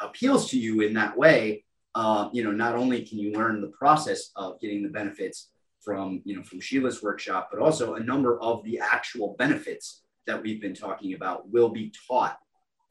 appeals 0.00 0.50
to 0.50 0.58
you 0.58 0.82
in 0.82 0.94
that 0.94 1.16
way, 1.16 1.64
uh, 1.94 2.28
you 2.32 2.44
know, 2.44 2.52
not 2.52 2.74
only 2.76 3.04
can 3.04 3.18
you 3.18 3.32
learn 3.32 3.60
the 3.60 3.68
process 3.68 4.30
of 4.36 4.60
getting 4.60 4.82
the 4.82 4.88
benefits 4.88 5.48
from, 5.80 6.22
you 6.24 6.36
know, 6.36 6.42
from 6.42 6.60
Sheila's 6.60 7.02
workshop, 7.02 7.48
but 7.50 7.60
also 7.60 7.94
a 7.94 8.00
number 8.00 8.40
of 8.40 8.62
the 8.64 8.78
actual 8.78 9.34
benefits 9.38 10.02
that 10.26 10.40
we've 10.40 10.60
been 10.60 10.74
talking 10.74 11.14
about 11.14 11.50
will 11.50 11.70
be 11.70 11.92
taught 12.08 12.38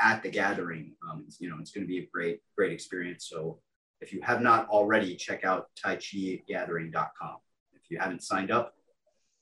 at 0.02 0.24
the 0.24 0.30
gathering. 0.30 0.94
Um, 1.10 1.26
you 1.40 1.50
know, 1.50 1.58
it's 1.60 1.72
going 1.72 1.86
to 1.86 1.88
be 1.88 2.00
a 2.00 2.08
great, 2.12 2.40
great 2.58 2.72
experience. 2.72 3.28
So 3.30 3.60
if 4.02 4.12
you 4.12 4.22
have 4.22 4.42
not 4.42 4.68
already, 4.70 5.16
check 5.16 5.44
out 5.44 5.68
taichigathering.com. 5.86 7.38
If 7.74 7.92
you 7.92 8.00
haven't 8.00 8.24
signed 8.24 8.52
up, 8.52 8.74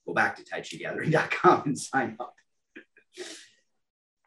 go 0.05 0.14
back 0.14 0.36
to 0.38 0.43
taichigathering.com 0.43 1.64
and 1.66 1.80
sign 1.80 2.18
up. 2.20 2.34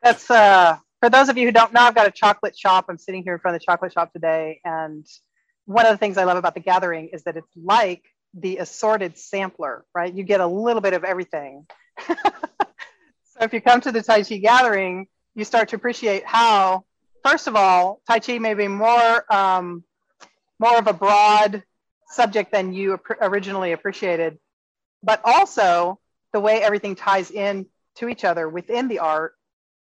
That's 0.03 0.31
uh, 0.31 0.79
for 1.01 1.11
those 1.11 1.29
of 1.29 1.37
you 1.37 1.47
who 1.47 1.53
don't 1.53 1.73
know, 1.73 1.83
I've 1.83 1.95
got 1.95 2.07
a 2.07 2.11
chocolate 2.11 2.59
shop. 2.59 2.87
I'm 2.89 2.99
sitting 2.99 3.23
here 3.23 3.35
in 3.35 3.41
front 3.41 3.55
of 3.55 3.61
the 3.61 3.65
chocolate 3.65 3.93
shop 3.93 4.13
today. 4.13 4.61
And 4.65 5.07
one 5.67 5.87
of 5.87 5.93
the 5.93 5.99
things 5.99 6.17
I 6.17 6.25
love 6.25 6.37
about 6.37 6.55
the 6.55 6.61
gathering 6.61 7.09
is 7.13 7.25
that 7.25 7.37
it's 7.37 7.51
like 7.57 8.03
the 8.35 8.59
assorted 8.59 9.19
sampler, 9.19 9.85
right? 9.95 10.13
You 10.13 10.25
get 10.25 10.41
a 10.41 10.47
little 10.47 10.81
bit 10.81 10.95
of 10.95 11.05
everything. 11.05 11.67
so 12.07 12.15
if 13.41 13.53
you 13.53 13.61
come 13.61 13.81
to 13.83 13.93
the 13.93 14.03
Tai 14.03 14.23
Chi 14.23 14.39
gathering, 14.39 15.07
you 15.35 15.45
start 15.45 15.69
to 15.71 15.77
appreciate 15.77 16.25
how, 16.27 16.85
first 17.25 17.47
of 17.47 17.57
all, 17.57 18.01
Tai 18.07 18.19
Chi 18.21 18.39
may 18.39 18.55
be 18.55 18.69
more, 18.69 19.33
um, 19.33 19.85
more 20.59 20.79
of 20.79 20.87
a 20.87 20.93
broad 20.93 21.63
subject 22.09 22.53
than 22.53 22.73
you 22.73 23.01
originally 23.21 23.73
appreciated, 23.73 24.39
but 25.03 25.21
also 25.25 25.99
the 26.33 26.41
way 26.41 26.63
everything 26.63 26.95
ties 26.95 27.31
in 27.31 27.67
to 27.97 28.09
each 28.09 28.25
other 28.25 28.49
within 28.49 28.89
the 28.89 28.99
art. 28.99 29.35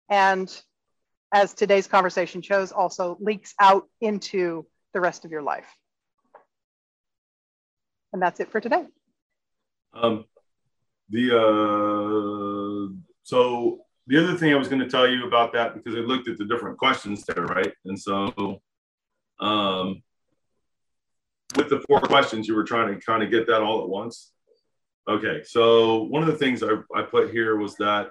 And 0.09 0.49
as 1.33 1.53
today's 1.53 1.87
conversation 1.87 2.41
shows, 2.41 2.71
also 2.71 3.17
leaks 3.19 3.53
out 3.59 3.87
into 4.01 4.65
the 4.93 5.01
rest 5.01 5.25
of 5.25 5.31
your 5.31 5.41
life. 5.41 5.67
And 8.13 8.21
that's 8.21 8.39
it 8.39 8.51
for 8.51 8.61
today. 8.61 8.85
Um, 9.93 10.25
the 11.09 11.37
uh, 11.37 12.93
so 13.23 13.85
the 14.07 14.23
other 14.23 14.37
thing 14.37 14.53
I 14.53 14.57
was 14.57 14.69
going 14.69 14.81
to 14.81 14.89
tell 14.89 15.07
you 15.07 15.27
about 15.27 15.53
that 15.53 15.73
because 15.73 15.95
I 15.95 15.99
looked 15.99 16.27
at 16.27 16.37
the 16.37 16.45
different 16.45 16.77
questions 16.77 17.25
there, 17.25 17.45
right? 17.45 17.73
And 17.85 17.99
so, 17.99 18.61
um, 19.39 20.01
with 21.55 21.69
the 21.69 21.81
four 21.87 21.99
questions, 22.01 22.47
you 22.47 22.55
were 22.55 22.63
trying 22.63 22.93
to 22.93 23.05
kind 23.05 23.21
of 23.21 23.29
get 23.29 23.47
that 23.47 23.61
all 23.61 23.81
at 23.81 23.89
once. 23.89 24.31
Okay, 25.07 25.41
so 25.45 26.03
one 26.03 26.21
of 26.21 26.27
the 26.27 26.37
things 26.37 26.63
I, 26.63 26.75
I 26.95 27.01
put 27.03 27.31
here 27.31 27.57
was 27.57 27.75
that, 27.77 28.07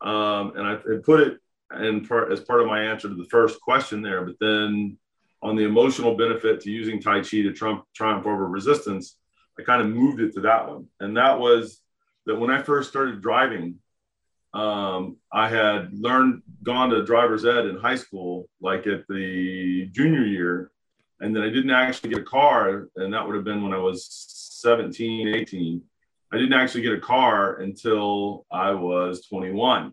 um, 0.00 0.52
and 0.56 0.66
I, 0.66 0.76
put 1.02 1.20
it 1.20 1.38
in 1.80 2.06
part 2.06 2.32
as 2.32 2.40
part 2.40 2.60
of 2.60 2.66
my 2.66 2.82
answer 2.82 3.08
to 3.08 3.14
the 3.14 3.28
first 3.30 3.60
question 3.60 4.02
there, 4.02 4.24
but 4.24 4.36
then 4.40 4.98
on 5.42 5.56
the 5.56 5.64
emotional 5.64 6.16
benefit 6.16 6.60
to 6.60 6.70
using 6.70 7.00
Tai 7.00 7.20
Chi 7.20 7.42
to 7.42 7.52
trump, 7.52 7.84
triumph 7.94 8.26
over 8.26 8.46
resistance, 8.46 9.16
I 9.58 9.62
kind 9.62 9.80
of 9.80 9.88
moved 9.88 10.20
it 10.20 10.34
to 10.34 10.40
that 10.42 10.68
one. 10.68 10.86
And 11.00 11.16
that 11.16 11.38
was 11.38 11.80
that 12.26 12.38
when 12.38 12.50
I 12.50 12.62
first 12.62 12.90
started 12.90 13.22
driving, 13.22 13.76
um, 14.54 15.16
I 15.32 15.48
had 15.48 15.92
learned, 15.92 16.42
gone 16.62 16.90
to 16.90 17.04
driver's 17.04 17.44
ed 17.44 17.66
in 17.66 17.76
high 17.76 17.96
school, 17.96 18.48
like 18.60 18.86
at 18.86 19.06
the 19.08 19.88
junior 19.92 20.24
year, 20.24 20.70
and 21.20 21.34
then 21.34 21.42
I 21.42 21.48
didn't 21.48 21.70
actually 21.70 22.10
get 22.10 22.22
a 22.22 22.24
car, 22.24 22.88
and 22.96 23.12
that 23.12 23.26
would 23.26 23.34
have 23.34 23.44
been 23.44 23.62
when 23.62 23.74
I 23.74 23.78
was 23.78 24.06
17, 24.62 25.28
18. 25.28 25.82
I 26.32 26.36
didn't 26.36 26.52
actually 26.52 26.82
get 26.82 26.92
a 26.92 27.00
car 27.00 27.56
until 27.56 28.46
I 28.50 28.72
was 28.72 29.26
21. 29.26 29.92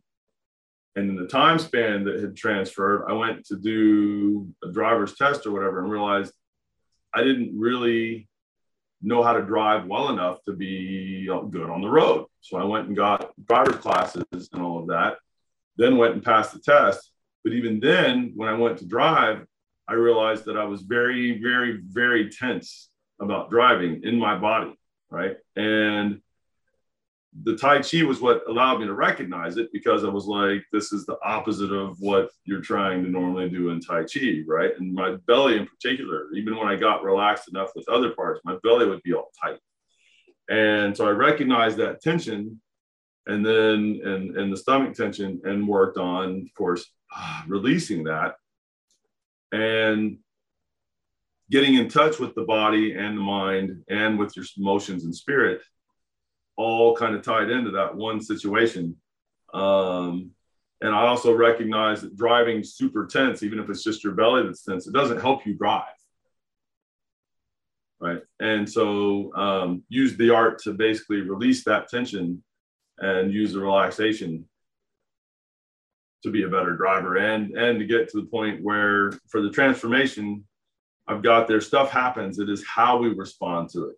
And 0.95 1.09
in 1.09 1.15
the 1.15 1.27
time 1.27 1.59
span 1.59 2.05
that 2.05 2.21
had 2.21 2.35
transferred, 2.35 3.05
I 3.09 3.13
went 3.13 3.45
to 3.47 3.57
do 3.57 4.47
a 4.63 4.71
driver's 4.71 5.15
test 5.15 5.45
or 5.45 5.51
whatever 5.51 5.79
and 5.79 5.91
realized 5.91 6.33
I 7.13 7.23
didn't 7.23 7.57
really 7.57 8.29
know 9.05 9.23
how 9.23 9.33
to 9.33 9.41
drive 9.41 9.85
well 9.85 10.09
enough 10.09 10.43
to 10.45 10.53
be 10.53 11.25
good 11.51 11.69
on 11.69 11.81
the 11.81 11.89
road. 11.89 12.25
So 12.41 12.57
I 12.57 12.63
went 12.63 12.87
and 12.87 12.95
got 12.95 13.31
driver's 13.45 13.77
classes 13.77 14.49
and 14.51 14.61
all 14.61 14.79
of 14.79 14.87
that, 14.87 15.17
then 15.77 15.97
went 15.97 16.13
and 16.13 16.23
passed 16.23 16.53
the 16.53 16.59
test. 16.59 17.11
But 17.43 17.53
even 17.53 17.79
then, 17.79 18.33
when 18.35 18.49
I 18.49 18.57
went 18.57 18.79
to 18.79 18.85
drive, 18.85 19.45
I 19.87 19.93
realized 19.93 20.45
that 20.45 20.57
I 20.57 20.65
was 20.65 20.81
very, 20.81 21.39
very, 21.39 21.79
very 21.87 22.29
tense 22.29 22.89
about 23.21 23.51
driving 23.51 24.01
in 24.03 24.17
my 24.17 24.37
body, 24.37 24.77
right? 25.11 25.37
And 25.55 26.21
the 27.43 27.55
Tai 27.55 27.81
Chi 27.81 28.03
was 28.03 28.21
what 28.21 28.47
allowed 28.47 28.79
me 28.79 28.85
to 28.85 28.93
recognize 28.93 29.57
it 29.57 29.69
because 29.73 30.05
I 30.05 30.09
was 30.09 30.25
like, 30.25 30.63
this 30.71 30.93
is 30.93 31.05
the 31.05 31.17
opposite 31.23 31.71
of 31.71 31.97
what 31.99 32.29
you're 32.45 32.61
trying 32.61 33.03
to 33.03 33.09
normally 33.09 33.49
do 33.49 33.69
in 33.69 33.81
Tai 33.81 34.03
Chi, 34.03 34.41
right? 34.47 34.71
And 34.77 34.93
my 34.93 35.17
belly 35.27 35.57
in 35.57 35.67
particular, 35.67 36.27
even 36.33 36.55
when 36.55 36.67
I 36.67 36.75
got 36.75 37.03
relaxed 37.03 37.49
enough 37.49 37.71
with 37.75 37.89
other 37.89 38.11
parts, 38.11 38.41
my 38.45 38.57
belly 38.63 38.87
would 38.87 39.03
be 39.03 39.13
all 39.13 39.31
tight. 39.43 39.59
And 40.49 40.95
so 40.95 41.07
I 41.07 41.11
recognized 41.11 41.77
that 41.77 42.01
tension 42.01 42.61
and 43.27 43.45
then 43.45 43.99
and, 44.03 44.37
and 44.37 44.53
the 44.53 44.57
stomach 44.57 44.93
tension 44.93 45.41
and 45.43 45.67
worked 45.67 45.97
on, 45.97 46.41
of 46.41 46.53
course, 46.55 46.85
ah, 47.11 47.43
releasing 47.47 48.05
that 48.05 48.35
and 49.51 50.19
getting 51.51 51.75
in 51.75 51.89
touch 51.89 52.17
with 52.19 52.33
the 52.35 52.43
body 52.43 52.93
and 52.93 53.17
the 53.17 53.21
mind 53.21 53.83
and 53.89 54.17
with 54.17 54.35
your 54.35 54.45
emotions 54.57 55.03
and 55.03 55.15
spirit 55.15 55.61
all 56.57 56.95
kind 56.95 57.15
of 57.15 57.21
tied 57.21 57.49
into 57.49 57.71
that 57.71 57.95
one 57.95 58.21
situation. 58.21 58.95
Um, 59.53 60.31
and 60.81 60.93
I 60.93 61.07
also 61.07 61.33
recognize 61.33 62.01
that 62.01 62.15
driving 62.15 62.63
super 62.63 63.07
tense, 63.07 63.43
even 63.43 63.59
if 63.59 63.69
it's 63.69 63.83
just 63.83 64.03
your 64.03 64.13
belly 64.13 64.43
that's 64.43 64.63
tense, 64.63 64.87
it 64.87 64.93
doesn't 64.93 65.21
help 65.21 65.45
you 65.45 65.53
drive. 65.53 65.83
Right. 67.99 68.21
And 68.39 68.69
so 68.69 69.33
um, 69.35 69.83
use 69.87 70.17
the 70.17 70.29
art 70.31 70.61
to 70.63 70.73
basically 70.73 71.21
release 71.21 71.63
that 71.63 71.87
tension 71.87 72.43
and 72.99 73.31
use 73.31 73.53
the 73.53 73.61
relaxation 73.61 74.45
to 76.23 76.31
be 76.31 76.43
a 76.43 76.49
better 76.49 76.75
driver 76.75 77.17
and 77.17 77.55
and 77.55 77.79
to 77.79 77.85
get 77.85 78.09
to 78.09 78.19
the 78.19 78.27
point 78.27 78.63
where 78.63 79.11
for 79.27 79.41
the 79.41 79.49
transformation 79.49 80.43
I've 81.07 81.21
got 81.21 81.47
there 81.47 81.61
stuff 81.61 81.91
happens. 81.91 82.39
It 82.39 82.49
is 82.49 82.65
how 82.65 82.97
we 82.97 83.09
respond 83.09 83.69
to 83.71 83.89
it. 83.89 83.95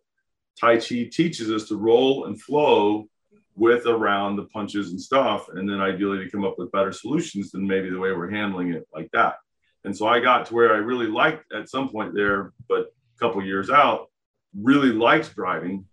Tai 0.60 0.78
Chi 0.78 1.10
teaches 1.12 1.52
us 1.52 1.68
to 1.70 1.76
roll 1.76 2.26
and 2.26 2.42
flow 2.42 3.08
with 3.56 3.86
around 3.86 4.36
the 4.36 4.46
punches 4.46 4.92
and 4.92 5.02
stuff, 5.02 5.50
and 5.50 5.68
then 5.68 5.82
ideally 5.82 6.24
to 6.24 6.30
come 6.30 6.46
up 6.46 6.56
with 6.58 6.72
better 6.72 6.92
solutions 6.92 7.52
than 7.52 7.66
maybe 7.66 7.90
the 7.90 8.00
way 8.00 8.12
we're 8.12 8.30
handling 8.30 8.74
it 8.74 8.88
like 8.94 9.10
that. 9.14 9.36
And 9.84 9.96
so 9.96 10.08
I 10.08 10.20
got 10.20 10.46
to 10.48 10.54
where 10.54 10.74
I 10.74 10.78
really 10.78 11.08
liked 11.08 11.52
at 11.54 11.70
some 11.70 11.90
point 11.90 12.14
there, 12.14 12.54
but 12.68 12.82
a 12.82 13.20
couple 13.20 13.44
years 13.44 13.70
out, 13.70 14.08
really 14.56 14.92
liked 14.92 15.36
driving 15.36 15.86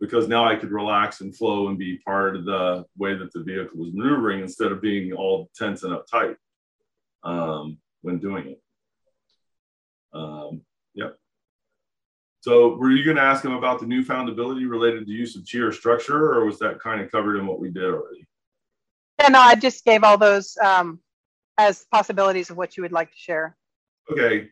because 0.00 0.28
now 0.28 0.44
I 0.44 0.56
could 0.56 0.70
relax 0.70 1.20
and 1.20 1.36
flow 1.36 1.68
and 1.68 1.78
be 1.78 1.98
part 1.98 2.36
of 2.36 2.44
the 2.44 2.86
way 2.96 3.14
that 3.14 3.32
the 3.32 3.42
vehicle 3.42 3.78
was 3.78 3.92
maneuvering 3.92 4.40
instead 4.40 4.72
of 4.72 4.80
being 4.80 5.12
all 5.12 5.50
tense 5.54 5.82
and 5.82 5.94
uptight 5.94 6.36
um, 7.22 7.78
when 8.02 8.18
doing 8.18 8.48
it. 8.48 8.62
Um. 10.12 10.62
So 12.40 12.74
were 12.76 12.90
you 12.90 13.04
going 13.04 13.16
to 13.16 13.22
ask 13.22 13.44
him 13.44 13.52
about 13.52 13.80
the 13.80 13.86
newfound 13.86 14.30
ability 14.30 14.64
related 14.64 15.06
to 15.06 15.12
use 15.12 15.36
of 15.36 15.44
chi 15.50 15.58
or 15.58 15.72
structure, 15.72 16.32
or 16.32 16.46
was 16.46 16.58
that 16.60 16.80
kind 16.80 17.00
of 17.00 17.10
covered 17.10 17.36
in 17.36 17.46
what 17.46 17.60
we 17.60 17.70
did 17.70 17.84
already? 17.84 18.26
Yeah, 19.20 19.28
no, 19.28 19.40
I 19.40 19.54
just 19.54 19.84
gave 19.84 20.02
all 20.02 20.16
those 20.16 20.56
um, 20.64 21.00
as 21.58 21.86
possibilities 21.92 22.48
of 22.48 22.56
what 22.56 22.76
you 22.76 22.82
would 22.82 22.92
like 22.92 23.10
to 23.10 23.18
share. 23.18 23.56
Okay. 24.10 24.38
Is 24.38 24.48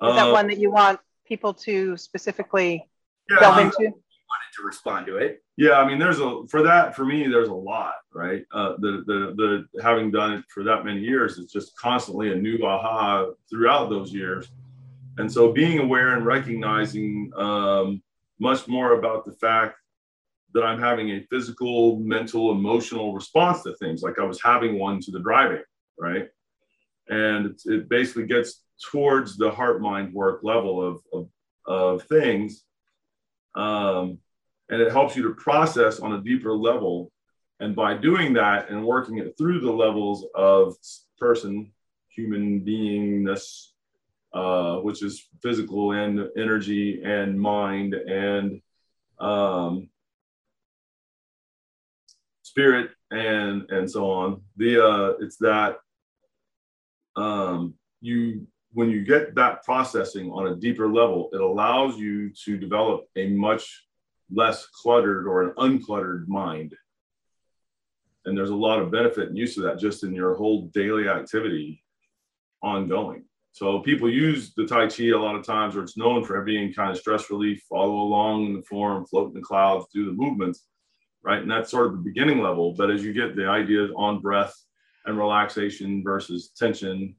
uh, 0.00 0.14
that 0.14 0.32
one 0.32 0.46
that 0.46 0.58
you 0.58 0.70
want 0.70 0.98
people 1.26 1.52
to 1.52 1.96
specifically 1.98 2.88
yeah, 3.30 3.40
delve 3.40 3.58
into? 3.58 3.80
Wanted 3.80 4.56
to 4.56 4.62
respond 4.64 5.06
to 5.06 5.18
it. 5.18 5.42
Yeah, 5.58 5.74
I 5.74 5.86
mean, 5.86 5.98
there's 5.98 6.20
a 6.20 6.42
for 6.48 6.62
that 6.62 6.96
for 6.96 7.04
me, 7.04 7.28
there's 7.28 7.48
a 7.48 7.54
lot, 7.54 7.94
right? 8.12 8.44
Uh, 8.52 8.74
the 8.78 9.04
the 9.06 9.66
the 9.72 9.82
having 9.82 10.10
done 10.10 10.32
it 10.34 10.44
for 10.48 10.64
that 10.64 10.84
many 10.84 11.00
years, 11.00 11.38
it's 11.38 11.52
just 11.52 11.76
constantly 11.78 12.32
a 12.32 12.34
new 12.34 12.58
aha 12.64 13.26
throughout 13.50 13.88
those 13.88 14.12
years 14.12 14.48
and 15.18 15.32
so 15.32 15.52
being 15.52 15.78
aware 15.78 16.14
and 16.14 16.26
recognizing 16.26 17.30
um, 17.36 18.02
much 18.38 18.68
more 18.68 18.98
about 18.98 19.24
the 19.24 19.32
fact 19.32 19.78
that 20.52 20.62
I'm 20.62 20.80
having 20.80 21.10
a 21.10 21.26
physical, 21.30 21.98
mental, 21.98 22.50
emotional 22.50 23.14
response 23.14 23.62
to 23.62 23.74
things, 23.76 24.02
like 24.02 24.18
I 24.18 24.24
was 24.24 24.42
having 24.42 24.78
one 24.78 25.00
to 25.00 25.10
the 25.10 25.20
driving, 25.20 25.62
right? 25.98 26.28
And 27.08 27.58
it, 27.64 27.88
basically 27.88 28.26
gets 28.26 28.62
towards 28.90 29.36
the 29.36 29.50
heart 29.50 29.80
mind 29.80 30.12
work 30.12 30.40
level 30.42 30.82
of, 30.82 31.00
of, 31.12 31.28
of 31.66 32.02
things. 32.04 32.64
Um, 33.54 34.18
and 34.68 34.82
it 34.82 34.92
helps 34.92 35.16
you 35.16 35.22
to 35.24 35.34
process 35.34 36.00
on 36.00 36.14
a 36.14 36.22
deeper 36.22 36.52
level. 36.52 37.10
And 37.60 37.74
by 37.74 37.94
doing 37.94 38.34
that 38.34 38.68
and 38.68 38.84
working 38.84 39.18
it 39.18 39.34
through 39.38 39.60
the 39.60 39.72
levels 39.72 40.26
of 40.34 40.74
person, 41.18 41.72
human 42.08 42.60
beingness, 42.60 43.68
uh, 44.36 44.76
which 44.80 45.02
is 45.02 45.26
physical 45.42 45.92
and 45.92 46.28
energy 46.36 47.02
and 47.02 47.40
mind 47.40 47.94
and 47.94 48.60
um, 49.18 49.88
spirit 52.42 52.90
and 53.10 53.70
and 53.70 53.90
so 53.90 54.10
on. 54.10 54.42
The 54.58 54.84
uh, 54.86 55.08
it's 55.20 55.38
that 55.38 55.78
um, 57.16 57.74
you 58.02 58.46
when 58.74 58.90
you 58.90 59.06
get 59.06 59.34
that 59.36 59.64
processing 59.64 60.30
on 60.30 60.48
a 60.48 60.56
deeper 60.56 60.86
level, 60.86 61.30
it 61.32 61.40
allows 61.40 61.96
you 61.96 62.30
to 62.44 62.58
develop 62.58 63.06
a 63.16 63.28
much 63.28 63.86
less 64.30 64.66
cluttered 64.66 65.26
or 65.26 65.44
an 65.44 65.52
uncluttered 65.56 66.28
mind. 66.28 66.74
And 68.26 68.36
there's 68.36 68.50
a 68.50 68.54
lot 68.54 68.80
of 68.80 68.90
benefit 68.90 69.28
and 69.28 69.38
use 69.38 69.56
of 69.56 69.64
that 69.64 69.78
just 69.78 70.04
in 70.04 70.12
your 70.12 70.34
whole 70.34 70.66
daily 70.74 71.08
activity 71.08 71.82
ongoing. 72.62 73.24
So 73.56 73.78
people 73.78 74.10
use 74.10 74.52
the 74.54 74.66
Tai 74.66 74.88
Chi 74.88 75.04
a 75.04 75.16
lot 75.16 75.34
of 75.34 75.42
times, 75.42 75.76
or 75.76 75.82
it's 75.82 75.96
known 75.96 76.22
for 76.22 76.42
being 76.42 76.74
kind 76.74 76.90
of 76.90 76.98
stress 76.98 77.30
relief, 77.30 77.62
follow 77.66 78.02
along 78.02 78.44
in 78.44 78.52
the 78.52 78.60
form, 78.60 79.06
float 79.06 79.28
in 79.28 79.34
the 79.34 79.40
clouds, 79.40 79.86
do 79.94 80.04
the 80.04 80.12
movements, 80.12 80.66
right? 81.24 81.40
And 81.40 81.50
that's 81.50 81.70
sort 81.70 81.86
of 81.86 81.92
the 81.92 82.04
beginning 82.10 82.42
level. 82.42 82.74
But 82.74 82.90
as 82.90 83.02
you 83.02 83.14
get 83.14 83.34
the 83.34 83.46
ideas 83.46 83.90
on 83.96 84.20
breath 84.20 84.54
and 85.06 85.16
relaxation 85.16 86.02
versus 86.04 86.50
tension 86.50 87.16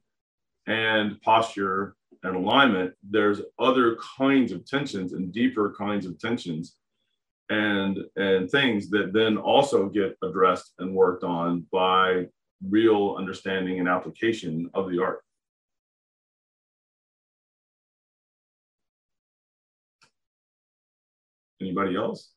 and 0.68 1.20
posture 1.22 1.96
and 2.22 2.36
alignment, 2.36 2.94
there's 3.02 3.40
other 3.58 3.98
kinds 4.16 4.52
of 4.52 4.64
tensions 4.64 5.14
and 5.14 5.32
deeper 5.32 5.74
kinds 5.76 6.06
of 6.06 6.20
tensions 6.20 6.76
and 7.50 7.98
and 8.14 8.48
things 8.48 8.90
that 8.90 9.12
then 9.12 9.38
also 9.38 9.88
get 9.88 10.16
addressed 10.22 10.72
and 10.78 10.94
worked 10.94 11.24
on 11.24 11.66
by 11.72 12.26
real 12.68 13.16
understanding 13.18 13.80
and 13.80 13.88
application 13.88 14.70
of 14.74 14.88
the 14.88 15.02
art. 15.02 15.24
Anybody 21.60 21.96
else? 21.96 22.32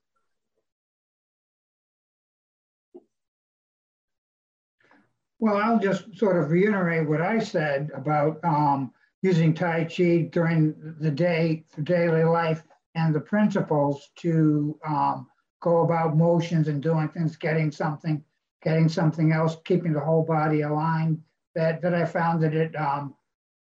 Well, 5.39 5.57
I'll 5.57 5.80
just 5.80 6.15
sort 6.17 6.38
of 6.38 6.51
reiterate 6.51 7.09
what 7.09 7.22
I 7.22 7.39
said 7.39 7.89
about 7.95 8.39
um, 8.43 8.91
using 9.24 9.53
Tai 9.53 9.86
Chi 9.86 10.30
during 10.32 10.76
the 10.99 11.09
day 11.09 11.65
for 11.69 11.82
daily 11.82 12.24
life 12.24 12.63
and 12.93 13.13
the 13.13 13.22
principles 13.22 14.09
to 14.17 14.78
um, 14.88 15.28
go 15.61 15.82
about 15.82 16.17
motions 16.17 16.67
and 16.67 16.82
doing 16.82 17.09
things, 17.09 17.38
getting 17.38 17.72
something, 17.72 18.24
getting 18.61 18.88
something 18.89 19.32
else, 19.32 19.57
keeping 19.65 19.93
the 19.93 19.99
whole 19.99 20.24
body 20.24 20.61
aligned. 20.61 21.19
That 21.55 21.82
that 21.82 21.93
I 21.93 22.05
found 22.05 22.41
that 22.43 22.53
it, 22.53 22.76
um, 22.76 23.15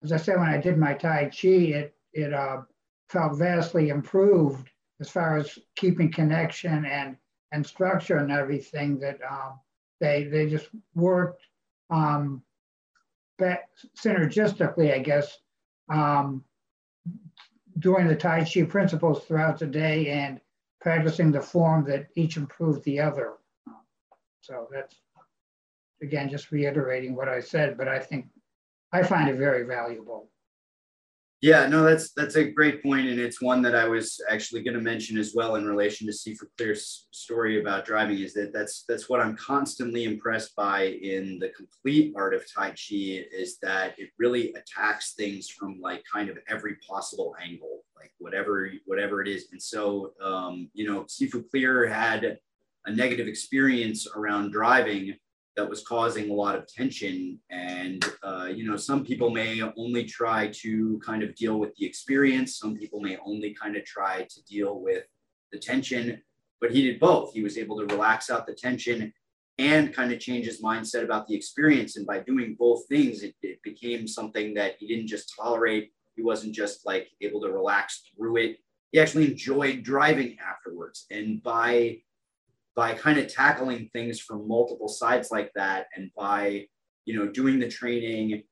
as 0.03 0.13
I 0.13 0.17
said, 0.17 0.39
when 0.39 0.49
I 0.49 0.57
did 0.59 0.79
my 0.79 0.95
Tai 0.95 1.27
Chi, 1.27 1.49
it 1.49 1.95
it 2.13 2.33
uh, 2.33 2.63
felt 3.11 3.39
vastly 3.39 3.91
improved 3.91 4.71
as 5.01 5.11
far 5.11 5.37
as 5.37 5.59
keeping 5.77 6.11
connection 6.11 6.85
and 6.85 7.17
and 7.53 7.65
structure 7.65 8.17
and 8.17 8.33
everything 8.33 8.99
that 8.99 9.19
um, 9.29 9.61
they 10.01 10.25
they 10.25 10.49
just 10.49 10.69
worked 10.95 11.43
um, 11.91 12.43
synergistically, 13.41 14.95
I 14.95 14.99
guess, 14.99 15.39
um, 15.93 16.45
doing 17.79 18.07
the 18.07 18.17
Tai 18.17 18.45
Chi 18.45 18.63
principles 18.63 19.25
throughout 19.25 19.59
the 19.59 19.67
day 19.67 20.09
and 20.09 20.41
practicing 20.81 21.31
the 21.31 21.41
form 21.41 21.85
that 21.85 22.09
each 22.17 22.37
improved 22.37 22.85
the 22.85 23.01
other. 23.01 23.35
So 24.41 24.69
that's 24.73 24.95
again 26.03 26.29
just 26.29 26.51
reiterating 26.51 27.15
what 27.15 27.29
I 27.29 27.41
said, 27.41 27.77
but 27.77 27.89
I 27.89 27.99
think 27.99 28.27
I 28.93 29.03
find 29.03 29.29
it 29.29 29.37
very 29.37 29.65
valuable. 29.65 30.31
Yeah, 31.43 31.67
no, 31.69 31.85
that's 31.85 32.13
that's 32.13 32.37
a 32.37 32.51
great 32.51 32.83
point, 32.83 33.09
and 33.09 33.21
it's 33.21 33.43
one 33.43 33.61
that 33.63 33.75
I 33.75 33.87
was 33.87 34.19
actually 34.31 34.63
going 34.63 34.75
to 34.75 34.81
mention 34.81 35.19
as 35.19 35.35
well 35.35 35.57
in 35.57 35.67
relation 35.67 36.07
to 36.07 36.13
Sifu 36.13 36.47
Clear's 36.57 37.09
story 37.11 37.61
about 37.61 37.85
driving. 37.85 38.19
Is 38.21 38.33
that 38.35 38.55
that's 38.55 38.85
that's 38.89 39.11
what 39.11 39.21
I'm 39.21 39.37
constantly 39.37 40.05
impressed 40.05 40.57
by 40.57 40.85
in 40.85 41.39
the 41.39 41.51
complete 41.51 42.15
art 42.17 42.33
of 42.33 42.43
Tai 42.51 42.71
Chi 42.71 43.27
is 43.31 43.59
that 43.61 43.99
it 43.99 44.11
really 44.19 44.55
attacks 44.55 45.13
things 45.13 45.51
from 45.51 45.79
like 45.79 46.03
kind 46.11 46.31
of 46.31 46.39
every 46.49 46.77
possible 46.77 47.37
angle, 47.43 47.83
like 47.95 48.13
whatever 48.19 48.71
whatever 48.87 49.21
it 49.21 49.29
is. 49.29 49.49
And 49.53 49.63
so, 49.63 50.15
um, 50.23 50.71
you 50.73 50.91
know, 50.91 51.03
Sifu 51.05 51.49
Clear 51.51 51.87
had 51.87 52.39
a 52.87 52.91
negative 52.93 53.27
experience 53.27 54.07
around 54.17 54.53
driving 54.53 55.15
that 55.57 55.69
was 55.69 55.83
causing 55.83 56.31
a 56.31 56.35
lot 56.35 56.55
of 56.55 56.67
tension. 56.67 57.41
And, 57.51 58.05
uh, 58.23 58.49
you 58.55 58.69
know, 58.69 58.77
some 58.77 59.05
people 59.05 59.31
may 59.31 59.63
only 59.77 60.05
try 60.05 60.49
to 60.63 61.01
kind 61.05 61.23
of 61.23 61.35
deal 61.35 61.59
with 61.59 61.75
the 61.77 61.87
experience. 61.87 62.59
Some 62.59 62.77
people 62.77 63.01
may 63.01 63.17
only 63.25 63.55
kind 63.55 63.77
of 63.77 63.85
try 63.85 64.27
to 64.29 64.45
deal 64.45 64.81
with 64.81 65.05
the 65.53 65.59
tension, 65.59 66.21
but 66.61 66.71
he 66.71 66.83
did 66.83 67.01
both. 67.01 67.33
He 67.33 67.43
was 67.43 67.57
able 67.57 67.79
to 67.79 67.87
relax 67.87 68.31
out 68.31 68.47
the 68.47 68.55
tension 68.55 69.13
and 69.59 69.95
kind 69.95 70.13
of 70.13 70.21
change 70.21 70.45
his 70.45 70.61
mindset 70.61 71.05
about 71.05 71.27
the 71.27 71.35
experience. 71.35 71.97
And 71.97 72.07
by 72.07 72.21
doing 72.21 72.57
both 72.59 72.87
things, 72.89 73.23
it, 73.23 73.35
it 73.43 73.63
became 73.63 74.07
something 74.07 74.53
that 74.55 74.77
he 74.79 74.87
didn't 74.87 75.07
just 75.07 75.33
tolerate. 75.35 75.93
He 76.17 76.23
wasn't 76.23 76.55
just 76.55 76.85
like 76.85 77.09
able 77.23 77.41
to 77.41 77.51
relax 77.51 78.11
through 78.15 78.37
it. 78.37 78.59
He 78.93 79.01
actually 79.01 79.31
enjoyed 79.31 79.83
driving 79.83 80.37
afterwards. 80.39 81.07
And 81.11 81.43
by 81.43 82.03
by 82.77 82.95
kind 82.95 83.19
of 83.19 83.33
tackling 83.33 83.89
things 83.93 84.21
from 84.21 84.47
multiple 84.47 84.89
sides 84.89 85.31
like 85.31 85.51
that 85.55 85.87
and 85.97 86.11
by 86.17 86.67
you 87.05 87.19
know 87.19 87.27
doing 87.27 87.59
the 87.59 87.69
training 87.69 88.43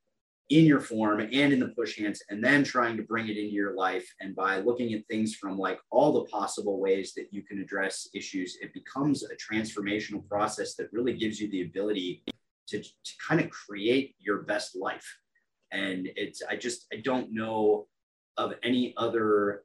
in 0.51 0.65
your 0.65 0.81
form 0.81 1.21
and 1.21 1.33
in 1.33 1.59
the 1.59 1.69
push 1.69 1.99
hands 1.99 2.23
and 2.29 2.43
then 2.45 2.63
trying 2.63 2.97
to 2.97 3.03
bring 3.03 3.29
it 3.29 3.37
into 3.37 3.53
your 3.53 3.75
life 3.75 4.07
and 4.21 4.37
by 4.37 4.59
looking 4.59 4.93
at 4.93 5.07
things 5.09 5.35
from 5.35 5.59
like 5.59 5.79
all 5.91 6.13
the 6.13 6.29
possible 6.31 6.81
ways 6.81 7.15
that 7.15 7.29
you 7.31 7.43
can 7.43 7.61
address 7.61 8.09
issues 8.15 8.59
it 8.61 8.75
becomes 8.75 9.25
a 9.25 9.37
transformational 9.37 10.27
process 10.29 10.75
that 10.75 10.93
really 10.93 11.15
gives 11.15 11.41
you 11.41 11.51
the 11.51 11.63
ability 11.63 12.23
to, 12.69 12.83
to 12.83 13.13
kind 13.27 13.41
of 13.41 13.51
create 13.51 14.15
your 14.19 14.43
best 14.43 14.77
life. 14.77 15.19
And 15.73 16.09
it's 16.17 16.43
i 16.49 16.57
just 16.57 16.87
i 16.93 16.97
don't 16.97 17.33
know 17.33 17.89
of 18.37 18.55
any 18.63 18.95
other 18.97 19.64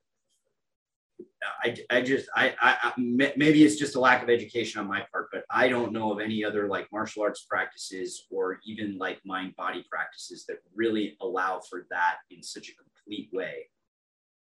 I, 1.64 1.76
I 1.90 2.02
just 2.02 2.28
I, 2.36 2.54
I 2.62 2.94
maybe 2.98 3.64
it's 3.64 3.78
just 3.78 3.96
a 3.96 4.00
lack 4.00 4.24
of 4.24 4.30
education 4.30 4.82
on 4.82 4.88
my 4.88 5.06
part, 5.12 5.30
but 5.32 5.44
I 5.50 5.68
don't 5.68 5.92
know 5.92 6.12
of 6.12 6.20
any 6.20 6.44
other 6.44 6.68
like 6.68 6.88
martial 6.92 7.24
arts 7.24 7.46
practices 7.50 8.26
or 8.30 8.60
even 8.66 8.98
like 8.98 9.20
mind 9.26 9.56
body 9.56 9.86
practices 9.90 10.46
that 10.48 10.58
really 10.76 11.18
allow 11.22 11.60
for 11.70 11.86
that 11.90 12.18
in 12.30 12.44
such 12.44 12.70
a 12.70 12.74
complete 12.76 13.30
way 13.34 13.70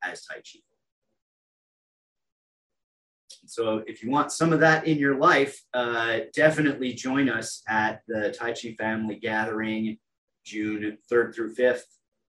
as 0.04 0.26
Tai 0.26 0.36
Chi. 0.36 0.60
So 3.46 3.84
if 3.88 4.04
you 4.04 4.12
want 4.12 4.32
some 4.32 4.54
of 4.54 4.60
that 4.60 4.88
in 4.88 4.98
your 4.98 5.16
life, 5.16 5.60
uh, 5.74 6.20
definitely 6.34 6.94
join 6.94 7.30
us 7.30 7.64
at 7.68 8.02
the 8.08 8.36
Tai 8.38 8.54
Chi 8.54 8.76
Family 8.78 9.16
Gathering, 9.16 9.98
June 10.46 10.98
3rd 11.12 11.36
through 11.36 11.56
5th, 11.56 11.84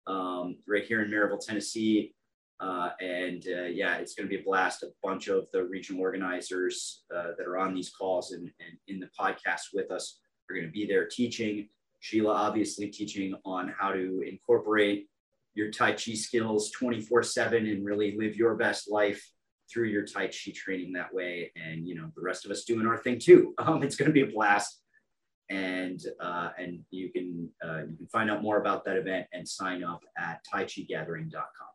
um, 0.07 0.57
right 0.67 0.83
here 0.83 1.03
in 1.03 1.11
Maryville, 1.11 1.45
Tennessee. 1.45 2.13
Uh, 2.61 2.91
and 2.99 3.43
uh, 3.47 3.63
yeah, 3.63 3.97
it's 3.97 4.13
going 4.13 4.29
to 4.29 4.35
be 4.35 4.39
a 4.39 4.45
blast. 4.45 4.83
A 4.83 4.89
bunch 5.01 5.27
of 5.27 5.47
the 5.51 5.63
regional 5.63 6.01
organizers 6.01 7.03
uh, 7.15 7.31
that 7.37 7.47
are 7.47 7.57
on 7.57 7.73
these 7.73 7.89
calls 7.89 8.33
and, 8.33 8.43
and 8.59 8.77
in 8.87 8.99
the 8.99 9.09
podcast 9.19 9.73
with 9.73 9.89
us 9.91 10.19
are 10.49 10.55
going 10.55 10.67
to 10.67 10.71
be 10.71 10.85
there 10.85 11.07
teaching. 11.07 11.67
Sheila, 12.01 12.33
obviously, 12.33 12.87
teaching 12.87 13.33
on 13.45 13.73
how 13.77 13.91
to 13.91 14.23
incorporate 14.27 15.07
your 15.55 15.71
Tai 15.71 15.93
Chi 15.93 16.13
skills 16.13 16.71
24 16.71 17.23
7 17.23 17.65
and 17.65 17.83
really 17.83 18.15
live 18.17 18.35
your 18.35 18.55
best 18.55 18.91
life 18.91 19.23
through 19.71 19.87
your 19.87 20.05
Tai 20.05 20.27
Chi 20.27 20.51
training 20.53 20.93
that 20.93 21.13
way. 21.13 21.51
And, 21.55 21.87
you 21.87 21.95
know, 21.95 22.11
the 22.15 22.21
rest 22.21 22.45
of 22.45 22.51
us 22.51 22.63
doing 22.63 22.85
our 22.85 22.97
thing 22.97 23.19
too. 23.19 23.55
Um, 23.59 23.83
it's 23.83 23.95
going 23.95 24.09
to 24.09 24.13
be 24.13 24.21
a 24.21 24.31
blast. 24.31 24.79
And 25.49 25.99
uh, 26.21 26.51
and 26.57 26.79
you 26.91 27.11
can 27.11 27.49
uh, 27.63 27.81
you 27.89 27.97
can 27.97 28.07
find 28.07 28.31
out 28.31 28.41
more 28.41 28.61
about 28.61 28.85
that 28.85 28.95
event 28.95 29.27
and 29.33 29.45
sign 29.45 29.83
up 29.83 30.01
at 30.17 30.39
taichigathering.com. 30.53 31.70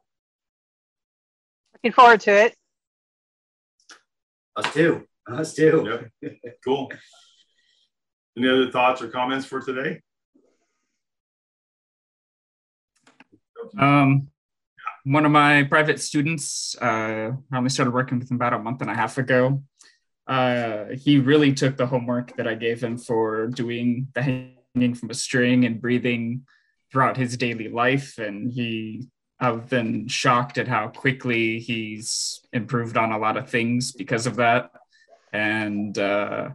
Looking 1.76 1.92
forward 1.92 2.20
to 2.20 2.30
it. 2.30 2.54
Us 4.56 4.72
too. 4.72 5.06
Us 5.30 5.54
too. 5.54 6.10
Yep. 6.22 6.34
cool. 6.64 6.90
Any 8.38 8.48
other 8.48 8.70
thoughts 8.70 9.02
or 9.02 9.08
comments 9.08 9.44
for 9.44 9.60
today? 9.60 10.00
Um, 13.78 14.28
one 15.04 15.26
of 15.26 15.32
my 15.32 15.64
private 15.64 16.00
students, 16.00 16.76
uh, 16.80 17.32
I 17.52 17.56
only 17.56 17.70
started 17.70 17.92
working 17.92 18.18
with 18.18 18.30
him 18.30 18.36
about 18.36 18.54
a 18.54 18.58
month 18.58 18.80
and 18.80 18.90
a 18.90 18.94
half 18.94 19.18
ago. 19.18 19.62
Uh, 20.26 20.86
he 20.94 21.18
really 21.18 21.52
took 21.52 21.76
the 21.76 21.86
homework 21.86 22.36
that 22.36 22.48
I 22.48 22.54
gave 22.54 22.82
him 22.82 22.96
for 22.96 23.48
doing 23.48 24.08
the 24.14 24.22
hanging 24.22 24.94
from 24.94 25.10
a 25.10 25.14
string 25.14 25.66
and 25.66 25.80
breathing 25.80 26.46
throughout 26.90 27.18
his 27.18 27.36
daily 27.36 27.68
life. 27.68 28.16
And 28.18 28.50
he 28.50 29.08
I've 29.38 29.68
been 29.68 30.08
shocked 30.08 30.58
at 30.58 30.68
how 30.68 30.88
quickly 30.88 31.60
he's 31.60 32.40
improved 32.52 32.96
on 32.96 33.12
a 33.12 33.18
lot 33.18 33.36
of 33.36 33.50
things 33.50 33.92
because 33.92 34.26
of 34.26 34.36
that. 34.36 34.70
And 35.32 35.98
uh, 35.98 36.50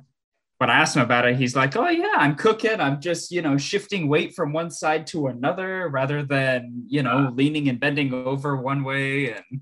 when 0.57 0.69
I 0.69 0.79
asked 0.79 0.95
him 0.95 1.03
about 1.03 1.27
it, 1.27 1.35
he's 1.35 1.55
like, 1.55 1.75
"Oh 1.75 1.89
yeah, 1.89 2.13
I'm 2.17 2.35
cooking. 2.35 2.79
I'm 2.79 2.99
just 2.99 3.31
you 3.31 3.41
know 3.41 3.57
shifting 3.57 4.07
weight 4.07 4.33
from 4.33 4.53
one 4.53 4.71
side 4.71 5.05
to 5.07 5.27
another 5.27 5.89
rather 5.89 6.23
than 6.23 6.85
you 6.87 7.03
know 7.03 7.31
leaning 7.35 7.69
and 7.69 7.79
bending 7.79 8.13
over 8.13 8.55
one 8.55 8.83
way." 8.83 9.33
And 9.33 9.61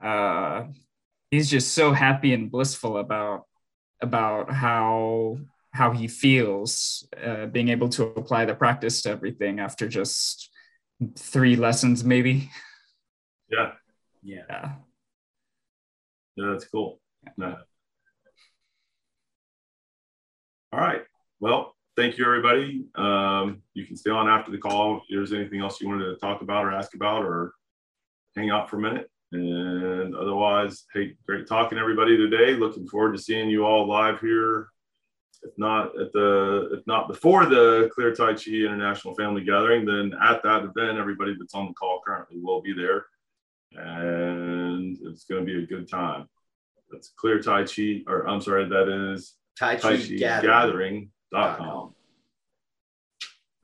uh, 0.00 0.64
he's 1.30 1.50
just 1.50 1.72
so 1.72 1.92
happy 1.92 2.32
and 2.34 2.50
blissful 2.50 2.98
about 2.98 3.46
about 4.00 4.52
how 4.52 5.38
how 5.72 5.92
he 5.92 6.08
feels 6.08 7.06
uh, 7.24 7.46
being 7.46 7.68
able 7.68 7.88
to 7.88 8.04
apply 8.04 8.44
the 8.44 8.54
practice 8.54 9.02
to 9.02 9.10
everything 9.10 9.60
after 9.60 9.88
just 9.88 10.50
three 11.16 11.56
lessons 11.56 12.04
maybe. 12.04 12.50
Yeah. 13.50 13.72
Yeah. 14.22 14.42
Yeah. 14.48 14.72
Yeah, 16.36 16.50
that's 16.52 16.66
cool. 16.66 17.00
Yeah. 17.38 17.56
All 20.72 20.80
right. 20.80 21.02
Well, 21.40 21.74
thank 21.96 22.16
you, 22.16 22.24
everybody. 22.24 22.84
Um, 22.94 23.62
you 23.74 23.86
can 23.86 23.96
stay 23.96 24.10
on 24.10 24.28
after 24.28 24.52
the 24.52 24.58
call 24.58 24.98
if 24.98 25.02
there's 25.10 25.32
anything 25.32 25.60
else 25.60 25.80
you 25.80 25.88
wanted 25.88 26.04
to 26.04 26.16
talk 26.16 26.42
about 26.42 26.64
or 26.64 26.72
ask 26.72 26.94
about 26.94 27.24
or 27.24 27.52
hang 28.36 28.50
out 28.50 28.70
for 28.70 28.76
a 28.76 28.80
minute. 28.80 29.10
And 29.32 30.14
otherwise, 30.14 30.84
hey, 30.94 31.14
great 31.26 31.46
talking 31.46 31.78
everybody 31.78 32.16
today. 32.16 32.54
Looking 32.54 32.86
forward 32.86 33.16
to 33.16 33.22
seeing 33.22 33.50
you 33.50 33.64
all 33.64 33.88
live 33.88 34.20
here 34.20 34.68
if 35.42 35.52
not 35.56 35.98
at 35.98 36.12
the 36.12 36.70
if 36.72 36.86
not 36.86 37.08
before 37.08 37.46
the 37.46 37.90
Clear 37.94 38.14
Tai 38.14 38.34
Chi 38.34 38.52
International 38.52 39.14
Family 39.14 39.42
Gathering, 39.42 39.84
then 39.84 40.12
at 40.22 40.42
that 40.42 40.64
event, 40.64 40.98
everybody 40.98 41.34
that's 41.38 41.54
on 41.54 41.66
the 41.66 41.74
call 41.74 42.00
currently 42.04 42.38
will 42.40 42.60
be 42.60 42.72
there, 42.72 43.06
and 43.72 44.98
it's 45.02 45.24
going 45.24 45.44
to 45.44 45.52
be 45.52 45.62
a 45.62 45.66
good 45.66 45.88
time. 45.88 46.26
That's 46.90 47.12
Clear 47.16 47.40
Tai 47.40 47.64
Chi, 47.64 48.02
or 48.06 48.28
I'm 48.28 48.40
sorry, 48.40 48.68
that 48.68 48.88
is 49.12 49.36
Tai 49.58 49.76
Chi, 49.76 49.80
tai 49.80 49.96
Chi 49.96 50.16
Gathering. 50.16 51.10
Gathering.com. 51.32 51.94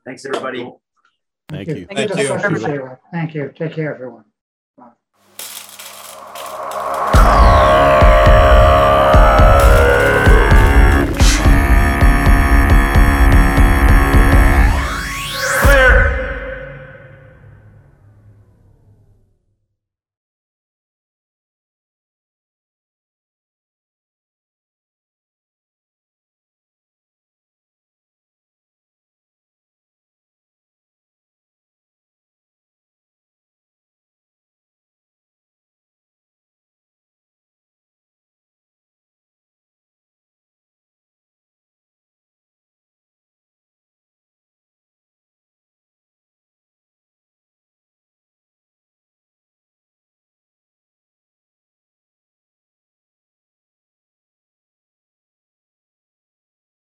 Thanks, 0.04 0.24
everybody. 0.24 0.70
Thank 1.48 1.68
you. 1.68 1.86
Thank 1.86 2.10
you. 2.16 2.28
Thank 2.38 2.68
you. 2.68 2.98
Thank 3.12 3.34
you. 3.34 3.52
Take 3.56 3.72
care, 3.72 3.94
everyone. 3.94 4.24